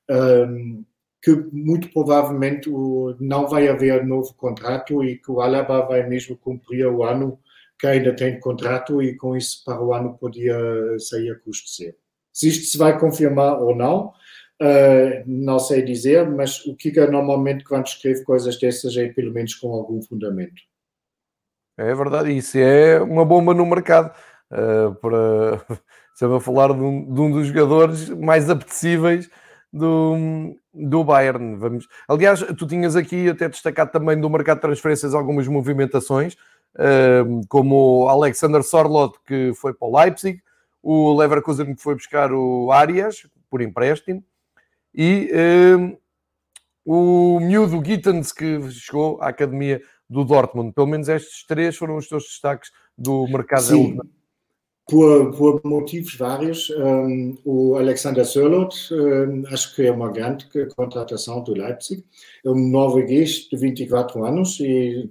um, 0.09 0.85
que 1.21 1.35
muito 1.51 1.91
provavelmente 1.91 2.69
o, 2.69 3.13
não 3.19 3.45
vai 3.45 3.67
haver 3.67 4.05
novo 4.05 4.33
contrato 4.35 5.03
e 5.03 5.17
que 5.17 5.29
o 5.29 5.41
Alaba 5.41 5.85
vai 5.85 6.07
mesmo 6.07 6.37
cumprir 6.37 6.87
o 6.87 7.03
ano 7.03 7.37
que 7.77 7.87
ainda 7.87 8.15
tem 8.15 8.39
contrato 8.39 9.03
e 9.03 9.17
com 9.17 9.35
isso 9.35 9.65
para 9.65 9.83
o 9.83 9.93
ano 9.93 10.17
podia 10.17 10.57
sair 10.97 11.31
a 11.31 11.39
custo 11.39 11.69
zero. 11.75 11.97
Se 12.31 12.47
isto 12.47 12.67
se 12.67 12.77
vai 12.77 12.97
confirmar 12.97 13.61
ou 13.61 13.75
não, 13.75 14.13
uh, 14.61 15.23
não 15.27 15.59
sei 15.59 15.81
dizer, 15.81 16.25
mas 16.29 16.65
o 16.65 16.77
é 16.85 17.11
normalmente 17.11 17.65
quando 17.65 17.87
escreve 17.87 18.23
coisas 18.23 18.57
dessas 18.57 18.95
é 18.95 19.09
pelo 19.09 19.33
menos 19.33 19.55
com 19.55 19.73
algum 19.73 20.01
fundamento. 20.01 20.68
É 21.79 21.95
verdade, 21.95 22.35
isso 22.35 22.57
é 22.57 23.01
uma 23.01 23.23
bomba 23.23 23.53
no 23.53 23.65
mercado. 23.65 24.13
Uh, 24.51 24.93
para 24.95 25.79
estamos 26.13 26.35
a 26.35 26.39
falar 26.41 26.73
de 26.73 26.81
um, 26.81 27.13
de 27.13 27.21
um, 27.21 27.31
dos 27.31 27.47
jogadores 27.47 28.09
mais 28.09 28.49
apetecíveis 28.49 29.29
do, 29.71 30.57
do 30.73 31.05
Bayern. 31.05 31.55
Vamos... 31.55 31.87
Aliás, 32.05 32.41
tu 32.57 32.67
tinhas 32.67 32.97
aqui 32.97 33.29
até 33.29 33.47
destacado 33.47 33.91
também 33.91 34.19
do 34.19 34.29
mercado 34.29 34.57
de 34.57 34.63
transferências 34.63 35.13
algumas 35.13 35.47
movimentações 35.47 36.35
como 37.47 38.03
o 38.03 38.09
Alexander 38.09 38.61
Sorlot, 38.61 39.17
que 39.25 39.53
foi 39.55 39.73
para 39.73 39.87
o 39.87 39.97
Leipzig, 39.97 40.41
o 40.83 41.17
Leverkusen, 41.17 41.75
que 41.75 41.81
foi 41.81 41.95
buscar 41.95 42.31
o 42.31 42.71
Arias, 42.71 43.25
por 43.49 43.61
empréstimo, 43.61 44.23
e 44.93 45.31
o 46.85 47.39
miúdo 47.39 47.83
Gittens, 47.83 48.31
que 48.31 48.69
chegou 48.69 49.19
à 49.21 49.29
academia 49.29 49.81
do 50.09 50.23
Dortmund. 50.25 50.73
Pelo 50.73 50.87
menos 50.87 51.07
estes 51.07 51.45
três 51.45 51.77
foram 51.77 51.97
os 51.97 52.07
teus 52.07 52.23
destaques 52.23 52.71
do 52.97 53.27
mercado 53.27 53.63
Sim. 53.63 53.97
Por, 54.89 55.37
por, 55.37 55.61
motivos 55.63 56.15
vários, 56.15 56.71
um, 56.71 57.37
o 57.45 57.75
Alexander 57.75 58.25
Sörlot, 58.25 58.75
um, 58.91 59.43
acho 59.53 59.75
que 59.75 59.85
é 59.85 59.91
uma 59.91 60.11
grande 60.11 60.47
contratação 60.75 61.43
do 61.43 61.53
Leipzig. 61.53 62.03
É 62.43 62.49
um 62.49 62.69
norueguês 62.69 63.47
de 63.47 63.55
24 63.55 64.25
anos 64.25 64.59
e 64.59 65.07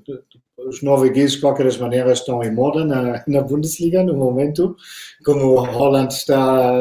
os 0.58 0.82
noruegueses, 0.82 1.36
de 1.36 1.42
qualquer 1.42 1.72
maneira, 1.78 2.12
estão 2.12 2.42
em 2.42 2.52
moda 2.52 2.84
na, 2.84 3.22
na 3.28 3.40
Bundesliga 3.40 4.02
no 4.02 4.16
momento, 4.16 4.76
como 5.24 5.44
o 5.44 5.64
Holland 5.64 6.12
está 6.12 6.74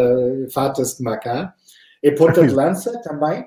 farta-se 0.52 0.98
de 0.98 1.04
marcar. 1.04 1.54
É 2.02 2.10
ponta 2.10 2.46
de 2.48 2.54
lança 2.56 3.00
também, 3.04 3.46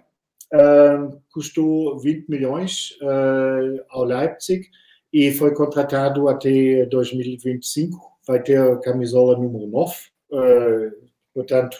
uh, 0.52 1.20
custou 1.32 1.98
20 1.98 2.28
milhões 2.28 2.90
uh, 3.02 3.84
ao 3.90 4.04
Leipzig 4.04 4.68
e 5.12 5.32
foi 5.32 5.54
contratado 5.54 6.28
até 6.28 6.86
2025, 6.86 7.98
vai 8.26 8.42
ter 8.42 8.60
a 8.60 8.76
camisola 8.78 9.36
número 9.36 9.66
9, 9.66 9.94
uh, 10.32 11.08
portanto, 11.34 11.78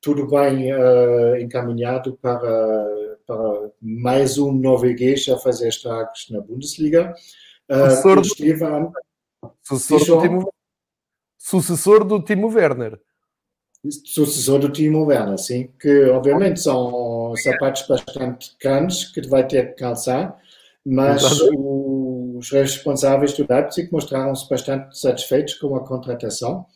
tudo 0.00 0.26
bem 0.26 0.72
uh, 0.72 1.36
encaminhado 1.38 2.16
para, 2.22 2.40
para 3.26 3.70
mais 3.80 4.38
um 4.38 4.50
norueguês 4.52 5.28
a 5.28 5.36
fazer 5.36 5.68
estragos 5.68 6.28
na 6.30 6.40
Bundesliga. 6.40 7.14
Sucessor, 7.70 8.20
esteve 8.20 8.64
a... 8.64 8.92
sucessor, 9.62 10.22
do 10.22 10.28
Timo... 10.28 10.54
sucessor 11.38 12.04
do 12.04 12.22
Timo 12.22 12.48
Werner. 12.48 12.98
Sucessor 14.04 14.58
do 14.58 14.70
Timo 14.70 15.04
Werner, 15.04 15.38
sim. 15.38 15.70
Que 15.78 16.06
obviamente 16.06 16.60
são 16.60 16.90
sapatos 17.36 17.86
bastante 17.86 18.56
grandes 18.62 19.12
que 19.12 19.26
vai 19.28 19.46
ter 19.46 19.74
que 19.74 19.80
calçar, 19.80 20.38
mas 20.84 21.22
os 21.42 22.50
responsáveis 22.50 23.34
do 23.34 23.46
Leipzig 23.48 23.92
mostraram-se 23.92 24.48
bastante 24.48 24.98
satisfeitos 24.98 25.54
com 25.54 25.76
a 25.76 25.86
contratação. 25.86 26.66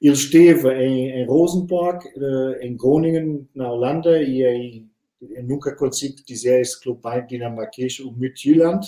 Ele 0.00 0.14
esteve 0.14 0.68
em, 0.74 1.10
em 1.10 1.26
Rosenborg, 1.26 2.06
eh, 2.06 2.66
em 2.66 2.76
Groningen, 2.76 3.48
na 3.52 3.70
Holanda, 3.70 4.22
e 4.22 4.44
em, 4.44 4.88
eu 5.20 5.42
nunca 5.42 5.74
consigo 5.74 6.16
dizer 6.24 6.60
esse 6.60 6.80
clube 6.80 7.00
dinamarquês, 7.28 7.98
o 7.98 8.12
Midtjylland, 8.12 8.86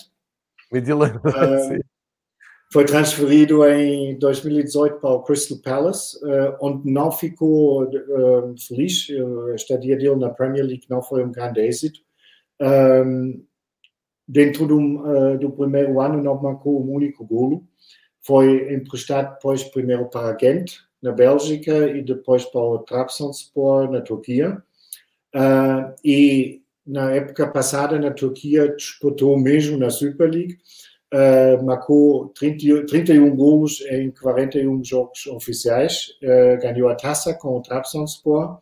Midtjylland, 0.72 1.16
uh, 1.26 1.80
foi 2.72 2.84
transferido 2.84 3.66
em 3.68 4.16
2018 4.18 5.00
para 5.00 5.10
o 5.10 5.22
Crystal 5.22 5.58
Palace, 5.58 6.16
uh, 6.24 6.56
onde 6.60 6.90
não 6.90 7.10
ficou 7.10 7.84
uh, 7.84 8.54
feliz. 8.68 9.08
A 9.50 9.54
estadia 9.56 9.96
dele 9.96 10.16
na 10.16 10.30
Premier 10.30 10.64
League 10.64 10.86
não 10.88 11.02
foi 11.02 11.24
um 11.24 11.32
grande 11.32 11.60
êxito. 11.60 12.00
Um, 12.60 13.44
dentro 14.28 14.66
do, 14.66 15.38
do, 15.38 15.50
primeiro 15.50 16.00
ano 16.00 16.22
não 16.22 16.40
marcou 16.40 16.80
um 16.80 16.92
único 16.92 17.24
golo. 17.24 17.66
Foi 18.20 18.72
emprestado 18.72 19.34
depois 19.34 19.64
primeiro 19.64 20.08
para 20.08 20.38
Gent, 20.38 20.74
na 21.02 21.10
Bélgica, 21.10 21.88
e 21.88 22.02
depois 22.02 22.44
para 22.44 22.60
o 22.60 22.78
Trabzonspor, 22.78 23.90
na 23.90 24.00
Turquia. 24.00 24.62
Uh, 25.34 25.94
e 26.04 26.62
na 26.86 27.10
época 27.12 27.48
passada 27.48 27.98
na 27.98 28.12
Turquia 28.12 28.74
disputou 28.76 29.38
mesmo 29.38 29.76
na 29.76 29.90
Super 29.90 30.30
League, 30.30 30.58
uh, 31.12 31.64
marcou 31.64 32.28
30, 32.28 32.86
31 32.86 33.34
golos 33.34 33.80
em 33.82 34.10
41 34.10 34.84
jogos 34.84 35.26
oficiais, 35.26 36.10
uh, 36.22 36.60
ganhou 36.60 36.88
a 36.88 36.94
taça 36.94 37.34
com 37.34 37.58
o 37.58 37.62
Trabzonspor. 37.62 38.60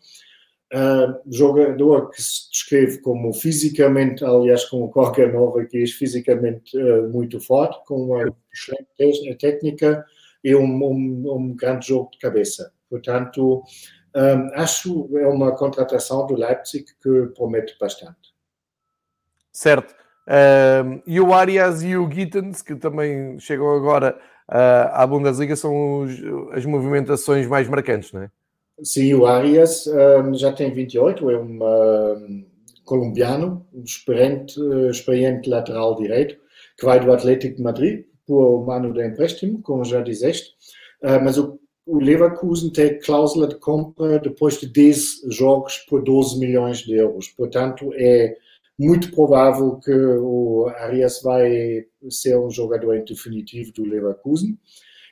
Uh, 0.70 1.18
jogador 1.26 2.10
que 2.10 2.22
se 2.22 2.50
descreve 2.50 2.98
como 3.00 3.32
fisicamente, 3.32 4.22
aliás, 4.22 4.66
como 4.66 4.90
qualquer 4.90 5.32
novo 5.32 5.60
aqui, 5.60 5.86
fisicamente 5.86 6.76
uh, 6.76 7.08
muito 7.08 7.40
forte, 7.40 7.82
com 7.86 8.02
uma 8.02 8.34
excelente 8.52 9.34
técnica 9.38 10.04
e 10.44 10.54
um, 10.54 10.64
um, 10.64 11.32
um 11.34 11.56
grande 11.56 11.88
jogo 11.88 12.10
de 12.10 12.18
cabeça. 12.18 12.70
Portanto, 12.90 13.62
um, 14.14 14.60
acho 14.60 15.08
é 15.16 15.26
uma 15.26 15.54
contratação 15.56 16.26
do 16.26 16.34
Leipzig 16.34 16.84
que 17.02 17.26
promete 17.34 17.76
bastante. 17.78 18.34
Certo. 19.52 19.94
E 21.06 21.20
o 21.20 21.32
Arias 21.32 21.82
e 21.82 21.96
o 21.96 22.10
Gittens, 22.10 22.62
que 22.62 22.74
também 22.74 23.38
chegam 23.38 23.70
agora 23.74 24.18
uh, 24.50 24.92
à 24.92 25.06
Bundesliga, 25.06 25.56
são 25.56 26.02
os, 26.02 26.12
as 26.52 26.64
movimentações 26.66 27.46
mais 27.46 27.68
marcantes, 27.68 28.12
não 28.12 28.22
é? 28.22 28.30
Sim, 28.82 29.14
o 29.14 29.26
Arias 29.26 29.86
já 30.34 30.52
tem 30.52 30.72
28, 30.72 31.30
é 31.30 31.38
um 31.38 31.58
colombiano, 32.84 33.66
um 33.74 33.82
experiente, 33.82 34.58
experiente 34.90 35.50
lateral 35.50 35.96
direito, 35.96 36.36
que 36.78 36.86
vai 36.86 37.00
do 37.00 37.12
Atlético 37.12 37.56
de 37.56 37.62
Madrid 37.62 38.04
por 38.26 38.62
um 38.62 38.70
ano 38.70 38.92
de 38.92 39.04
empréstimo, 39.04 39.60
como 39.62 39.84
já 39.84 40.00
disseste. 40.00 40.50
uh, 41.02 41.22
mas 41.24 41.38
o, 41.38 41.58
o 41.86 41.98
Leverkusen 41.98 42.70
tem 42.70 42.98
cláusula 43.00 43.48
de 43.48 43.56
compra 43.56 44.18
depois 44.18 44.60
de 44.60 44.66
10 44.66 45.22
jogos 45.30 45.78
por 45.88 46.02
12 46.02 46.38
milhões 46.38 46.78
de 46.78 46.94
euros. 46.94 47.28
Portanto, 47.28 47.90
é 47.94 48.36
muito 48.78 49.10
provável 49.10 49.76
que 49.80 49.90
o 49.92 50.68
Arias 50.78 51.20
vai 51.22 51.84
ser 52.08 52.38
um 52.38 52.50
jogador 52.50 53.02
definitivo 53.04 53.72
do 53.72 53.84
Leverkusen. 53.84 54.56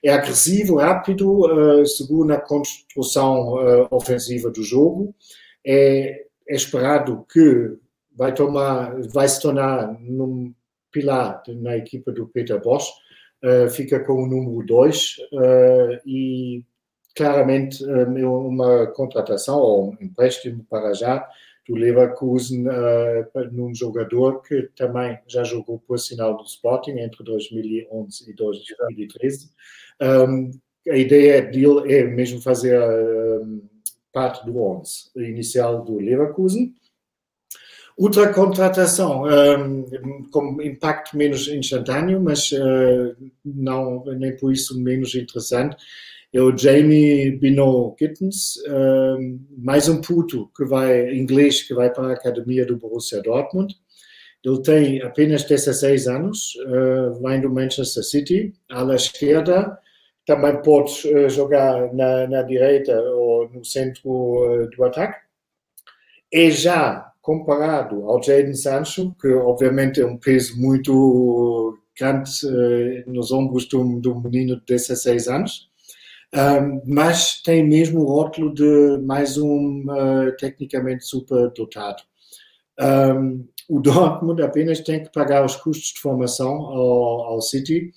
É 0.04 0.12
agressivo, 0.12 0.76
rápido, 0.76 1.46
uh, 1.46 1.84
seguro 1.84 2.28
na 2.28 2.40
construção 2.40 3.54
uh, 3.54 3.88
ofensiva 3.90 4.50
do 4.50 4.62
jogo. 4.62 5.12
É, 5.66 6.26
é, 6.48 6.54
esperado 6.54 7.26
que 7.32 7.76
vai 8.14 8.32
tomar, 8.32 8.94
vai 9.08 9.28
se 9.28 9.42
tornar 9.42 9.98
num 10.00 10.54
pilar 10.92 11.42
na 11.48 11.76
equipa 11.76 12.12
do 12.12 12.28
Peter 12.28 12.62
Bosch. 12.62 12.88
Uh, 13.42 13.68
fica 13.68 13.98
com 13.98 14.22
o 14.22 14.26
número 14.26 14.64
2 14.64 15.16
e 16.06 16.64
claramente 17.16 17.84
uma 17.84 18.86
contratação 18.88 19.58
ou 19.58 19.90
um 19.90 19.96
empréstimo 20.00 20.64
para 20.70 20.92
já 20.92 21.26
do 21.68 21.74
Leverkusen 21.74 22.66
uh, 22.68 23.52
num 23.52 23.74
jogador 23.74 24.42
que 24.42 24.70
também 24.76 25.18
já 25.26 25.44
jogou 25.44 25.78
por 25.80 25.98
sinal 25.98 26.36
do 26.36 26.44
Sporting 26.44 26.98
entre 26.98 27.24
2011 27.24 28.30
e 28.30 28.34
2013. 28.34 29.50
Um, 30.00 30.50
a 30.88 30.96
ideia 30.96 31.42
dele 31.42 31.92
é 31.92 32.04
mesmo 32.04 32.40
fazer 32.40 32.78
parte 34.12 34.46
do 34.46 34.58
11 34.58 35.10
inicial 35.16 35.84
do 35.84 35.96
Leverkusen. 35.96 36.74
Outra 37.98 38.32
contratação 38.32 39.24
um, 39.24 40.28
com 40.30 40.60
impacto 40.60 41.16
menos 41.16 41.48
instantâneo, 41.48 42.20
mas 42.20 42.52
uh, 42.52 43.16
não 43.42 44.04
nem 44.04 44.36
por 44.36 44.52
isso 44.52 44.78
menos 44.78 45.14
interessante, 45.14 45.76
é 46.36 46.42
o 46.42 46.54
Jamie 46.54 47.30
Bino 47.30 47.96
Gittens, 47.98 48.56
mais 49.56 49.88
um 49.88 50.02
puto 50.02 50.50
que 50.54 50.66
vai, 50.66 51.14
inglês, 51.14 51.62
que 51.62 51.72
vai 51.72 51.90
para 51.90 52.08
a 52.08 52.12
academia 52.12 52.66
do 52.66 52.76
Borussia 52.76 53.22
Dortmund. 53.22 53.74
Ele 54.44 54.60
tem 54.60 55.02
apenas 55.02 55.44
16 55.44 56.06
anos, 56.06 56.54
uh, 56.66 57.22
vem 57.22 57.40
do 57.40 57.48
Manchester 57.48 58.04
City, 58.04 58.52
à 58.70 58.84
esquerda, 58.94 59.78
também 60.26 60.60
pode 60.60 61.08
uh, 61.08 61.28
jogar 61.30 61.92
na, 61.94 62.26
na, 62.26 62.42
direita 62.42 62.92
ou 63.00 63.48
no 63.48 63.64
centro 63.64 64.10
uh, 64.10 64.68
do 64.68 64.84
ataque. 64.84 65.18
É 66.30 66.50
já 66.50 67.12
comparado 67.22 68.04
ao 68.04 68.22
Jadon 68.22 68.54
Sancho, 68.54 69.16
que 69.20 69.28
obviamente 69.28 70.02
é 70.02 70.06
um 70.06 70.18
peso 70.18 70.60
muito 70.60 71.78
grande 71.98 72.30
nos 73.06 73.32
ombros 73.32 73.66
de 73.66 73.76
um, 73.76 73.98
de 73.98 74.08
um 74.08 74.20
menino 74.20 74.56
de 74.56 74.62
16 74.66 75.28
anos 75.28 75.70
mas 76.84 77.40
tem 77.42 77.66
mesmo 77.66 78.00
o 78.00 78.06
rótulo 78.06 78.52
de 78.52 78.98
mais 79.02 79.38
um 79.38 79.84
uh, 79.88 80.36
tecnicamente 80.38 81.04
super 81.04 81.50
dotado. 81.50 82.02
Um, 82.78 83.46
o 83.68 83.80
Dortmund 83.80 84.42
apenas 84.42 84.80
tem 84.80 85.02
que 85.02 85.10
pagar 85.10 85.44
os 85.44 85.56
custos 85.56 85.92
de 85.94 86.00
formação 86.00 86.52
ao, 86.52 87.22
ao 87.24 87.40
City 87.40 87.90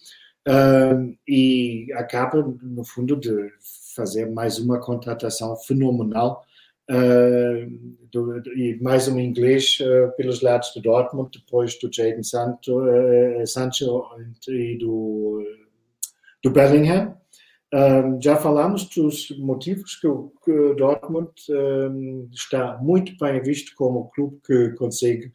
um, 0.48 1.16
e 1.28 1.92
acaba, 1.94 2.42
no 2.62 2.84
fundo, 2.84 3.16
de 3.16 3.52
fazer 3.96 4.26
mais 4.32 4.58
uma 4.58 4.80
contratação 4.80 5.56
fenomenal 5.58 6.44
uh, 6.90 7.70
do, 8.12 8.42
e 8.56 8.80
mais 8.82 9.08
um 9.08 9.20
inglês 9.20 9.78
uh, 9.82 10.16
pelos 10.16 10.42
lados 10.42 10.74
do 10.74 10.82
Dortmund, 10.82 11.30
depois 11.38 11.78
do 11.80 11.90
Jadon 11.94 12.24
Sancho, 12.24 12.82
Sancho 13.46 14.04
e 14.48 14.78
do, 14.78 15.44
do 16.42 16.50
Bellingham. 16.50 17.16
Um, 17.72 18.20
já 18.20 18.36
falamos 18.36 18.86
dos 18.86 19.30
motivos 19.38 19.96
que 19.96 20.08
o, 20.08 20.34
o 20.48 20.74
Dortmund 20.74 21.32
um, 21.52 22.28
está 22.34 22.80
muito 22.82 23.16
bem 23.20 23.40
visto 23.44 23.76
como 23.76 24.10
clube 24.10 24.40
que 24.44 24.70
consegue 24.72 25.32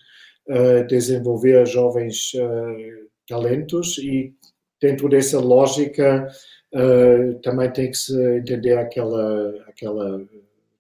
uh, 0.48 0.84
desenvolver 0.88 1.64
jovens 1.64 2.32
uh, 2.34 3.08
talentos 3.28 3.98
e 3.98 4.34
dentro 4.80 5.08
dessa 5.08 5.38
lógica 5.38 6.28
uh, 6.74 7.38
também 7.40 7.72
tem 7.72 7.92
que 7.92 7.96
se 7.96 8.36
entender 8.38 8.78
aquela, 8.78 9.54
aquela 9.68 10.26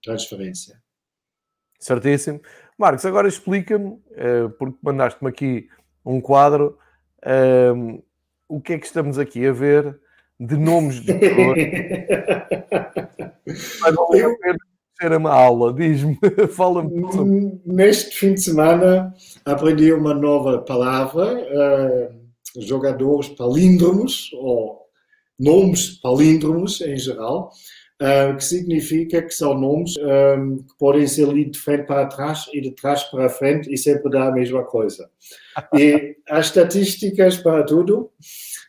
transferência. 0.02 0.82
Certíssimo. 1.78 2.40
Marcos, 2.76 3.06
agora 3.06 3.28
explica-me, 3.28 4.02
porque 4.58 4.76
mandaste-me 4.82 5.30
aqui 5.30 5.68
um 6.04 6.20
quadro, 6.20 6.76
o 8.48 8.60
que 8.60 8.72
é 8.72 8.78
que 8.78 8.86
estamos 8.86 9.16
aqui 9.16 9.46
a 9.46 9.52
ver 9.52 10.00
de 10.38 10.56
nomes 10.56 11.00
de 11.00 11.12
jogadores. 11.12 11.72
Mas 13.80 13.94
eu... 14.14 14.36
ser 15.00 15.12
uma 15.12 15.32
aula, 15.32 15.72
diz-me, 15.72 16.18
fala-me 16.54 17.12
sobre. 17.12 17.60
Neste 17.64 18.16
fim 18.16 18.34
de 18.34 18.42
semana 18.42 19.14
aprendi 19.44 19.92
uma 19.92 20.14
nova 20.14 20.58
palavra, 20.58 21.34
uh, 21.34 22.60
jogadores 22.62 23.28
palíndromos, 23.30 24.30
ou 24.34 24.80
nomes 25.38 26.00
palíndromos 26.00 26.80
em 26.80 26.96
geral, 26.96 27.50
uh, 28.00 28.36
que 28.36 28.44
significa 28.44 29.22
que 29.22 29.32
são 29.32 29.54
nomes 29.58 29.96
um, 29.96 30.02
eh, 30.02 30.62
que 30.68 30.78
podem 30.78 31.06
ser 31.06 31.28
lidos 31.28 31.58
de 31.58 31.64
frente 31.64 31.86
para 31.86 32.06
trás 32.06 32.46
e 32.52 32.60
de 32.60 32.70
trás 32.72 33.04
para 33.04 33.28
frente 33.28 33.72
e 33.72 33.78
sempre 33.78 34.10
dá 34.10 34.28
a 34.28 34.32
mesma 34.32 34.64
coisa. 34.64 35.08
E 35.74 36.16
as 36.28 36.46
estatísticas 36.46 37.36
para 37.36 37.64
tudo 37.64 38.10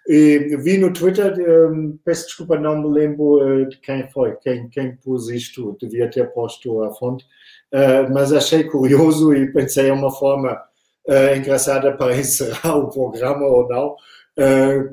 e 0.08 0.56
vi 0.58 0.78
no 0.78 0.94
Twitter, 0.94 1.34
um, 1.72 1.98
peço 2.06 2.28
desculpa, 2.28 2.60
não 2.60 2.80
me 2.80 2.94
lembro 2.94 3.68
de 3.68 3.78
quem 3.78 4.08
foi, 4.12 4.36
quem, 4.36 4.70
quem 4.70 4.96
pôs 4.98 5.30
isto, 5.30 5.76
devia 5.82 6.10
ter 6.10 6.32
posto 6.32 6.84
a 6.84 6.94
fonte, 6.94 7.26
uh, 7.74 8.14
mas 8.14 8.32
achei 8.32 8.66
curioso 8.66 9.34
e 9.34 9.52
pensei 9.52 9.90
é 9.90 9.94
uma 9.94 10.12
forma 10.12 10.62
uh, 11.08 11.36
engraçada 11.36 11.92
para 11.98 12.16
encerrar 12.20 12.78
o 12.78 12.90
programa 12.90 13.48
ou 13.48 13.68
não, 13.68 13.96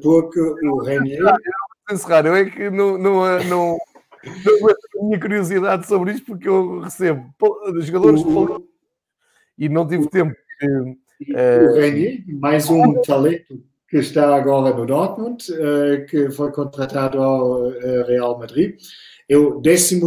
porque 0.03 0.41
o 0.41 0.79
Renier... 0.83 1.21
Encerrar, 1.91 2.25
eu 2.25 2.35
é 2.35 2.45
que 2.47 2.71
não, 2.71 2.97
não, 2.97 3.45
não, 3.45 3.79
não 4.25 4.69
a 4.71 5.05
minha 5.05 5.21
curiosidade 5.21 5.87
sobre 5.87 6.13
isto, 6.13 6.27
porque 6.27 6.49
eu 6.49 6.81
recebo 6.81 7.35
jogadores 7.81 8.23
o... 8.23 8.67
e 9.59 9.69
não 9.69 9.87
tive 9.87 10.09
tempo. 10.09 10.35
o 10.61 11.75
Renier, 11.75 12.25
mais 12.29 12.69
um 12.69 13.01
talento 13.03 13.63
que 13.93 13.99
está 13.99 14.35
agora 14.35 14.75
no 14.75 14.87
Dortmund, 14.87 15.45
uh, 15.53 16.07
que 16.07 16.31
foi 16.31 16.51
contratado 16.51 17.21
ao 17.21 17.69
uh, 17.69 18.07
Real 18.07 18.39
Madrid. 18.39 18.81
É 19.29 19.37
o 19.37 19.61
13 19.61 20.01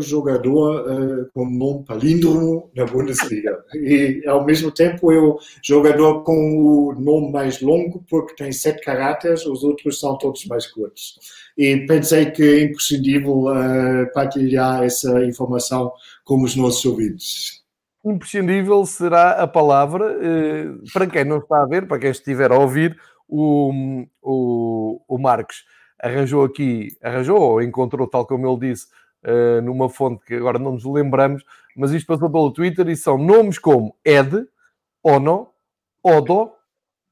jogador 0.00 0.88
uh, 0.88 1.30
com 1.34 1.44
nome 1.44 1.84
palíndromo 1.84 2.70
na 2.74 2.84
Bundesliga. 2.84 3.58
E, 3.74 4.22
ao 4.26 4.44
mesmo 4.44 4.70
tempo, 4.70 5.12
é 5.12 5.18
o 5.18 5.38
jogador 5.62 6.22
com 6.22 6.58
o 6.58 6.94
nome 6.94 7.32
mais 7.32 7.60
longo, 7.60 8.04
porque 8.08 8.34
tem 8.34 8.52
sete 8.52 8.82
caracteres, 8.84 9.44
os 9.46 9.62
outros 9.62 10.00
são 10.00 10.16
todos 10.18 10.44
mais 10.46 10.66
curtos. 10.66 11.18
E 11.56 11.84
pensei 11.86 12.30
que 12.30 12.42
é 12.42 12.62
imprescindível 12.64 13.44
partilhar 14.14 14.82
essa 14.84 15.24
informação 15.24 15.92
com 16.24 16.42
os 16.42 16.56
nossos 16.56 16.84
ouvintes 16.84 17.60
imprescindível 18.02 18.86
será 18.86 19.32
a 19.32 19.46
palavra, 19.46 20.16
para 20.90 21.06
quem 21.06 21.24
não 21.24 21.36
está 21.36 21.62
a 21.62 21.66
ver, 21.66 21.86
para 21.86 21.98
quem 21.98 22.10
estiver 22.10 22.50
a 22.50 22.58
ouvir, 22.58 22.96
o, 23.28 24.06
o, 24.20 25.00
o 25.06 25.18
Marcos 25.18 25.64
arranjou 26.02 26.44
aqui, 26.44 26.96
arranjou 27.02 27.40
ou 27.40 27.62
encontrou, 27.62 28.06
tal 28.06 28.26
como 28.26 28.48
ele 28.48 28.70
disse, 28.70 28.86
uh, 29.24 29.60
numa 29.62 29.88
fonte 29.88 30.24
que 30.24 30.34
agora 30.34 30.58
não 30.58 30.72
nos 30.72 30.84
lembramos, 30.84 31.44
mas 31.76 31.92
isto 31.92 32.06
passou 32.06 32.30
pelo 32.30 32.52
Twitter 32.52 32.88
e 32.88 32.96
são 32.96 33.18
nomes 33.18 33.58
como 33.58 33.94
Ed, 34.04 34.46
Ono, 35.04 35.48
Odo, 36.02 36.52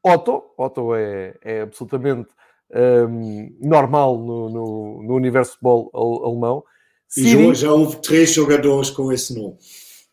Otto, 0.02 0.44
Otto 0.56 0.94
é, 0.94 1.36
é 1.42 1.60
absolutamente 1.62 2.28
um, 2.70 2.78
ehm, 2.78 3.56
normal 3.60 4.18
no, 4.18 4.48
no, 4.48 5.02
no, 5.02 5.14
universo 5.14 5.52
de 5.52 5.58
futebol 5.58 6.24
alemão. 6.24 6.64
Siri, 7.06 7.54
já 7.54 7.72
houve 7.72 7.96
três 7.96 8.32
jogadores 8.32 8.90
com 8.90 9.12
esse 9.12 9.34
nome. 9.34 9.56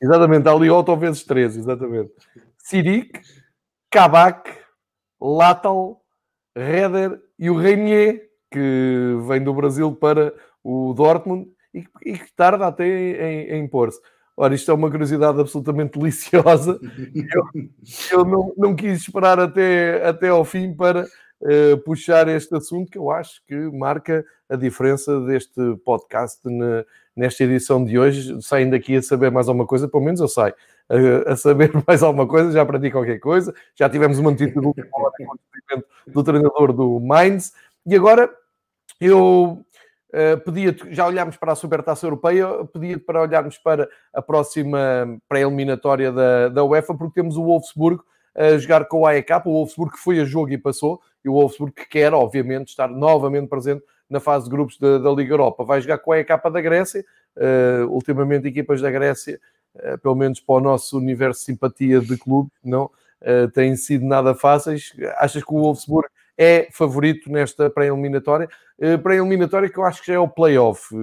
Exatamente, 0.01 0.47
ali 0.47 0.69
Otto 0.69 0.95
vezes 0.97 1.23
três, 1.23 1.55
exatamente. 1.55 2.11
Sirik, 2.57 3.19
Kabak, 3.91 4.51
Latal, 5.21 6.01
Reder 6.55 7.21
e 7.37 7.49
o 7.49 7.55
Reinier, 7.55 8.24
que 8.55 9.17
vem 9.27 9.43
do 9.43 9.53
Brasil 9.53 9.91
para 9.91 10.33
o 10.63 10.93
Dortmund 10.93 11.47
e, 11.73 11.83
e 12.05 12.17
que 12.17 12.33
tarda 12.33 12.67
até 12.67 12.87
em, 12.87 13.49
em 13.51 13.63
impor-se. 13.65 13.99
Ora, 14.37 14.55
isto 14.55 14.71
é 14.71 14.73
uma 14.73 14.89
curiosidade 14.89 15.39
absolutamente 15.39 15.99
deliciosa. 15.99 16.79
Eu, 17.13 18.19
eu 18.19 18.25
não, 18.25 18.53
não, 18.57 18.75
quis 18.75 18.99
esperar 19.01 19.39
até, 19.39 20.07
até 20.07 20.29
ao 20.29 20.45
fim 20.45 20.73
para 20.73 21.03
uh, 21.03 21.77
puxar 21.83 22.29
este 22.29 22.55
assunto 22.55 22.89
que 22.89 22.97
eu 22.97 23.11
acho 23.11 23.41
que 23.45 23.55
marca 23.55 24.25
a 24.49 24.55
diferença 24.55 25.19
deste 25.21 25.75
podcast 25.83 26.39
na, 26.45 26.85
nesta 27.13 27.43
edição 27.43 27.83
de 27.83 27.99
hoje. 27.99 28.41
Saindo 28.41 28.73
aqui 28.73 28.95
a 28.95 29.01
saber 29.01 29.31
mais 29.31 29.49
alguma 29.49 29.67
coisa, 29.67 29.87
pelo 29.87 30.03
menos 30.03 30.21
eu 30.21 30.29
saio 30.29 30.53
a, 30.89 31.33
a 31.33 31.35
saber 31.35 31.71
mais 31.85 32.01
alguma 32.01 32.27
coisa, 32.27 32.51
já 32.51 32.61
aprendi 32.61 32.89
qualquer 32.89 33.19
coisa, 33.19 33.53
já 33.75 33.89
tivemos 33.89 34.17
uma 34.17 34.31
notícia 34.31 34.61
do, 34.61 34.73
do 36.07 36.23
treinador 36.23 36.71
do 36.71 36.99
Mainz, 36.99 37.53
e 37.85 37.95
agora 37.95 38.29
eu 38.99 39.65
Uh, 40.15 40.39
pedia 40.45 40.73
já 40.91 41.05
olhámos 41.05 41.35
para 41.35 41.51
a 41.51 41.55
Supertaça 41.55 42.05
Europeia, 42.05 42.47
pedia 42.71 42.97
para 42.97 43.21
olharmos 43.21 43.57
para 43.57 43.89
a 44.13 44.21
próxima 44.21 45.19
pré-eliminatória 45.27 46.09
da, 46.09 46.47
da 46.47 46.63
UEFA, 46.63 46.95
porque 46.95 47.15
temos 47.15 47.35
o 47.35 47.43
Wolfsburgo 47.43 48.01
a 48.33 48.57
jogar 48.57 48.85
com 48.85 49.01
o 49.01 49.07
AEK, 49.07 49.29
o 49.45 49.51
Wolfsburgo 49.51 49.93
que 49.93 49.99
foi 49.99 50.21
a 50.21 50.23
jogo 50.23 50.53
e 50.53 50.57
passou, 50.57 51.01
e 51.23 51.27
o 51.27 51.33
Wolfsburgo 51.33 51.75
que 51.75 51.89
quer, 51.89 52.13
obviamente, 52.13 52.69
estar 52.69 52.87
novamente 52.87 53.49
presente 53.49 53.83
na 54.09 54.21
fase 54.21 54.45
de 54.45 54.51
grupos 54.51 54.77
da, 54.77 54.99
da 54.99 55.11
Liga 55.11 55.33
Europa. 55.33 55.65
Vai 55.65 55.81
jogar 55.81 55.97
com 55.97 56.13
a 56.13 56.15
AEK 56.15 56.29
da 56.49 56.61
Grécia, 56.61 57.05
uh, 57.35 57.87
ultimamente 57.89 58.47
equipas 58.47 58.79
da 58.79 58.89
Grécia, 58.89 59.37
uh, 59.75 59.97
pelo 59.97 60.15
menos 60.15 60.39
para 60.39 60.55
o 60.55 60.61
nosso 60.61 60.97
universo 60.97 61.41
de 61.41 61.45
simpatia 61.47 61.99
de 61.99 62.17
clube, 62.17 62.49
não 62.63 62.85
uh, 62.85 63.51
têm 63.53 63.75
sido 63.75 64.05
nada 64.05 64.33
fáceis. 64.33 64.93
Achas 65.17 65.43
que 65.43 65.53
o 65.53 65.59
Wolfsburgo 65.59 66.09
é 66.37 66.67
favorito 66.71 67.31
nesta 67.31 67.69
pré-eliminatória? 67.69 68.49
Uh, 68.79 68.99
pré-eliminatória 68.99 69.69
que 69.69 69.77
eu 69.77 69.85
acho 69.85 70.01
que 70.01 70.07
já 70.07 70.15
é 70.15 70.19
o 70.19 70.27
play-off, 70.27 70.93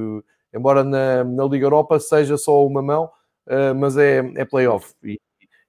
embora 0.54 0.84
na, 0.84 1.24
na, 1.24 1.44
Liga 1.44 1.66
Europa 1.66 1.98
seja 1.98 2.36
só 2.36 2.64
uma 2.66 2.82
mão, 2.82 3.10
mas 3.78 3.96
é, 3.96 4.18
é 4.36 4.44
play-off. 4.44 4.94
E 5.02 5.18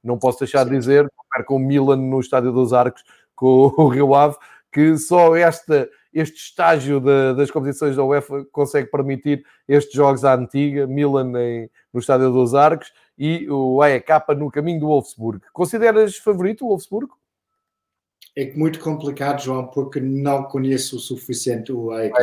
não 0.04 0.20
posso 0.20 0.40
deixar 0.40 0.66
de 0.66 0.72
dizer, 0.72 1.10
com 1.46 1.56
o 1.56 1.60
Milan 1.60 1.98
no 1.98 2.20
Estádio 2.20 2.52
dos 2.52 2.74
Arcos, 2.74 3.04
com 3.36 3.74
o 3.78 3.88
Rio 3.88 4.14
Ave, 4.14 4.36
que 4.72 4.98
só 4.98 5.36
esta, 5.36 5.90
este 6.14 6.38
estágio 6.38 7.00
de, 7.00 7.36
das 7.36 7.50
competições 7.52 7.96
da 7.96 8.04
UEFA 8.04 8.46
consegue 8.52 8.90
permitir 8.90 9.46
estes 9.68 9.94
jogos 9.94 10.26
à 10.26 10.36
antiga, 10.36 10.88
Milan 10.88 11.32
em, 11.40 11.70
no 11.94 12.00
Estádio 12.00 12.32
dos 12.32 12.54
Arcos 12.56 12.92
e 13.18 13.48
o 13.50 13.82
AEK 13.82 14.10
no 14.38 14.52
caminho 14.52 14.80
do 14.80 14.88
Wolfsburgo. 14.88 15.46
Consideras 15.54 16.18
favorito 16.18 16.66
o 16.66 16.70
Wolfsburgo? 16.70 17.16
É 18.36 18.52
muito 18.54 18.80
complicado, 18.80 19.44
João, 19.44 19.68
porque 19.68 20.00
não 20.00 20.44
conheço 20.44 20.98
o 20.98 21.00
suficiente 21.00 21.72
o 21.72 21.92
AEK. 21.92 22.14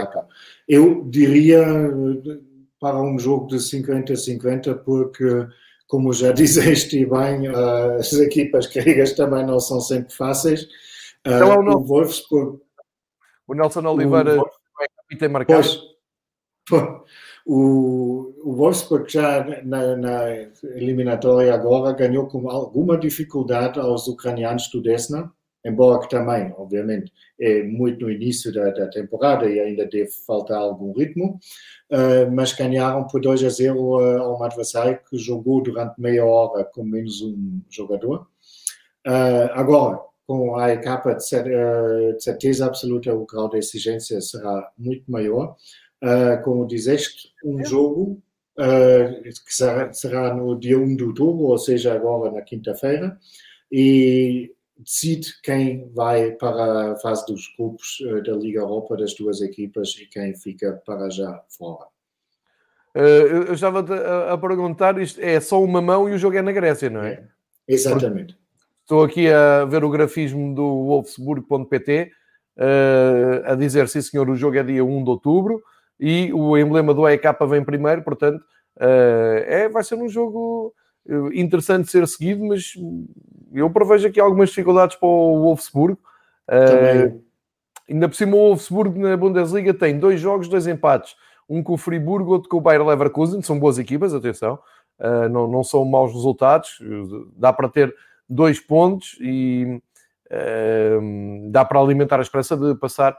Eu 0.69 1.05
diria 1.05 1.65
para 2.81 3.01
um 3.01 3.19
jogo 3.19 3.47
de 3.47 3.57
50-50, 3.57 4.75
porque 4.83 5.47
como 5.87 6.13
já 6.13 6.33
dizeste 6.33 7.05
bem, 7.05 7.49
uh, 7.49 7.97
as 7.99 8.13
equipas 8.15 8.67
gregas 8.67 9.13
também 9.13 9.45
não 9.45 9.61
são 9.61 9.81
sempre 9.81 10.15
fáceis. 10.15 10.63
Uh, 11.27 11.37
então, 11.37 11.53
é 11.53 11.59
o, 11.59 11.77
o 11.77 11.85
Wolfsburg. 11.85 12.61
O 13.47 13.55
Nelson 13.55 13.87
Oliveira 13.87 14.41
o, 14.41 14.47
é 14.81 15.17
tem 15.17 15.29
marcado. 15.29 15.63
Pois, 16.69 17.01
o, 17.45 18.33
o 18.45 18.55
Wolfsburg 18.55 19.11
já 19.11 19.45
na, 19.65 19.97
na, 19.97 20.31
eliminatória 20.77 21.53
agora 21.53 21.93
ganhou 21.93 22.27
com 22.29 22.49
alguma 22.49 22.97
dificuldade 22.97 23.79
aos 23.81 24.07
ucranianos 24.07 24.69
do 24.69 24.81
Desna, 24.81 25.33
embora 25.65 26.01
que 26.01 26.09
também, 26.09 26.53
obviamente, 26.57 27.13
é 27.39 27.63
muito 27.63 28.05
no 28.05 28.11
início 28.11 28.53
da, 28.53 28.71
da 28.71 28.89
temporada 28.89 29.49
e 29.49 29.59
ainda 29.61 29.87
deve 29.87 30.11
faltar 30.27 30.59
algum 30.59 30.93
ritmo, 30.93 31.39
uh, 31.91 32.31
mas 32.33 32.53
ganharam 32.53 33.07
por 33.07 33.21
2 33.21 33.45
a 33.45 33.49
0 33.49 33.79
uh, 33.79 34.23
a 34.23 34.39
um 34.39 34.43
adversário 34.43 34.99
que 35.09 35.17
jogou 35.19 35.63
durante 35.63 36.01
meia 36.01 36.25
hora 36.25 36.65
com 36.65 36.85
menos 36.85 37.21
um 37.23 37.61
jogador. 37.69 38.27
Uh, 39.07 39.51
agora, 39.53 40.01
com 40.27 40.57
a 40.57 40.73
EK, 40.73 40.85
de, 41.17 42.21
certeza 42.23 42.67
absoluta, 42.67 43.15
o 43.15 43.27
grau 43.27 43.49
de 43.49 43.59
exigência 43.59 44.21
será 44.21 44.71
muito 44.79 45.11
maior. 45.11 45.57
como 46.45 46.69
dizeste, 46.69 47.33
um 47.45 47.65
jogo 47.65 48.23
que 48.57 49.53
será, 49.53 49.93
será 49.93 50.33
no 50.33 50.57
dia 50.57 50.79
1 50.79 50.95
de 50.95 51.03
outubro, 51.03 51.47
ou 51.47 51.59
seja, 51.59 51.93
agora 51.93 52.31
na 52.31 52.43
quinta-feira, 52.43 53.19
e 53.73 54.53
decide 54.83 55.29
quem 55.43 55.91
vai 55.93 56.33
para 56.33 56.93
a 56.93 56.97
fase 56.97 57.25
dos 57.27 57.53
grupos 57.57 57.99
eh, 58.07 58.23
da 58.23 58.33
Liga 58.33 58.61
Europa 58.61 58.97
das 58.97 59.15
duas 59.15 59.41
equipas 59.41 59.97
e 59.99 60.07
quem 60.07 60.35
fica 60.35 60.81
para 60.85 61.11
já 61.11 61.43
fora. 61.49 61.87
Uh, 62.95 63.47
eu 63.49 63.55
estava 63.55 63.81
a, 63.81 64.33
a, 64.33 64.39
perguntar, 64.39 65.01
isto 65.01 65.21
é 65.21 65.39
só 65.39 65.63
uma 65.63 65.81
mão 65.81 66.09
e 66.09 66.13
o 66.13 66.19
jogo 66.19 66.37
é 66.37 66.43
na 66.43 66.51
Grécia, 66.51 66.91
não 66.91 67.03
é? 67.03 67.13
é 67.69 67.75
exatamente. 67.75 68.37
Estou 68.81 69.05
aqui 69.05 69.29
a 69.31 69.65
ver 69.65 69.85
o 69.85 69.91
grafismo 69.91 70.53
do 70.53 70.87
Wolfsburg.pt 70.87 72.11
uh, 72.57 72.61
eh, 72.61 73.43
a 73.45 73.55
dizer, 73.55 73.89
sim 73.89 74.03
senhor, 74.03 74.29
o 74.29 74.35
jogo 74.35 74.57
é 74.57 74.65
dia 74.65 74.85
1 74.85 75.05
de 75.05 75.11
outubro 75.11 75.63
e 76.01 76.33
o 76.33 76.59
emblema 76.59 76.93
do 76.93 77.07
AEK 77.07 77.23
vem 77.49 77.65
primeiro, 77.65 78.03
portanto, 78.03 78.43
uh, 78.79 79.45
é, 79.47 79.69
vai 79.69 79.85
ser 79.85 79.95
um 79.95 80.09
jogo 80.09 80.75
interessante 81.33 81.87
de 81.87 81.91
ser 81.91 82.07
seguido, 82.07 82.45
mas 82.45 82.75
eu 83.53 83.69
prevejo 83.71 84.09
aqui 84.09 84.21
algumas 84.21 84.49
dificuldades 84.51 84.97
para 84.97 85.09
o 85.09 85.43
Wolfsburgo. 85.43 85.99
Uh, 86.49 87.23
ainda 87.89 88.09
por 88.09 88.15
cima, 88.15 88.37
o 88.37 88.49
Wolfsburgo 88.49 88.99
na 88.99 89.17
Bundesliga 89.17 89.75
tem 89.75 89.99
dois 89.99 90.21
jogos, 90.21 90.49
dois 90.49 90.67
empates. 90.67 91.15
Um 91.49 91.63
com 91.63 91.75
o 91.75 91.79
Friburgo, 91.79 92.33
outro 92.33 92.49
com 92.49 92.59
o 92.59 92.61
Bayer 92.61 92.85
Leverkusen. 92.85 93.43
São 93.43 93.59
boas 93.59 93.79
equipas, 93.79 94.15
atenção. 94.15 94.59
Uh, 94.99 95.29
não, 95.29 95.49
não 95.49 95.65
são 95.65 95.85
maus 95.85 96.13
resultados. 96.13 96.79
Dá 97.37 97.53
para 97.53 97.69
ter 97.69 97.95
dois 98.29 98.61
pontos 98.61 99.17
e 99.21 99.81
uh, 100.31 101.51
dá 101.51 101.65
para 101.65 101.81
alimentar 101.81 102.19
a 102.19 102.23
esperança 102.23 102.57
de 102.57 102.75
passar 102.77 103.17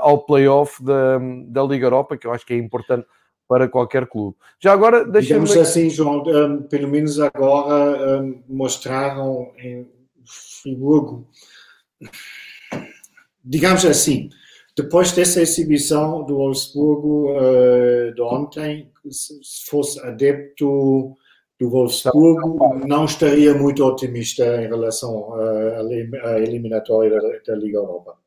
ao 0.00 0.20
play-off 0.20 0.82
da, 0.82 1.18
da 1.48 1.62
Liga 1.62 1.84
Europa, 1.84 2.16
que 2.16 2.26
eu 2.26 2.32
acho 2.32 2.46
que 2.46 2.54
é 2.54 2.56
importante 2.56 3.06
para 3.48 3.68
qualquer 3.68 4.06
clube. 4.06 4.36
Já 4.58 4.72
agora, 4.72 5.04
deixa-me... 5.04 5.46
Digamos 5.46 5.56
assim, 5.56 5.88
João, 5.90 6.22
um, 6.26 6.62
pelo 6.62 6.88
menos 6.88 7.20
agora 7.20 8.20
um, 8.20 8.42
mostraram 8.48 9.52
em 9.58 9.86
Friburgo, 10.62 11.26
digamos 13.44 13.84
assim, 13.84 14.28
depois 14.76 15.12
dessa 15.12 15.40
exibição 15.40 16.24
do 16.24 16.36
Wolfsburgo 16.36 17.30
uh, 17.30 18.14
de 18.14 18.20
ontem, 18.20 18.90
se 19.08 19.66
fosse 19.70 20.00
adepto 20.00 21.14
do 21.58 21.70
Wolfsburgo, 21.70 22.86
não 22.86 23.06
estaria 23.06 23.54
muito 23.54 23.84
otimista 23.84 24.44
em 24.62 24.66
relação 24.66 25.32
à 25.34 26.38
eliminatória 26.38 27.18
da, 27.18 27.38
da 27.46 27.56
Liga 27.56 27.78
Europa. 27.78 28.18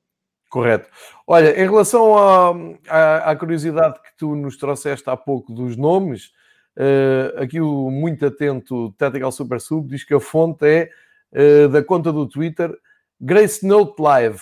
Correto. 0.49 0.89
Olha, 1.27 1.51
em 1.51 1.69
relação 1.69 2.17
à, 2.17 2.55
à, 2.87 3.31
à, 3.31 3.35
curiosidade 3.35 4.01
que 4.01 4.17
tu 4.17 4.35
nos 4.35 4.57
trouxeste 4.57 5.07
há 5.07 5.15
pouco 5.15 5.53
dos 5.53 5.77
nomes, 5.77 6.31
uh, 6.75 7.39
aqui 7.39 7.61
o 7.61 7.91
muito 7.91 8.25
atento 8.25 8.91
Tactical 8.97 9.31
Super 9.31 9.61
Sub 9.61 9.87
diz 9.87 10.03
que 10.03 10.13
a 10.13 10.19
fonte 10.19 10.65
é 10.65 10.89
uh, 11.33 11.69
da 11.69 11.83
conta 11.83 12.11
do 12.11 12.27
Twitter 12.27 12.75
Grace 13.21 13.65
Note 13.65 14.01
Live. 14.01 14.39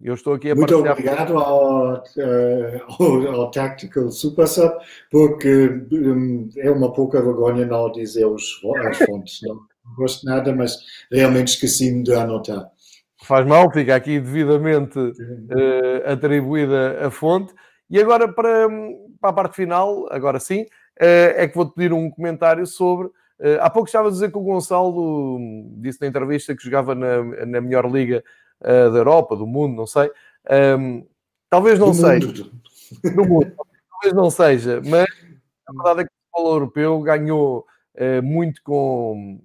Eu 0.00 0.14
estou 0.14 0.34
aqui 0.34 0.50
a 0.50 0.54
Muito 0.54 0.74
obrigado 0.74 1.36
ao, 1.36 1.94
uh, 1.94 2.02
ao, 2.98 3.34
ao, 3.34 3.50
Tactical 3.50 4.10
Super 4.10 4.48
Sub, 4.48 4.74
porque 5.10 5.68
um, 5.92 6.48
é 6.56 6.70
uma 6.70 6.94
pouca 6.94 7.20
vergonha 7.20 7.66
não 7.66 7.92
dizer 7.92 8.24
os, 8.24 8.58
as 8.88 8.98
fontes. 8.98 9.40
Não 9.42 9.60
gosto 9.96 10.24
nada, 10.24 10.54
mas 10.54 10.78
realmente 11.12 11.48
esqueci-me 11.48 12.02
de 12.02 12.14
anotar 12.14 12.70
faz 13.24 13.46
mal, 13.46 13.70
fica 13.72 13.94
aqui 13.94 14.20
devidamente 14.20 14.98
uh, 14.98 16.12
atribuída 16.12 17.06
a 17.06 17.10
fonte. 17.10 17.54
E 17.88 18.00
agora, 18.00 18.28
para, 18.32 18.68
para 19.20 19.30
a 19.30 19.32
parte 19.32 19.56
final, 19.56 20.06
agora 20.10 20.38
sim, 20.38 20.62
uh, 20.62 20.66
é 21.36 21.48
que 21.48 21.54
vou-te 21.54 21.74
pedir 21.74 21.92
um 21.92 22.10
comentário 22.10 22.66
sobre. 22.66 23.08
Uh, 23.38 23.60
há 23.60 23.70
pouco 23.70 23.88
estava 23.88 24.08
a 24.08 24.10
dizer 24.10 24.30
que 24.30 24.38
o 24.38 24.42
Gonçalo 24.42 25.38
disse 25.78 26.00
na 26.00 26.06
entrevista 26.06 26.54
que 26.54 26.64
jogava 26.64 26.94
na, 26.94 27.22
na 27.46 27.60
melhor 27.60 27.90
liga 27.90 28.22
da 28.58 28.98
Europa, 28.98 29.36
do 29.36 29.46
mundo, 29.46 29.76
não 29.76 29.86
sei. 29.86 30.10
Um, 30.78 31.06
talvez 31.50 31.78
não 31.78 31.90
do 31.90 31.94
seja. 31.94 32.26
Mundo. 32.26 32.52
Do 33.14 33.24
mundo. 33.28 33.52
talvez 33.90 34.14
não 34.14 34.30
seja, 34.30 34.80
mas 34.82 35.06
a 35.68 35.72
verdade 35.72 36.00
é 36.00 36.04
que 36.04 36.10
o 36.10 36.32
futebol 36.32 36.54
europeu 36.54 37.00
ganhou 37.02 37.66
muito 38.22 38.62
com 38.62 39.38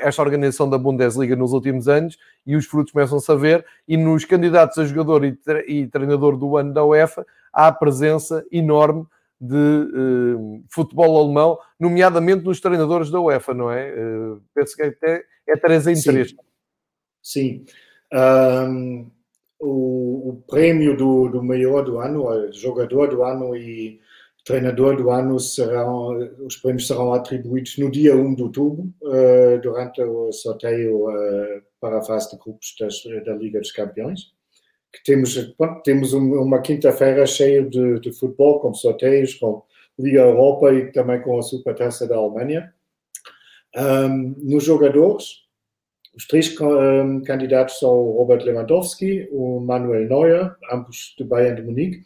esta 0.00 0.22
organização 0.22 0.68
da 0.68 0.78
Bundesliga 0.78 1.36
nos 1.36 1.52
últimos 1.52 1.88
anos 1.88 2.18
e 2.46 2.56
os 2.56 2.66
frutos 2.66 2.92
começam-se 2.92 3.30
a 3.30 3.34
ver. 3.34 3.64
E 3.86 3.96
nos 3.96 4.24
candidatos 4.24 4.78
a 4.78 4.84
jogador 4.84 5.24
e, 5.24 5.38
e 5.66 5.86
treinador 5.86 6.36
do 6.36 6.56
ano 6.56 6.72
da 6.72 6.84
UEFA 6.84 7.26
há 7.52 7.66
a 7.66 7.72
presença 7.72 8.44
enorme 8.50 9.06
de 9.40 9.56
uh, 9.56 10.62
futebol 10.68 11.18
alemão, 11.18 11.58
nomeadamente 11.78 12.44
nos 12.44 12.60
treinadores 12.60 13.10
da 13.10 13.20
UEFA, 13.20 13.54
não 13.54 13.70
é? 13.70 13.90
Uh, 13.90 14.42
penso 14.54 14.76
que 14.76 14.82
até 14.82 15.24
é 15.48 15.56
3 15.56 15.86
em 15.86 16.02
3. 16.02 16.34
Sim. 17.22 17.64
Um, 18.12 19.10
o, 19.58 20.30
o, 20.30 20.44
prêmio 20.48 20.96
do, 20.96 21.28
do 21.28 21.42
maior 21.42 21.82
do 21.84 21.98
ano, 21.98 22.52
jogador 22.52 23.08
do 23.08 23.22
ano 23.22 23.56
e 23.56 24.00
treinador 24.44 24.96
do 24.96 25.10
ano 25.10 25.38
serão, 25.38 26.16
os 26.44 26.56
prêmios 26.56 26.86
serão 26.86 27.12
atribuídos 27.12 27.76
no 27.78 27.90
dia 27.90 28.16
1 28.16 28.34
de 28.34 28.42
outubro, 28.42 28.92
uh, 29.02 29.60
durante 29.62 30.02
o 30.02 30.32
sorteio 30.32 31.08
uh, 31.08 31.62
para 31.80 31.98
a 31.98 32.02
fase 32.02 32.30
de 32.30 32.38
grupos 32.38 32.74
das, 32.78 33.02
da 33.24 33.34
Liga 33.34 33.60
dos 33.60 33.72
Campeões. 33.72 34.32
Que 34.92 35.02
temos, 35.04 35.36
bom, 35.56 35.80
temos 35.84 36.12
uma 36.12 36.60
quinta-feira 36.60 37.24
cheia 37.26 37.62
de, 37.62 38.00
de, 38.00 38.12
futebol, 38.12 38.58
com 38.60 38.74
sorteios, 38.74 39.34
com 39.34 39.62
Liga 39.98 40.20
Europa 40.20 40.72
e 40.72 40.90
também 40.90 41.20
com 41.22 41.38
a 41.38 41.42
Supertaça 41.42 42.08
da 42.08 42.16
Alemanha. 42.16 42.72
Um, 43.76 44.34
nos 44.38 44.64
jogadores, 44.64 45.44
os 46.16 46.26
três 46.26 46.52
um, 46.60 47.22
candidatos 47.22 47.78
são 47.78 47.92
o 47.92 48.18
Robert 48.18 48.44
Lewandowski, 48.44 49.28
o 49.30 49.60
Manuel 49.60 50.08
Neuer, 50.08 50.56
ambos 50.72 51.14
do 51.16 51.24
Bayern 51.24 51.60
de 51.60 51.66
Munique, 51.66 52.02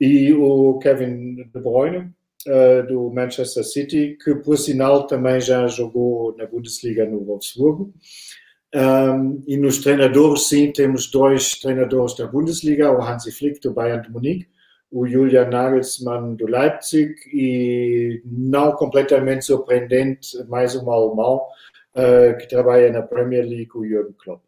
e 0.00 0.32
o 0.32 0.78
Kevin 0.78 1.36
De 1.36 1.60
Bruyne, 1.60 2.12
uh, 2.46 2.86
do 2.86 3.10
Manchester 3.10 3.64
City, 3.64 4.16
que 4.22 4.34
por 4.36 4.56
sinal 4.56 5.06
também 5.06 5.40
já 5.40 5.66
jogou 5.66 6.36
na 6.36 6.46
Bundesliga 6.46 7.04
no 7.04 7.24
Wolfsburgo. 7.24 7.92
Um, 8.74 9.42
e 9.46 9.56
nos 9.56 9.78
treinadores, 9.78 10.48
sim, 10.48 10.70
temos 10.70 11.10
dois 11.10 11.52
treinadores 11.52 12.14
da 12.14 12.26
Bundesliga, 12.26 12.92
o 12.92 13.02
Hansi 13.02 13.32
Flick, 13.32 13.60
do 13.60 13.72
Bayern 13.72 14.02
de 14.02 14.10
Munique, 14.10 14.48
o 14.90 15.06
Julian 15.06 15.48
Nagelsmann, 15.48 16.34
do 16.36 16.46
Leipzig, 16.46 17.14
e 17.32 18.20
não 18.24 18.72
completamente 18.72 19.46
surpreendente, 19.46 20.44
mais 20.48 20.76
um 20.76 20.90
alemão, 20.90 21.42
uh, 21.94 22.36
que 22.38 22.48
trabalha 22.48 22.92
na 22.92 23.02
Premier 23.02 23.44
League, 23.44 23.70
o 23.74 23.86
Jürgen 23.86 24.14
Klopp. 24.22 24.42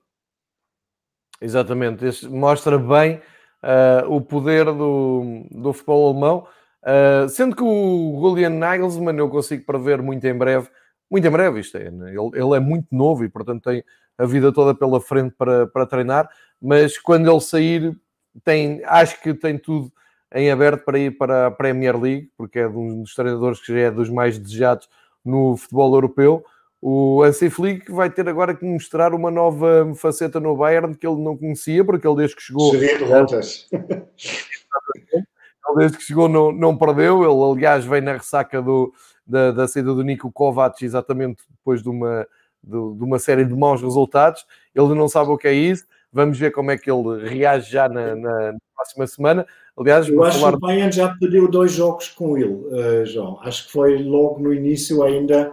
Exatamente, 1.40 2.05
este 2.05 2.28
mostra 2.28 2.76
bem 2.78 3.20
uh, 3.63 4.13
o 4.13 4.21
poder 4.21 4.65
do, 4.67 5.45
do 5.51 5.73
futebol 5.73 6.11
alemão, 6.11 6.47
uh, 6.83 7.29
sendo 7.29 7.57
que 7.57 7.63
o 7.63 8.19
Julian 8.21 8.51
Nagelsmann 8.51 9.17
eu 9.19 9.29
consigo 9.29 9.65
prever 9.65 10.03
muito 10.03 10.27
em 10.27 10.35
breve, 10.35 10.69
muito 11.11 11.27
em 11.27 11.31
breve 11.31 11.61
isto 11.61 11.77
é, 11.77 11.91
né? 11.91 12.11
ele, 12.11 12.31
ele 12.35 12.57
é 12.57 12.61
muito 12.61 12.87
novo 12.93 13.25
e 13.25 13.29
portanto 13.29 13.65
tem 13.65 13.83
a 14.17 14.27
vida 14.27 14.53
toda 14.53 14.75
pela 14.75 15.01
frente 15.01 15.35
para, 15.37 15.67
para 15.67 15.87
treinar, 15.87 16.29
mas 16.61 16.99
quando 16.99 17.31
ele 17.31 17.41
sair, 17.41 17.97
tem, 18.45 18.83
acho 18.85 19.21
que 19.23 19.33
tem 19.33 19.57
tudo 19.57 19.93
em 20.35 20.51
aberto 20.51 20.85
para 20.85 20.99
ir 20.99 21.17
para 21.17 21.47
a 21.47 21.51
Premier 21.51 21.99
League, 21.99 22.31
porque 22.37 22.59
é 22.59 22.69
um 22.69 23.03
dos 23.03 23.15
treinadores 23.15 23.61
que 23.61 23.73
já 23.73 23.81
é 23.87 23.91
dos 23.91 24.11
mais 24.11 24.39
desejados 24.39 24.89
no 25.25 25.57
futebol 25.57 25.95
europeu. 25.95 26.45
O 26.81 27.24
Hansi 27.24 27.51
Flick 27.51 27.91
vai 27.91 28.09
ter 28.09 28.29
agora 28.29 28.55
que 28.55 28.64
mostrar 28.64 29.12
uma 29.12 29.31
nova 29.31 29.93
faceta 29.97 30.39
no 30.39 30.57
Bayern 30.57 30.95
que 30.95 31.07
ele 31.07 31.20
não 31.20 31.37
conhecia, 31.37 31.85
porque 31.85 32.07
ele 32.07 32.16
desde 32.16 32.37
que 32.37 32.43
chegou. 32.43 32.70
derrotas. 32.70 33.66
ele 33.72 35.76
desde 35.76 35.99
que 35.99 36.05
chegou 36.05 36.29
não, 36.29 36.53
não 36.53 36.76
perdeu. 36.76 37.24
Ele, 37.24 37.53
aliás, 37.53 37.85
vem 37.85 38.01
na 38.01 38.12
ressaca 38.12 38.62
do, 38.62 38.93
da, 39.26 39.51
da 39.51 39.66
saída 39.66 39.93
do 39.93 40.05
Nico 40.05 40.31
Kovac, 40.31 40.85
exatamente 40.85 41.43
depois 41.51 41.83
de 41.83 41.89
uma, 41.89 42.26
de, 42.62 42.70
de, 42.70 43.05
uma 43.05 43.18
série 43.18 43.45
de 43.45 43.55
maus 43.55 43.83
resultados. 43.83 44.47
Ele 44.72 44.95
não 44.95 45.09
sabe 45.09 45.31
o 45.31 45.39
que 45.39 45.49
é 45.49 45.53
isso. 45.53 45.85
Vamos 46.12 46.39
ver 46.39 46.53
como 46.53 46.70
é 46.70 46.79
que 46.79 46.91
ele 46.91 47.29
reage 47.29 47.72
já 47.72 47.89
na, 47.89 48.14
na, 48.14 48.53
na 48.53 48.59
próxima 48.74 49.07
semana. 49.07 49.47
Aliás, 49.76 50.09
eu 50.09 50.22
acho 50.22 50.39
falar... 50.39 50.53
que 50.53 50.57
o 50.57 50.61
Bayern 50.61 50.93
já 50.93 51.14
perdeu 51.16 51.49
dois 51.49 51.72
jogos 51.72 52.09
com 52.09 52.39
ele, 52.39 52.55
uh, 52.55 53.05
João. 53.05 53.39
Acho 53.43 53.66
que 53.66 53.72
foi 53.72 54.03
logo 54.03 54.41
no 54.41 54.55
início 54.55 55.03
ainda. 55.03 55.53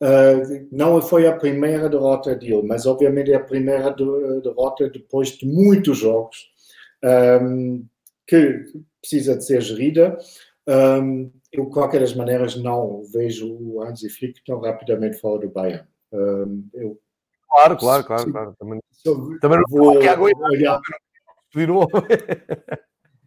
Uh, 0.00 0.68
não 0.70 1.02
foi 1.02 1.26
a 1.26 1.36
primeira 1.36 1.88
derrota 1.88 2.34
dele, 2.34 2.62
mas 2.62 2.86
obviamente 2.86 3.32
é 3.32 3.34
a 3.34 3.44
primeira 3.44 3.90
derrota 3.90 4.88
depois 4.88 5.30
de 5.30 5.44
muitos 5.44 5.98
jogos 5.98 6.50
um, 7.02 7.08
ehm, 7.08 7.84
que 8.24 8.64
precisa 9.00 9.36
de 9.36 9.44
ser 9.44 9.60
gerida. 9.60 10.16
Um, 10.66 10.72
ehm, 10.72 11.30
eu, 11.52 11.64
de 11.64 11.70
qualquer 11.70 12.00
das 12.00 12.14
maneiras, 12.14 12.54
não 12.54 13.02
vejo 13.12 13.56
o 13.60 13.82
Hansi 13.82 14.08
Flick 14.08 14.40
tão 14.44 14.60
rapidamente 14.60 15.18
fora 15.18 15.40
do 15.40 15.50
Bayern. 15.52 15.84
Um, 16.12 16.18
ehm, 16.20 16.62
eu, 16.74 17.00
claro, 17.50 17.76
claro, 17.76 18.04
claro, 18.04 18.30
claro. 18.30 18.56
Também, 18.56 18.80
também 19.40 19.58
não 19.58 19.64
vou 19.68 19.96
olhar. 19.96 20.80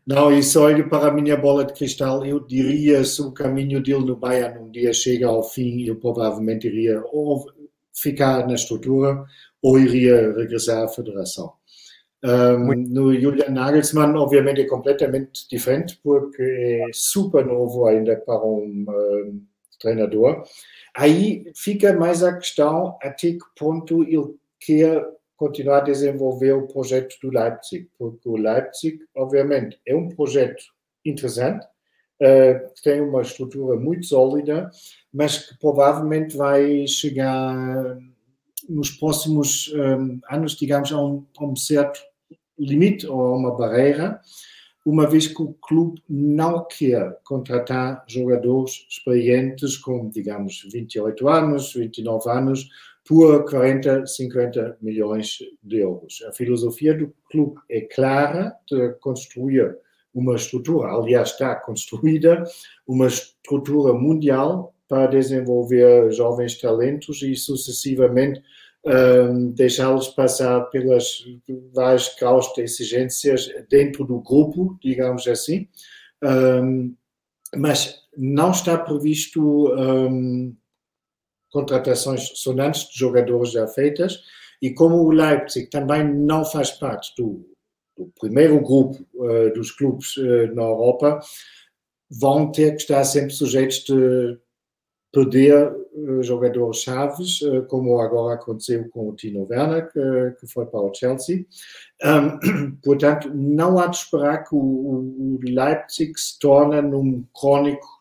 Não, 0.06 0.42
só 0.42 0.64
olho 0.64 0.90
para 0.90 1.08
a 1.08 1.12
minha 1.12 1.38
bola 1.38 1.64
de 1.64 1.74
cristal, 1.74 2.26
eu 2.26 2.40
diria 2.40 3.04
se 3.04 3.22
o 3.22 3.32
caminho 3.32 3.82
dele 3.82 4.06
no 4.06 4.16
Bayern 4.16 4.60
um 4.60 4.72
dia 4.72 4.92
chega 4.94 5.28
ao 5.28 5.44
fim, 5.44 5.84
eu 5.84 5.96
provavelmente 5.96 6.68
iria 6.68 7.02
ou 7.12 7.46
ficar 7.94 8.48
na 8.48 8.56
estrutura 8.56 9.24
ou 9.62 9.78
iria 9.78 10.34
regressar 10.34 10.84
à 10.84 10.88
federação. 10.88 11.54
Um, 12.24 12.76
no 12.76 13.20
Julian 13.20 13.50
Nagelsmann, 13.50 14.16
obviamente, 14.16 14.62
é 14.62 14.68
completamente 14.68 15.48
diferente, 15.50 16.00
porque 16.04 16.42
é 16.42 16.86
super 16.94 17.46
novo 17.46 17.86
ainda 17.86 18.16
para 18.16 18.44
um, 18.44 18.86
um 18.88 19.42
treinador. 19.80 20.44
Aí 20.96 21.52
fica 21.56 21.94
mais 21.94 22.24
a 22.24 22.38
questão 22.38 22.98
até 23.02 23.32
que 23.32 23.40
ponto 23.58 24.04
ele 24.04 24.36
quer 24.60 25.04
continuar 25.42 25.78
a 25.78 25.86
desenvolver 25.86 26.52
o 26.52 26.68
projeto 26.68 27.16
do 27.20 27.32
Leipzig, 27.32 27.90
porque 27.98 28.30
o 28.30 28.38
Leipzig, 28.38 29.00
obviamente, 29.18 29.82
é 29.88 29.96
um 29.96 30.08
projeto 30.08 30.64
interessante, 31.04 31.66
uh, 32.22 32.72
que 32.76 32.84
tem 32.84 33.02
uma 33.02 33.24
estrutura 33.24 33.76
muito 33.76 34.06
sólida, 34.06 34.70
mas 35.12 35.40
que 35.40 35.58
provavelmente 35.58 36.38
vai 36.38 36.86
chegar 36.86 37.98
nos 38.70 38.92
próximos 38.92 39.74
um, 39.74 40.20
anos, 40.30 40.56
digamos, 40.56 40.92
a 40.92 41.04
um, 41.04 41.26
a 41.40 41.44
um 41.44 41.56
certo 41.56 42.00
limite 42.60 43.08
ou 43.08 43.20
a 43.20 43.36
uma 43.36 43.58
barreira, 43.58 44.22
uma 44.86 45.08
vez 45.08 45.26
que 45.26 45.42
o 45.42 45.56
clube 45.56 46.04
não 46.08 46.68
quer 46.68 47.20
contratar 47.24 48.04
jogadores 48.08 48.86
experientes 48.88 49.76
com, 49.76 50.08
digamos, 50.08 50.68
28 50.72 51.28
anos, 51.28 51.74
29 51.74 52.30
anos, 52.30 52.70
por 53.12 53.44
40, 53.44 54.08
50 54.08 54.78
milhões 54.82 55.40
de 55.62 55.80
euros. 55.80 56.24
A 56.30 56.32
filosofia 56.32 56.98
do 56.98 57.14
clube 57.30 57.60
é 57.70 57.82
clara 57.82 58.56
de 58.66 58.94
construir 59.02 59.76
uma 60.14 60.36
estrutura, 60.36 60.94
aliás, 60.94 61.32
está 61.32 61.54
construída, 61.56 62.42
uma 62.88 63.08
estrutura 63.08 63.92
mundial 63.94 64.74
para 64.88 65.08
desenvolver 65.08 66.10
jovens 66.14 66.58
talentos 66.58 67.22
e 67.22 67.36
sucessivamente 67.36 68.42
um, 68.86 69.52
deixá-los 69.52 70.08
passar 70.08 70.62
pelas 70.70 71.22
várias 71.74 72.16
graus 72.18 72.54
de 72.54 72.62
exigências 72.62 73.52
dentro 73.70 74.06
do 74.06 74.22
grupo, 74.22 74.80
digamos 74.82 75.28
assim. 75.28 75.68
Um, 76.24 76.96
mas 77.58 78.04
não 78.16 78.52
está 78.52 78.78
previsto 78.78 79.68
um, 79.76 80.56
contratações 81.52 82.32
sonantes 82.36 82.90
de 82.90 82.98
jogadores 82.98 83.52
já 83.52 83.68
feitas, 83.68 84.20
e 84.62 84.74
como 84.74 84.98
o 84.98 85.12
Leipzig 85.12 85.70
também 85.70 86.04
não 86.04 86.46
faz 86.46 86.72
parte 86.72 87.14
do, 87.18 87.44
do 87.98 88.12
primeiro 88.20 88.60
grupo 88.62 89.04
uh, 89.16 89.52
dos 89.54 89.72
clubes 89.72 90.16
uh, 90.18 90.54
na 90.54 90.64
Europa, 90.64 91.20
vão 92.10 92.52
ter 92.52 92.72
que 92.72 92.82
estar 92.82 93.04
sempre 93.04 93.34
sujeitos 93.34 93.84
de 93.86 94.38
perder 95.12 95.74
uh, 95.94 96.24
jogadores 96.24 96.78
chaves, 96.78 97.40
como 97.68 98.00
agora 98.00 98.36
aconteceu 98.36 98.88
com 98.90 99.10
o 99.10 99.16
Tino 99.16 99.48
Werner, 99.50 99.92
que, 99.92 100.40
que 100.40 100.48
foi 100.48 100.66
para 100.68 100.80
o 100.80 100.94
Chelsea. 100.94 101.46
Um, 102.04 102.76
portanto, 102.84 103.32
não 103.34 103.80
há 103.80 103.88
de 103.88 103.98
esperar 103.98 104.44
que 104.44 104.54
o, 104.54 104.60
o 104.60 105.40
Leipzig 105.44 106.14
se 106.18 106.38
torne 106.40 106.82
num 106.82 107.26
crónico 107.34 108.01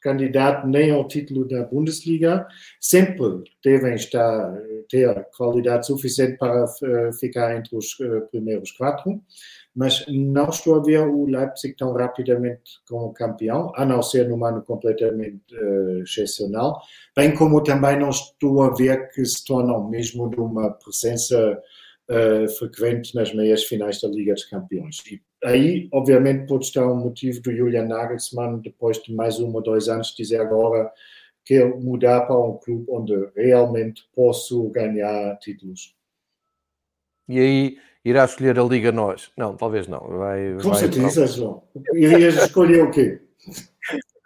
candidato 0.00 0.66
nem 0.66 0.90
ao 0.90 1.06
título 1.06 1.46
da 1.46 1.64
Bundesliga, 1.64 2.46
sempre 2.80 3.44
devem 3.64 3.94
estar, 3.94 4.52
ter 4.88 5.26
qualidade 5.36 5.86
suficiente 5.86 6.36
para 6.38 6.64
uh, 6.64 7.12
ficar 7.18 7.56
entre 7.56 7.76
os 7.76 7.98
uh, 8.00 8.26
primeiros 8.30 8.72
quatro, 8.72 9.22
mas 9.74 10.04
não 10.08 10.48
estou 10.48 10.76
a 10.76 10.82
ver 10.82 11.00
o 11.00 11.26
Leipzig 11.26 11.76
tão 11.76 11.92
rapidamente 11.92 12.80
como 12.88 13.12
campeão, 13.12 13.72
a 13.76 13.84
não 13.84 14.02
ser 14.02 14.28
num 14.28 14.44
ano 14.44 14.62
completamente 14.62 15.54
uh, 15.54 16.02
excepcional, 16.02 16.80
bem 17.16 17.34
como 17.34 17.62
também 17.62 17.98
não 17.98 18.10
estou 18.10 18.62
a 18.62 18.74
ver 18.74 19.10
que 19.10 19.24
se 19.24 19.44
tornam 19.44 19.88
mesmo 19.88 20.28
de 20.28 20.40
uma 20.40 20.70
presença 20.70 21.60
frequente 22.58 23.14
nas 23.14 23.32
meias 23.32 23.62
finais 23.62 24.00
da 24.00 24.08
Liga 24.08 24.34
dos 24.34 24.44
Campeões. 24.44 24.96
E 25.06 25.22
aí, 25.44 25.88
obviamente, 25.92 26.46
pode 26.46 26.64
estar 26.64 26.86
um 26.86 26.96
motivo 26.96 27.40
do 27.40 27.54
Julian 27.54 27.86
Nagelsmann, 27.86 28.60
depois 28.60 29.02
de 29.02 29.14
mais 29.14 29.38
um 29.40 29.52
ou 29.52 29.62
dois 29.62 29.88
anos, 29.88 30.14
dizer 30.16 30.40
agora 30.40 30.92
que 31.44 31.64
mudar 31.64 32.22
para 32.22 32.38
um 32.38 32.58
clube 32.58 32.84
onde 32.88 33.14
realmente 33.34 34.02
posso 34.14 34.68
ganhar 34.70 35.36
títulos. 35.38 35.94
E 37.28 37.38
aí 37.38 37.78
irá 38.04 38.24
escolher 38.24 38.58
a 38.58 38.64
Liga 38.64 38.92
Nós? 38.92 39.30
Não, 39.36 39.56
talvez 39.56 39.86
não. 39.86 40.00
Vai, 40.00 40.56
Com 40.62 40.70
vai, 40.70 40.78
certeza, 40.78 41.26
João. 41.26 41.62
Irias 41.94 42.36
escolher 42.36 42.84
o 42.84 42.90
quê? 42.90 43.20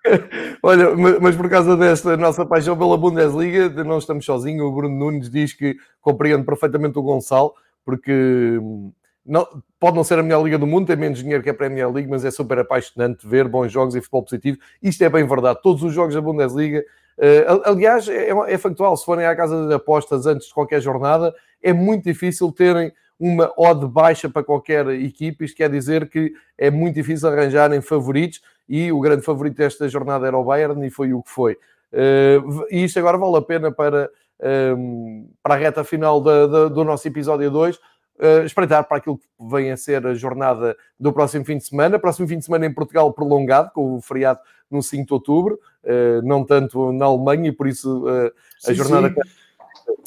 Olha, 0.63 0.95
mas 1.21 1.35
por 1.35 1.49
causa 1.49 1.77
desta 1.77 2.17
nossa 2.17 2.45
paixão 2.45 2.77
pela 2.77 2.97
Bundesliga, 2.97 3.83
não 3.85 3.99
estamos 3.99 4.25
sozinhos. 4.25 4.67
O 4.67 4.73
Bruno 4.73 4.95
Nunes 4.95 5.31
diz 5.31 5.53
que 5.53 5.77
compreende 6.01 6.45
perfeitamente 6.45 6.99
o 6.99 7.03
Gonçalo, 7.03 7.55
porque 7.85 8.59
hum, 8.61 8.93
não, 9.27 9.47
pode 9.81 9.97
não 9.97 10.05
ser 10.05 10.19
a 10.19 10.23
melhor 10.23 10.45
liga 10.45 10.59
do 10.59 10.67
mundo, 10.67 10.87
tem 10.87 10.97
menos 10.97 11.21
dinheiro 11.21 11.43
que 11.43 11.49
a 11.49 11.55
Premier 11.55 11.91
League, 11.91 12.09
mas 12.09 12.25
é 12.25 12.31
super 12.31 12.59
apaixonante 12.59 13.27
ver 13.27 13.49
bons 13.49 13.73
jogos 13.73 13.95
e 13.95 14.01
futebol 14.01 14.23
positivo. 14.23 14.59
Isto 14.83 15.03
é 15.03 15.09
bem 15.09 15.27
verdade. 15.27 15.61
Todos 15.63 15.83
os 15.83 15.95
jogos 15.95 16.15
da 16.15 16.21
Bundesliga, 16.21 16.85
uh, 17.19 17.63
aliás, 17.65 18.07
é, 18.09 18.31
é, 18.31 18.59
factual. 18.59 18.97
Se 18.97 19.05
forem 19.05 19.25
à 19.25 19.35
casa 19.35 19.67
de 19.67 19.75
apostas 19.75 20.27
antes 20.27 20.49
de 20.49 20.55
qualquer 20.55 20.81
jornada, 20.81 21.35
é 21.63 21.73
muito 21.73 22.05
difícil 22.05 22.53
terem 22.53 22.93
uma 23.19 23.51
odd 23.57 23.87
baixa 23.87 24.29
para 24.29 24.45
qualquer 24.45 24.87
equipe. 24.89 25.47
Isto 25.47 25.57
quer 25.57 25.71
dizer 25.71 26.09
que 26.11 26.33
é 26.59 26.71
muito 26.71 26.95
difícil 26.95 27.29
arranjarem 27.29 27.81
favoritos 27.81 28.43
e 28.69 28.93
o 28.93 29.01
grande 29.01 29.23
favorito 29.23 29.57
desta 29.57 29.89
jornada 29.89 30.27
era 30.27 30.37
o 30.37 30.45
Bayern 30.45 30.87
e 30.87 30.91
foi 30.91 31.15
o 31.15 31.23
que 31.23 31.31
foi. 31.31 31.55
Uh, 31.93 32.67
e 32.71 32.85
isto 32.85 32.99
agora 32.99 33.17
vale 33.17 33.37
a 33.37 33.43
pena 33.43 33.71
para, 33.71 34.11
um, 34.43 34.47
ehm, 34.47 35.27
para 35.43 35.55
a 35.55 35.57
reta 35.57 35.85
final 35.85 36.21
da, 36.21 36.47
da, 36.47 36.69
do 36.69 36.85
nosso 36.85 37.07
episódio 37.07 37.51
2 37.51 37.79
uh, 38.19 38.45
espreitar 38.45 38.87
para 38.87 38.99
aquilo 38.99 39.19
que 39.19 39.25
vem 39.41 39.71
a 39.71 39.77
ser 39.77 40.07
a 40.07 40.15
jornada 40.15 40.77
do 40.99 41.13
próximo 41.13 41.45
fim 41.45 41.59
de 41.59 41.65
semana. 41.65 41.99
Próximo 41.99 42.29
fim 42.29 42.39
de 42.39 42.45
semana 42.45 42.67
em 42.67 42.73
Portugal 42.73 43.13
prolongado, 43.13 43.71
com 43.73 43.97
o 43.97 44.01
feriado 44.01 44.41
no 44.71 44.83
5 44.83 45.07
de 45.07 45.13
outubro, 45.13 45.61
uh, 45.85 46.23
não 46.23 46.45
tanto 46.45 46.93
na 46.93 47.07
Alemanha, 47.07 47.49
e 47.49 47.53
por 47.53 47.67
isso 47.69 48.05
uh, 48.07 48.33
a 48.65 48.69
Sim, 48.69 48.75
jornada. 48.75 49.09
sim. 49.09 49.15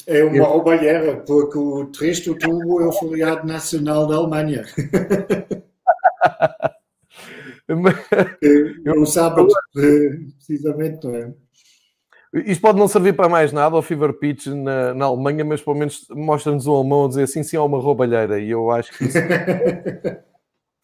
É 0.08 0.24
uma 0.24 0.47
roubalheira, 0.47 1.18
porque 1.18 1.58
o 1.58 1.86
3 1.88 2.22
de 2.22 2.30
outubro 2.30 2.82
é 2.82 2.88
o 2.88 2.91
feriado 2.91 3.45
nacional 3.45 4.08
da 4.08 4.16
Alemanha. 4.16 4.64
É 7.70 8.91
um 8.97 9.05
sábado, 9.05 9.49
precisamente, 9.74 11.05
não 11.05 11.14
é? 11.14 11.34
Isto 12.34 12.62
pode 12.62 12.78
não 12.78 12.88
servir 12.88 13.16
para 13.16 13.30
mais 13.30 13.54
nada 13.54 13.76
ao 13.76 13.82
Fever 13.82 14.14
Pitch 14.14 14.48
na, 14.48 14.94
na 14.94 15.06
Alemanha, 15.06 15.46
mas 15.46 15.62
pelo 15.62 15.78
menos 15.78 16.06
mostra-nos 16.10 16.68
um 16.68 16.76
alemão 16.76 17.06
a 17.06 17.08
dizer 17.08 17.24
assim, 17.24 17.42
sim, 17.42 17.56
é 17.56 17.62
uma 17.62 17.80
roubalheira. 17.80 18.40
E 18.40 18.50
eu 18.50 18.70
acho 18.70 18.96
que 18.98 19.06
isso 19.06 19.18
é 19.20 20.24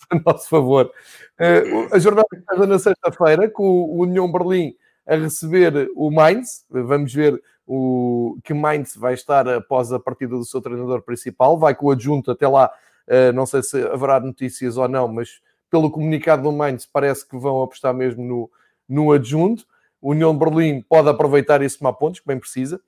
a 0.09 0.19
nosso 0.25 0.47
favor. 0.47 0.91
Uh, 1.39 1.93
a 1.93 1.99
jornada 1.99 2.27
começa 2.29 2.67
na 2.67 2.79
sexta-feira 2.79 3.49
com 3.49 3.63
o 3.63 4.01
União 4.01 4.31
Berlim 4.31 4.75
a 5.05 5.15
receber 5.15 5.89
o 5.95 6.09
Mainz. 6.09 6.65
Vamos 6.69 7.13
ver 7.13 7.41
o, 7.67 8.37
que 8.43 8.53
Mainz 8.53 8.95
vai 8.95 9.13
estar 9.13 9.47
após 9.47 9.91
a 9.91 9.99
partida 9.99 10.35
do 10.35 10.45
seu 10.45 10.61
treinador 10.61 11.01
principal. 11.01 11.57
Vai 11.57 11.75
com 11.75 11.87
o 11.87 11.91
adjunto 11.91 12.31
até 12.31 12.47
lá. 12.47 12.71
Uh, 13.07 13.33
não 13.33 13.45
sei 13.45 13.61
se 13.63 13.81
haverá 13.85 14.19
notícias 14.19 14.77
ou 14.77 14.87
não, 14.87 15.07
mas 15.07 15.41
pelo 15.69 15.91
comunicado 15.91 16.43
do 16.43 16.51
Mainz 16.51 16.85
parece 16.85 17.27
que 17.27 17.37
vão 17.37 17.61
apostar 17.61 17.93
mesmo 17.93 18.23
no, 18.23 18.51
no 18.87 19.11
adjunto. 19.11 19.65
União 20.03 20.33
de 20.33 20.39
Berlim 20.39 20.81
pode 20.81 21.07
aproveitar 21.07 21.61
e 21.61 21.69
somar 21.69 21.93
pontos, 21.93 22.19
que 22.19 22.27
bem 22.27 22.37
precisa. 22.37 22.79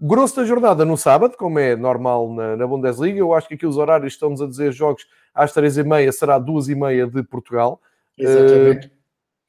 Grosso 0.00 0.36
da 0.36 0.44
jornada 0.44 0.84
no 0.84 0.96
sábado, 0.96 1.36
como 1.36 1.58
é 1.58 1.76
normal 1.76 2.32
na, 2.32 2.56
na 2.56 2.66
Bundesliga. 2.66 3.18
Eu 3.18 3.34
acho 3.34 3.46
que 3.46 3.54
aqui 3.54 3.66
os 3.66 3.76
horários 3.76 4.14
estamos 4.14 4.40
a 4.40 4.46
dizer 4.46 4.72
jogos 4.72 5.06
às 5.34 5.52
3h30 5.52 6.10
será 6.12 6.40
2h30 6.40 7.10
de 7.10 7.22
Portugal. 7.22 7.80
Exatamente. 8.18 8.86
Uh, 8.86 8.90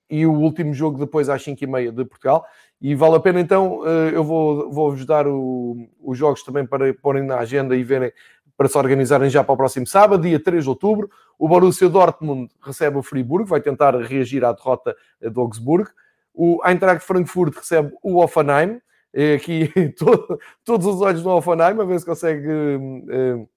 e 0.10 0.26
o 0.28 0.34
último 0.34 0.74
jogo 0.74 1.00
depois 1.00 1.30
às 1.30 1.44
5h30 1.44 1.92
de 1.92 2.06
Portugal. 2.06 2.46
E 2.80 2.94
vale 2.94 3.16
a 3.16 3.20
pena 3.20 3.40
então, 3.40 3.80
uh, 3.80 4.10
eu 4.14 4.24
vou, 4.24 4.70
vou-vos 4.70 5.06
dar 5.06 5.26
o, 5.26 5.88
os 6.02 6.18
jogos 6.18 6.44
também 6.44 6.68
para 6.68 6.94
porem 6.94 7.24
na 7.24 7.40
agenda 7.40 7.76
e 7.76 7.84
verem, 7.84 8.12
para 8.58 8.68
se 8.68 8.78
organizarem 8.78 9.30
já 9.30 9.44
para 9.44 9.54
o 9.54 9.58
próximo 9.58 9.88
sábado, 9.88 10.24
dia 10.24 10.40
3 10.40 10.64
de 10.64 10.70
outubro. 10.70 11.10
O 11.40 11.48
Borussia 11.48 11.90
Dortmund 11.90 12.52
recebe 12.62 12.98
o 12.98 13.02
Friburgo, 13.02 13.48
vai 13.48 13.62
tentar 13.62 13.96
reagir 13.96 14.44
à 14.44 14.52
derrota 14.52 14.96
do 15.22 15.42
Augsburgo. 15.42 15.90
O 16.34 16.60
Eintracht 16.66 17.06
Frankfurt 17.06 17.56
recebe 17.56 17.94
o 18.02 18.18
Offenheim. 18.18 18.82
É 19.14 19.36
aqui 19.36 19.70
todo, 19.98 20.40
todos 20.66 20.88
os 20.88 21.02
olhos 21.02 21.24
no 21.24 21.36
Offenheim, 21.36 21.80
a 21.80 21.84
ver 21.84 22.00
se 22.00 22.06
consegue 22.06 22.48
uh, 22.50 23.50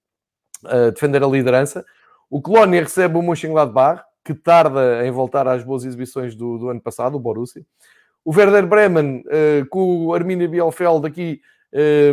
uh, 0.64 0.92
defender 0.92 1.24
a 1.24 1.26
liderança. 1.26 1.84
O 2.28 2.42
Colónia 2.42 2.82
recebe 2.82 3.16
o 3.16 3.22
Mönchengladbach, 3.22 4.02
que 4.22 4.34
tarda 4.34 5.06
em 5.06 5.10
voltar 5.10 5.48
às 5.48 5.64
boas 5.64 5.84
exibições 5.84 6.34
do, 6.34 6.58
do 6.58 6.68
ano 6.68 6.80
passado, 6.80 7.16
o 7.16 7.20
Borussia. 7.20 7.64
O 8.22 8.36
Werder 8.36 8.66
Bremen, 8.66 9.24
uh, 9.26 9.66
com 9.70 10.06
o 10.06 10.12
Arminia 10.12 10.48
Bielefeld 10.48 11.06
aqui 11.06 11.40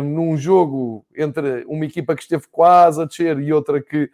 num 0.02 0.36
jogo 0.36 1.06
entre 1.16 1.64
uma 1.66 1.86
equipa 1.86 2.14
que 2.14 2.20
esteve 2.20 2.44
quase 2.50 3.00
a 3.00 3.06
descer 3.06 3.38
e 3.38 3.50
outra 3.50 3.80
que 3.80 4.10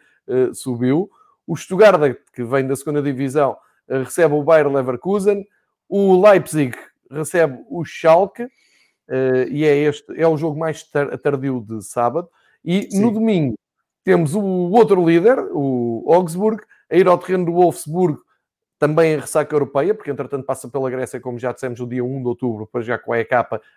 subiu. 0.53 1.11
O 1.45 1.57
Stuttgart, 1.57 2.15
que 2.31 2.41
vem 2.41 2.65
da 2.65 2.73
segunda 2.73 3.01
divisão, 3.01 3.57
recebe 3.89 4.33
o 4.33 4.43
Bayer 4.43 4.69
Leverkusen. 4.69 5.45
O 5.93 6.25
Leipzig 6.25 6.73
recebe 7.11 7.59
o 7.69 7.83
Schalke, 7.83 8.43
uh, 8.43 9.47
e 9.49 9.65
é, 9.65 9.75
este, 9.75 10.05
é 10.17 10.25
o 10.25 10.37
jogo 10.37 10.57
mais 10.57 10.83
tardio 11.21 11.59
de 11.67 11.83
sábado. 11.83 12.29
E 12.63 12.89
Sim. 12.89 13.01
no 13.01 13.11
domingo 13.11 13.55
temos 14.01 14.33
o 14.33 14.41
outro 14.41 15.05
líder, 15.05 15.37
o 15.51 16.05
Augsburg, 16.07 16.63
a 16.89 16.95
ir 16.95 17.09
ao 17.09 17.17
terreno 17.17 17.45
do 17.45 17.51
Wolfsburg, 17.51 18.17
também 18.79 19.13
em 19.13 19.17
ressaca 19.17 19.53
europeia, 19.53 19.93
porque 19.93 20.09
entretanto 20.09 20.45
passa 20.45 20.69
pela 20.69 20.89
Grécia, 20.89 21.19
como 21.19 21.37
já 21.37 21.51
dissemos, 21.51 21.77
no 21.81 21.87
dia 21.87 22.05
1 22.05 22.21
de 22.21 22.27
outubro, 22.27 22.65
para 22.65 22.81
já 22.81 22.97
com 22.97 23.11
a 23.11 23.19
EK 23.19 23.33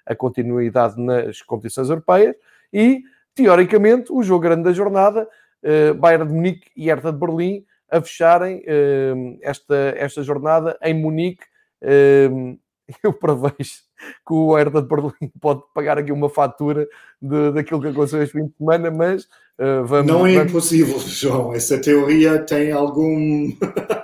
a 0.06 0.14
continuidade 0.14 0.94
nas 0.96 1.42
competições 1.42 1.90
europeias. 1.90 2.36
E, 2.72 3.02
teoricamente, 3.34 4.12
o 4.12 4.22
jogo 4.22 4.44
grande 4.44 4.62
da 4.62 4.72
jornada, 4.72 5.28
uh, 5.64 5.94
Bayern 5.94 6.28
de 6.28 6.32
Munique 6.32 6.70
e 6.76 6.86
Hertha 6.86 7.12
de 7.12 7.18
Berlim, 7.18 7.66
a 7.90 8.00
fecharem 8.00 8.60
uh, 8.60 9.38
esta, 9.42 9.74
esta 9.96 10.22
jornada 10.22 10.78
em 10.80 10.94
Munique, 10.94 11.44
eu 13.02 13.12
prevejo 13.12 13.84
que 14.26 14.32
o 14.32 14.54
Hertha 14.56 14.82
de 14.82 14.88
Berlim 14.88 15.12
pode 15.40 15.62
pagar 15.74 15.98
aqui 15.98 16.12
uma 16.12 16.28
fatura 16.28 16.86
de, 17.20 17.52
daquilo 17.52 17.80
que 17.80 17.88
aconteceu 17.88 18.22
este 18.22 18.32
fim 18.32 18.46
de 18.46 18.56
semana, 18.56 18.90
mas 18.90 19.24
uh, 19.58 19.84
vamos... 19.84 20.06
Não 20.06 20.26
é 20.26 20.34
vamos... 20.34 20.50
impossível, 20.50 20.98
João. 21.06 21.54
Essa 21.54 21.80
teoria 21.80 22.38
tem 22.38 22.72
algum, 22.72 23.50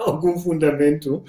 algum 0.00 0.38
fundamento. 0.38 1.22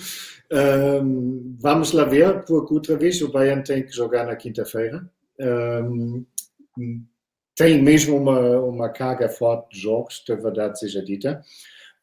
Um, 0.51 1.55
vamos 1.59 1.91
lá 1.91 2.03
ver, 2.03 2.43
porque 2.45 2.73
outra 2.73 2.95
vez 2.97 3.21
o 3.21 3.31
Bayern 3.31 3.63
tem 3.63 3.83
que 3.83 3.91
jogar 3.91 4.25
na 4.25 4.35
quinta-feira. 4.35 5.05
Um, 5.39 6.25
tem 7.55 7.81
mesmo 7.81 8.17
uma, 8.17 8.59
uma 8.59 8.89
carga 8.89 9.29
forte 9.29 9.75
de 9.75 9.81
jogos, 9.81 10.23
de 10.25 10.35
verdade 10.35 10.79
seja 10.79 11.03
dita. 11.03 11.41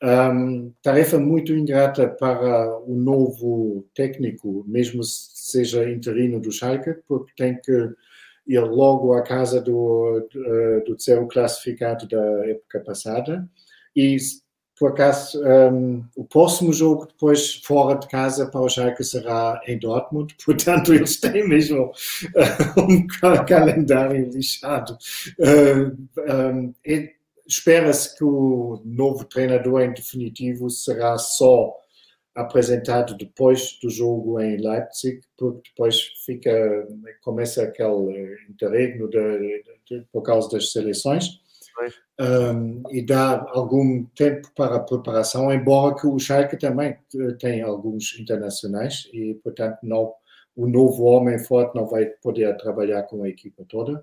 Um, 0.01 0.72
tarefa 0.80 1.18
muito 1.18 1.53
ingrata 1.53 2.09
para 2.09 2.78
o 2.80 2.94
novo 2.94 3.84
técnico, 3.94 4.64
mesmo 4.66 5.03
se 5.03 5.51
seja 5.51 5.90
interino 5.90 6.40
do 6.40 6.53
Schalke, 6.53 6.94
porque 7.07 7.32
tem 7.36 7.61
que 7.61 7.90
ir 8.46 8.61
logo 8.61 9.12
à 9.12 9.22
casa 9.22 9.61
do, 9.61 10.26
do, 10.32 10.84
do 10.86 11.01
seu 11.01 11.26
classificado 11.26 12.07
da 12.07 12.46
época 12.46 12.80
passada. 12.80 13.49
E, 13.94 14.16
por 14.78 14.92
acaso, 14.92 15.42
um, 15.44 16.05
o 16.14 16.24
próximo 16.24 16.72
jogo 16.72 17.07
depois 17.07 17.57
fora 17.64 17.99
de 17.99 18.07
casa 18.07 18.46
para 18.46 18.61
o 18.61 18.68
Schalke 18.68 19.03
será 19.03 19.61
em 19.66 19.76
Dortmund, 19.78 20.36
portanto 20.46 20.94
eles 20.94 21.18
têm 21.18 21.46
mesmo 21.49 21.86
uh, 21.86 22.80
um 22.80 23.05
calendário 23.44 24.30
lixado. 24.30 24.96
Um, 25.40 26.72
espera-se 27.49 28.16
que 28.16 28.22
o 28.22 28.82
novo 28.84 29.24
treinador 29.24 29.80
em 29.80 29.94
definitivo 29.94 30.68
será 30.68 31.16
só 31.16 31.74
apresentado 32.34 33.16
depois 33.16 33.78
do 33.82 33.90
jogo 33.90 34.38
em 34.40 34.59
Leipzig, 34.59 35.20
porque 35.36 35.70
depois 35.70 36.01
fica 36.24 36.86
começa 37.22 37.64
aquele 37.64 38.36
interregno 38.49 39.09
de, 39.09 39.64
de, 39.88 40.05
por 40.12 40.22
causa 40.22 40.49
das 40.51 40.70
seleções 40.70 41.40
um, 42.20 42.82
e 42.90 43.03
dá 43.03 43.44
algum 43.51 44.05
tempo 44.16 44.51
para 44.55 44.76
a 44.76 44.80
preparação, 44.80 45.53
embora 45.53 45.96
que 45.96 46.07
o 46.07 46.18
Schalke 46.18 46.57
também 46.57 46.96
tem 47.40 47.62
alguns 47.62 48.18
internacionais 48.18 49.09
e 49.12 49.34
portanto 49.42 49.78
não 49.82 50.12
o 50.55 50.66
novo 50.66 51.05
homem 51.05 51.38
forte 51.38 51.76
não 51.76 51.86
vai 51.86 52.07
poder 52.07 52.57
trabalhar 52.57 53.05
com 53.05 53.22
a 53.22 53.28
equipa 53.28 53.64
toda. 53.68 54.03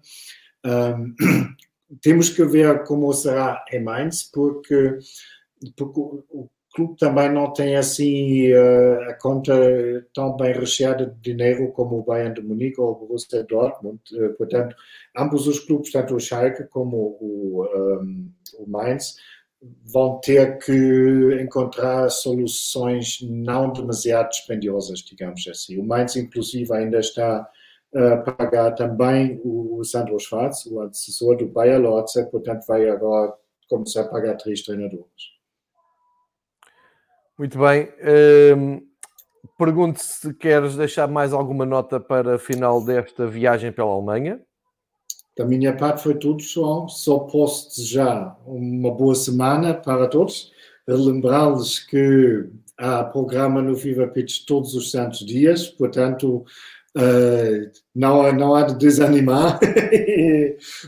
Um, 0.65 1.13
temos 2.01 2.29
que 2.29 2.43
ver 2.43 2.83
como 2.83 3.11
será 3.13 3.63
em 3.71 3.83
Mainz, 3.83 4.23
porque, 4.23 4.97
porque 5.75 5.99
o 5.99 6.49
clube 6.75 6.97
também 6.97 7.31
não 7.31 7.53
tem 7.53 7.77
assim 7.77 8.51
uh, 8.51 9.09
a 9.09 9.13
conta 9.13 9.53
tão 10.13 10.35
bem 10.35 10.53
recheada 10.53 11.05
de 11.05 11.33
dinheiro 11.33 11.71
como 11.71 11.97
o 11.97 12.03
Bayern 12.03 12.35
de 12.35 12.41
Munique 12.41 12.79
ou 12.79 12.91
o 12.91 12.95
Borussia 12.95 13.43
Dortmund. 13.43 13.99
Uh, 14.11 14.33
portanto, 14.33 14.75
ambos 15.17 15.47
os 15.47 15.59
clubes, 15.59 15.91
tanto 15.91 16.15
o 16.15 16.19
Schalke 16.19 16.65
como 16.65 17.17
o, 17.21 17.65
um, 17.73 18.29
o 18.59 18.69
Mainz, 18.69 19.15
vão 19.85 20.19
ter 20.19 20.57
que 20.59 21.39
encontrar 21.41 22.09
soluções 22.09 23.19
não 23.21 23.71
demasiado 23.71 24.29
dispendiosas, 24.29 24.99
digamos 24.99 25.47
assim. 25.47 25.79
O 25.79 25.83
Mainz, 25.83 26.17
inclusive, 26.17 26.71
ainda 26.73 26.99
está 26.99 27.47
pagar 28.25 28.71
também 28.71 29.39
o 29.43 29.83
Sandro 29.83 30.19
Schwarz, 30.19 30.65
o 30.65 30.81
assessor 30.81 31.37
do 31.37 31.47
Bayer 31.47 31.79
Lorze, 31.79 32.29
portanto 32.29 32.65
vai 32.67 32.89
agora 32.89 33.33
começar 33.69 34.01
a 34.01 34.07
pagar 34.07 34.35
três 34.35 34.61
treinadores. 34.61 35.35
Muito 37.37 37.57
bem. 37.59 37.89
Um, 38.57 38.81
pergunto 39.57 39.99
se 39.99 40.33
queres 40.33 40.75
deixar 40.75 41.07
mais 41.07 41.33
alguma 41.33 41.65
nota 41.65 41.99
para 41.99 42.39
final 42.39 42.83
desta 42.83 43.27
viagem 43.27 43.71
pela 43.71 43.91
Alemanha. 43.91 44.41
Da 45.37 45.45
minha 45.45 45.75
parte 45.75 46.03
foi 46.03 46.15
tudo, 46.15 46.41
João. 46.41 46.87
Só 46.87 47.19
posso 47.19 47.69
desejar 47.69 48.37
uma 48.45 48.91
boa 48.91 49.15
semana 49.15 49.73
para 49.73 50.07
todos. 50.07 50.51
Lembrá-los 50.87 51.79
que 51.79 52.49
há 52.77 53.03
programa 53.03 53.61
no 53.61 53.75
Viva 53.75 54.07
Pitch 54.07 54.45
todos 54.45 54.75
os 54.75 54.91
santos 54.91 55.19
dias, 55.25 55.67
portanto, 55.67 56.45
Uh, 56.95 57.69
não, 57.93 58.31
não 58.31 58.55
há 58.55 58.63
de 58.63 58.77
desanimar. 58.77 59.59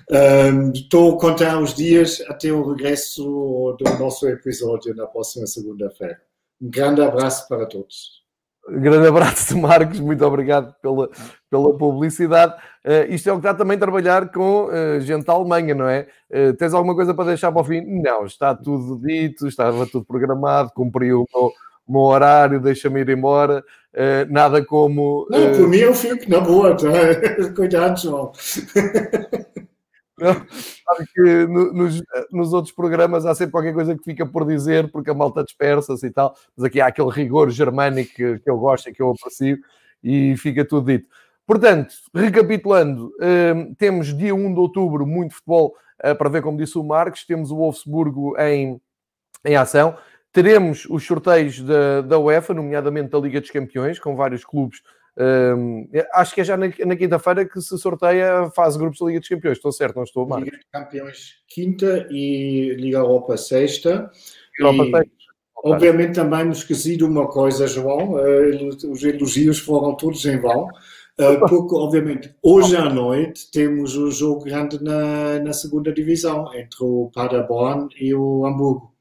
um, 0.09 0.71
estou 0.73 1.15
a 1.15 1.19
contar 1.19 1.59
os 1.59 1.73
dias 1.73 2.21
até 2.29 2.51
o 2.51 2.63
regresso 2.69 3.75
do 3.77 3.83
nosso 3.99 4.27
episódio 4.27 4.95
na 4.95 5.05
próxima 5.05 5.45
segunda-feira. 5.47 6.21
Um 6.61 6.69
grande 6.69 7.01
abraço 7.01 7.47
para 7.47 7.65
todos. 7.65 8.25
Grande 8.69 9.07
abraço 9.07 9.57
Marcos, 9.59 9.99
muito 9.99 10.25
obrigado 10.25 10.75
pela, 10.81 11.09
pela 11.49 11.77
publicidade. 11.77 12.53
Uh, 12.85 13.13
isto 13.13 13.29
é 13.29 13.31
o 13.31 13.35
que 13.35 13.47
está 13.47 13.53
também 13.53 13.77
a 13.77 13.79
trabalhar 13.79 14.29
com 14.29 14.65
uh, 14.65 14.99
gente 14.99 15.25
da 15.25 15.33
Alemanha, 15.33 15.73
não 15.73 15.87
é? 15.87 16.07
Uh, 16.29 16.53
tens 16.53 16.73
alguma 16.73 16.93
coisa 16.93 17.13
para 17.13 17.29
deixar 17.29 17.51
para 17.51 17.61
o 17.61 17.63
fim? 17.63 17.81
Não, 18.01 18.25
está 18.25 18.53
tudo 18.53 18.99
dito, 19.05 19.47
estava 19.47 19.85
tudo 19.87 20.05
programado, 20.05 20.71
cumpriu 20.73 21.21
o 21.21 21.27
meu, 21.33 21.51
o 21.87 21.91
meu 21.93 22.01
horário, 22.01 22.59
deixa-me 22.59 22.99
ir 22.99 23.09
embora. 23.09 23.63
Nada 24.29 24.63
como. 24.63 25.27
Não, 25.29 25.51
por 25.53 25.67
mim 25.67 25.77
eu 25.77 25.93
fico 25.93 26.29
na 26.29 26.39
boa, 26.39 26.75
tá? 26.75 26.87
cuidado, 27.55 27.99
João. 27.99 28.31
Não, 30.19 30.33
sabe 30.33 31.07
que 31.13 31.45
no, 31.45 31.71
nos, 31.73 32.01
nos, 32.31 32.51
outros 32.51 32.73
programas 32.73 33.23
há 33.23 33.35
sempre 33.35 33.51
qualquer 33.51 33.73
coisa 33.73 33.95
que 33.95 34.03
fica 34.03 34.25
por 34.25 34.47
dizer, 34.47 34.91
porque 34.91 35.11
a 35.11 35.13
malta 35.13 35.43
dispersa-se 35.43 36.07
e 36.07 36.09
tal, 36.09 36.35
mas 36.55 36.65
aqui 36.65 36.81
há 36.81 36.87
aquele 36.87 37.11
rigor 37.11 37.51
germânico 37.51 38.15
que, 38.15 38.39
que 38.39 38.49
eu 38.49 38.57
gosto 38.57 38.89
e 38.89 38.93
que 38.93 38.99
eu 38.99 39.11
aprecio, 39.11 39.59
e 40.03 40.35
fica 40.37 40.65
tudo 40.65 40.87
dito. 40.87 41.07
Portanto, 41.45 41.93
recapitulando, 42.13 43.13
temos 43.77 44.13
dia 44.17 44.35
1 44.35 44.53
de 44.53 44.59
outubro 44.59 45.07
muito 45.07 45.35
futebol 45.35 45.75
uh, 46.03 46.13
para 46.13 46.29
ver, 46.29 46.41
como 46.41 46.57
disse 46.57 46.77
o 46.77 46.83
Marcos, 46.83 47.23
temos 47.25 47.51
o 47.51 47.55
Wolfsburgo 47.55 48.37
em, 48.37 48.81
em 49.45 49.55
ação, 49.55 49.95
teremos 50.43 50.85
os 50.87 51.03
sorteios 51.03 51.61
da, 51.61 52.01
da 52.01 52.19
UEFA, 52.19 52.53
nomeadamente 52.53 53.09
da 53.09 53.17
Liga 53.17 53.41
dos 53.41 53.49
Campeões, 53.49 53.97
com 53.97 54.15
vários 54.15 54.45
clubes 54.45 54.81
um, 55.19 55.87
acho 56.13 56.35
que 56.35 56.41
é 56.41 56.43
já 56.43 56.55
na, 56.55 56.67
na 56.85 56.95
quinta-feira 56.95 57.43
que 57.43 57.59
se 57.59 57.75
sorteia 57.79 58.41
a 58.41 58.51
fase 58.51 58.77
grupos 58.77 58.99
da 58.99 59.07
Liga 59.07 59.19
dos 59.19 59.29
Campeões. 59.29 59.57
Estou 59.57 59.71
certo, 59.71 59.95
não 59.95 60.03
estou, 60.03 60.27
Marcos? 60.27 60.45
Liga 60.45 60.57
dos 60.57 60.67
Campeões 60.71 61.33
quinta 61.47 62.07
e 62.11 62.75
Liga 62.75 62.99
Europa 62.99 63.35
sexta. 63.35 64.11
Europa 64.59 64.83
e, 64.83 64.91
sexta. 64.91 65.17
Obviamente 65.63 66.13
também 66.13 66.45
me 66.45 66.51
esqueci 66.51 66.95
de 66.95 67.03
uma 67.03 67.27
coisa, 67.27 67.65
João. 67.65 68.13
Uh, 68.13 68.91
os 68.91 69.03
elogios 69.03 69.57
foram 69.57 69.95
todos 69.95 70.23
em 70.25 70.39
vão. 70.39 70.67
Uh, 71.19 71.39
porque, 71.49 71.73
obviamente, 71.73 72.35
hoje 72.43 72.77
à 72.77 72.87
noite 72.87 73.49
temos 73.49 73.97
o 73.97 74.11
jogo 74.11 74.45
grande 74.45 74.81
na, 74.83 75.39
na 75.39 75.51
segunda 75.51 75.91
divisão 75.91 76.53
entre 76.53 76.77
o 76.81 77.09
Paderborn 77.11 77.87
e 77.99 78.13
o 78.13 78.45
Hamburgo. 78.45 78.95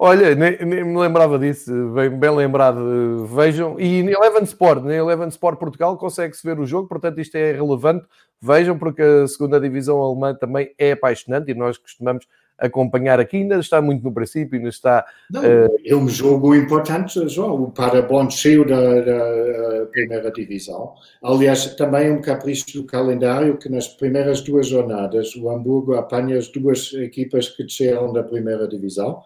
Olha, 0.00 0.32
nem, 0.36 0.56
nem, 0.64 0.84
me 0.84 0.96
lembrava 0.96 1.36
disso, 1.40 1.72
bem, 1.88 2.08
bem 2.08 2.30
lembrado. 2.30 3.26
Vejam, 3.26 3.80
e 3.80 4.00
na 4.04 4.12
Eleven 4.12 4.44
Sport, 4.44 4.84
na 4.84 4.94
Eleven 4.94 5.26
Sport 5.26 5.58
Portugal 5.58 5.96
consegue-se 5.96 6.46
ver 6.46 6.60
o 6.60 6.66
jogo, 6.66 6.86
portanto 6.88 7.20
isto 7.20 7.34
é 7.34 7.50
relevante. 7.50 8.06
Vejam, 8.40 8.78
porque 8.78 9.02
a 9.02 9.26
segunda 9.26 9.58
divisão 9.58 10.00
alemã 10.00 10.32
também 10.32 10.72
é 10.78 10.92
apaixonante 10.92 11.50
e 11.50 11.54
nós 11.54 11.76
costumamos 11.76 12.26
acompanhar 12.56 13.18
aqui. 13.18 13.38
Ainda 13.38 13.58
está 13.58 13.82
muito 13.82 14.04
no 14.04 14.12
princípio, 14.12 14.56
ainda 14.56 14.68
está. 14.68 15.04
Não, 15.28 15.40
uh... 15.40 15.76
É 15.84 15.96
um 15.96 16.08
jogo 16.08 16.54
importante, 16.54 17.28
João, 17.28 17.60
o 17.64 17.72
Paderborn 17.72 18.30
cheio 18.30 18.64
da, 18.64 19.00
da, 19.00 19.86
primeira 19.90 20.30
divisão. 20.30 20.94
Aliás, 21.20 21.74
também 21.74 22.12
um 22.12 22.20
capricho 22.20 22.72
do 22.72 22.84
calendário 22.84 23.56
que 23.56 23.68
nas 23.68 23.88
primeiras 23.88 24.42
duas 24.42 24.68
jornadas 24.68 25.34
o 25.34 25.50
Hamburgo 25.50 25.94
apanha 25.94 26.38
as 26.38 26.46
duas 26.46 26.92
equipas 26.92 27.48
que 27.48 27.64
desceram 27.64 28.12
da 28.12 28.22
primeira 28.22 28.68
divisão 28.68 29.22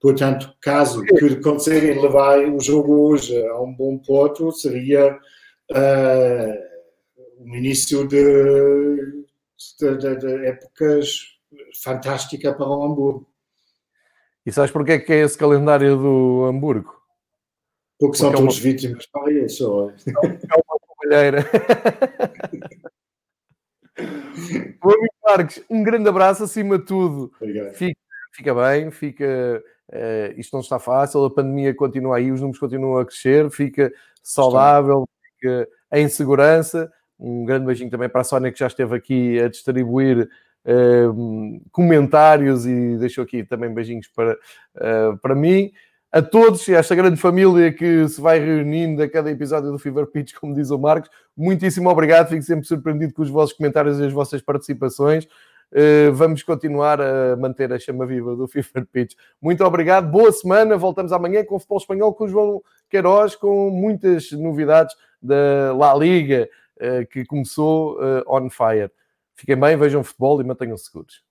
Portanto, 0.00 0.54
caso 0.60 1.02
que 1.02 1.36
conseguem 1.36 2.00
levar 2.00 2.38
o 2.40 2.60
jogo 2.60 3.08
hoje 3.08 3.36
a 3.46 3.60
um 3.60 3.72
bom 3.72 3.98
ponto, 3.98 4.52
seria 4.52 5.18
uh, 5.72 6.66
um 7.40 7.54
início 7.56 8.06
de, 8.06 9.24
de, 9.80 9.96
de, 9.96 10.16
de, 10.16 10.46
épocas 10.46 11.38
fantástica 11.82 12.52
para 12.52 12.68
o 12.68 12.84
Hamburgo. 12.84 13.26
E 14.44 14.52
sabes 14.52 14.70
porquê 14.70 14.92
é 14.92 14.98
que 14.98 15.12
é 15.12 15.22
esse 15.22 15.36
calendário 15.36 15.96
do 15.96 16.44
Hamburgo? 16.44 16.94
Porque, 17.98 18.18
Porque 18.18 18.18
são 18.18 18.30
é 18.30 18.32
todos 18.34 18.56
uma... 18.56 18.62
vítimas 18.62 19.06
para 19.06 19.32
isso. 19.32 19.92
É 20.06 20.54
uma 20.54 20.78
companheira. 20.86 21.44
Bom, 24.80 24.92
Marcos, 25.24 25.64
um 25.70 25.82
grande 25.82 26.08
abraço 26.08 26.44
acima 26.44 26.78
de 26.78 26.84
tudo. 26.84 27.32
Fica, 27.74 28.00
fica 28.32 28.54
bem, 28.54 28.90
fica 28.90 29.64
Uh, 29.92 30.38
isto 30.38 30.52
não 30.52 30.60
está 30.60 30.78
fácil, 30.78 31.24
a 31.24 31.30
pandemia 31.30 31.74
continua 31.74 32.16
aí, 32.16 32.32
os 32.32 32.40
números 32.40 32.58
continuam 32.58 32.98
a 32.98 33.06
crescer, 33.06 33.48
fica 33.50 33.92
saudável, 34.22 35.08
fica 35.22 35.68
em 35.92 36.08
segurança. 36.08 36.90
Um 37.18 37.44
grande 37.44 37.66
beijinho 37.66 37.90
também 37.90 38.08
para 38.08 38.20
a 38.20 38.24
Sónia 38.24 38.52
que 38.52 38.58
já 38.58 38.66
esteve 38.66 38.94
aqui 38.94 39.40
a 39.40 39.48
distribuir 39.48 40.28
uh, 40.66 41.60
comentários 41.70 42.66
e 42.66 42.96
deixou 42.98 43.24
aqui 43.24 43.44
também 43.44 43.72
beijinhos 43.72 44.08
para, 44.08 44.32
uh, 44.32 45.16
para 45.22 45.34
mim. 45.34 45.72
A 46.12 46.22
todos 46.22 46.66
e 46.68 46.74
a 46.74 46.78
esta 46.78 46.94
grande 46.94 47.16
família 47.16 47.72
que 47.72 48.08
se 48.08 48.20
vai 48.20 48.38
reunindo 48.38 49.02
a 49.02 49.08
cada 49.08 49.30
episódio 49.30 49.70
do 49.70 49.78
Fever 49.78 50.06
Pitch, 50.06 50.34
como 50.34 50.54
diz 50.54 50.70
o 50.70 50.78
Marcos, 50.78 51.10
muitíssimo 51.36 51.90
obrigado. 51.90 52.28
Fico 52.28 52.42
sempre 52.42 52.66
surpreendido 52.66 53.12
com 53.12 53.22
os 53.22 53.28
vossos 53.28 53.56
comentários 53.56 54.00
e 54.00 54.04
as 54.04 54.12
vossas 54.12 54.40
participações. 54.40 55.28
Eh, 55.72 56.10
vamos 56.10 56.42
continuar 56.42 57.00
a 57.00 57.36
manter 57.36 57.72
a 57.72 57.78
chama 57.78 58.06
viva 58.06 58.36
do 58.36 58.46
FIFA 58.46 58.86
Pitch. 58.90 59.14
Muito 59.40 59.64
obrigado, 59.64 60.10
boa 60.10 60.30
semana. 60.30 60.76
Voltamos 60.76 61.12
amanhã 61.12 61.44
com 61.44 61.56
o 61.56 61.58
futebol 61.58 61.78
espanhol 61.78 62.14
com 62.14 62.24
o 62.24 62.28
João 62.28 62.62
Queiroz, 62.88 63.34
com 63.34 63.70
muitas 63.70 64.30
novidades 64.32 64.94
da 65.20 65.74
La 65.76 65.94
Liga 65.94 66.48
eh, 66.78 67.04
que 67.04 67.24
começou 67.24 67.98
eh, 68.02 68.22
on 68.26 68.48
fire. 68.48 68.90
Fiquem 69.34 69.56
bem, 69.58 69.76
vejam 69.76 70.04
futebol 70.04 70.40
e 70.40 70.44
mantenham-se 70.44 70.84
seguros. 70.84 71.25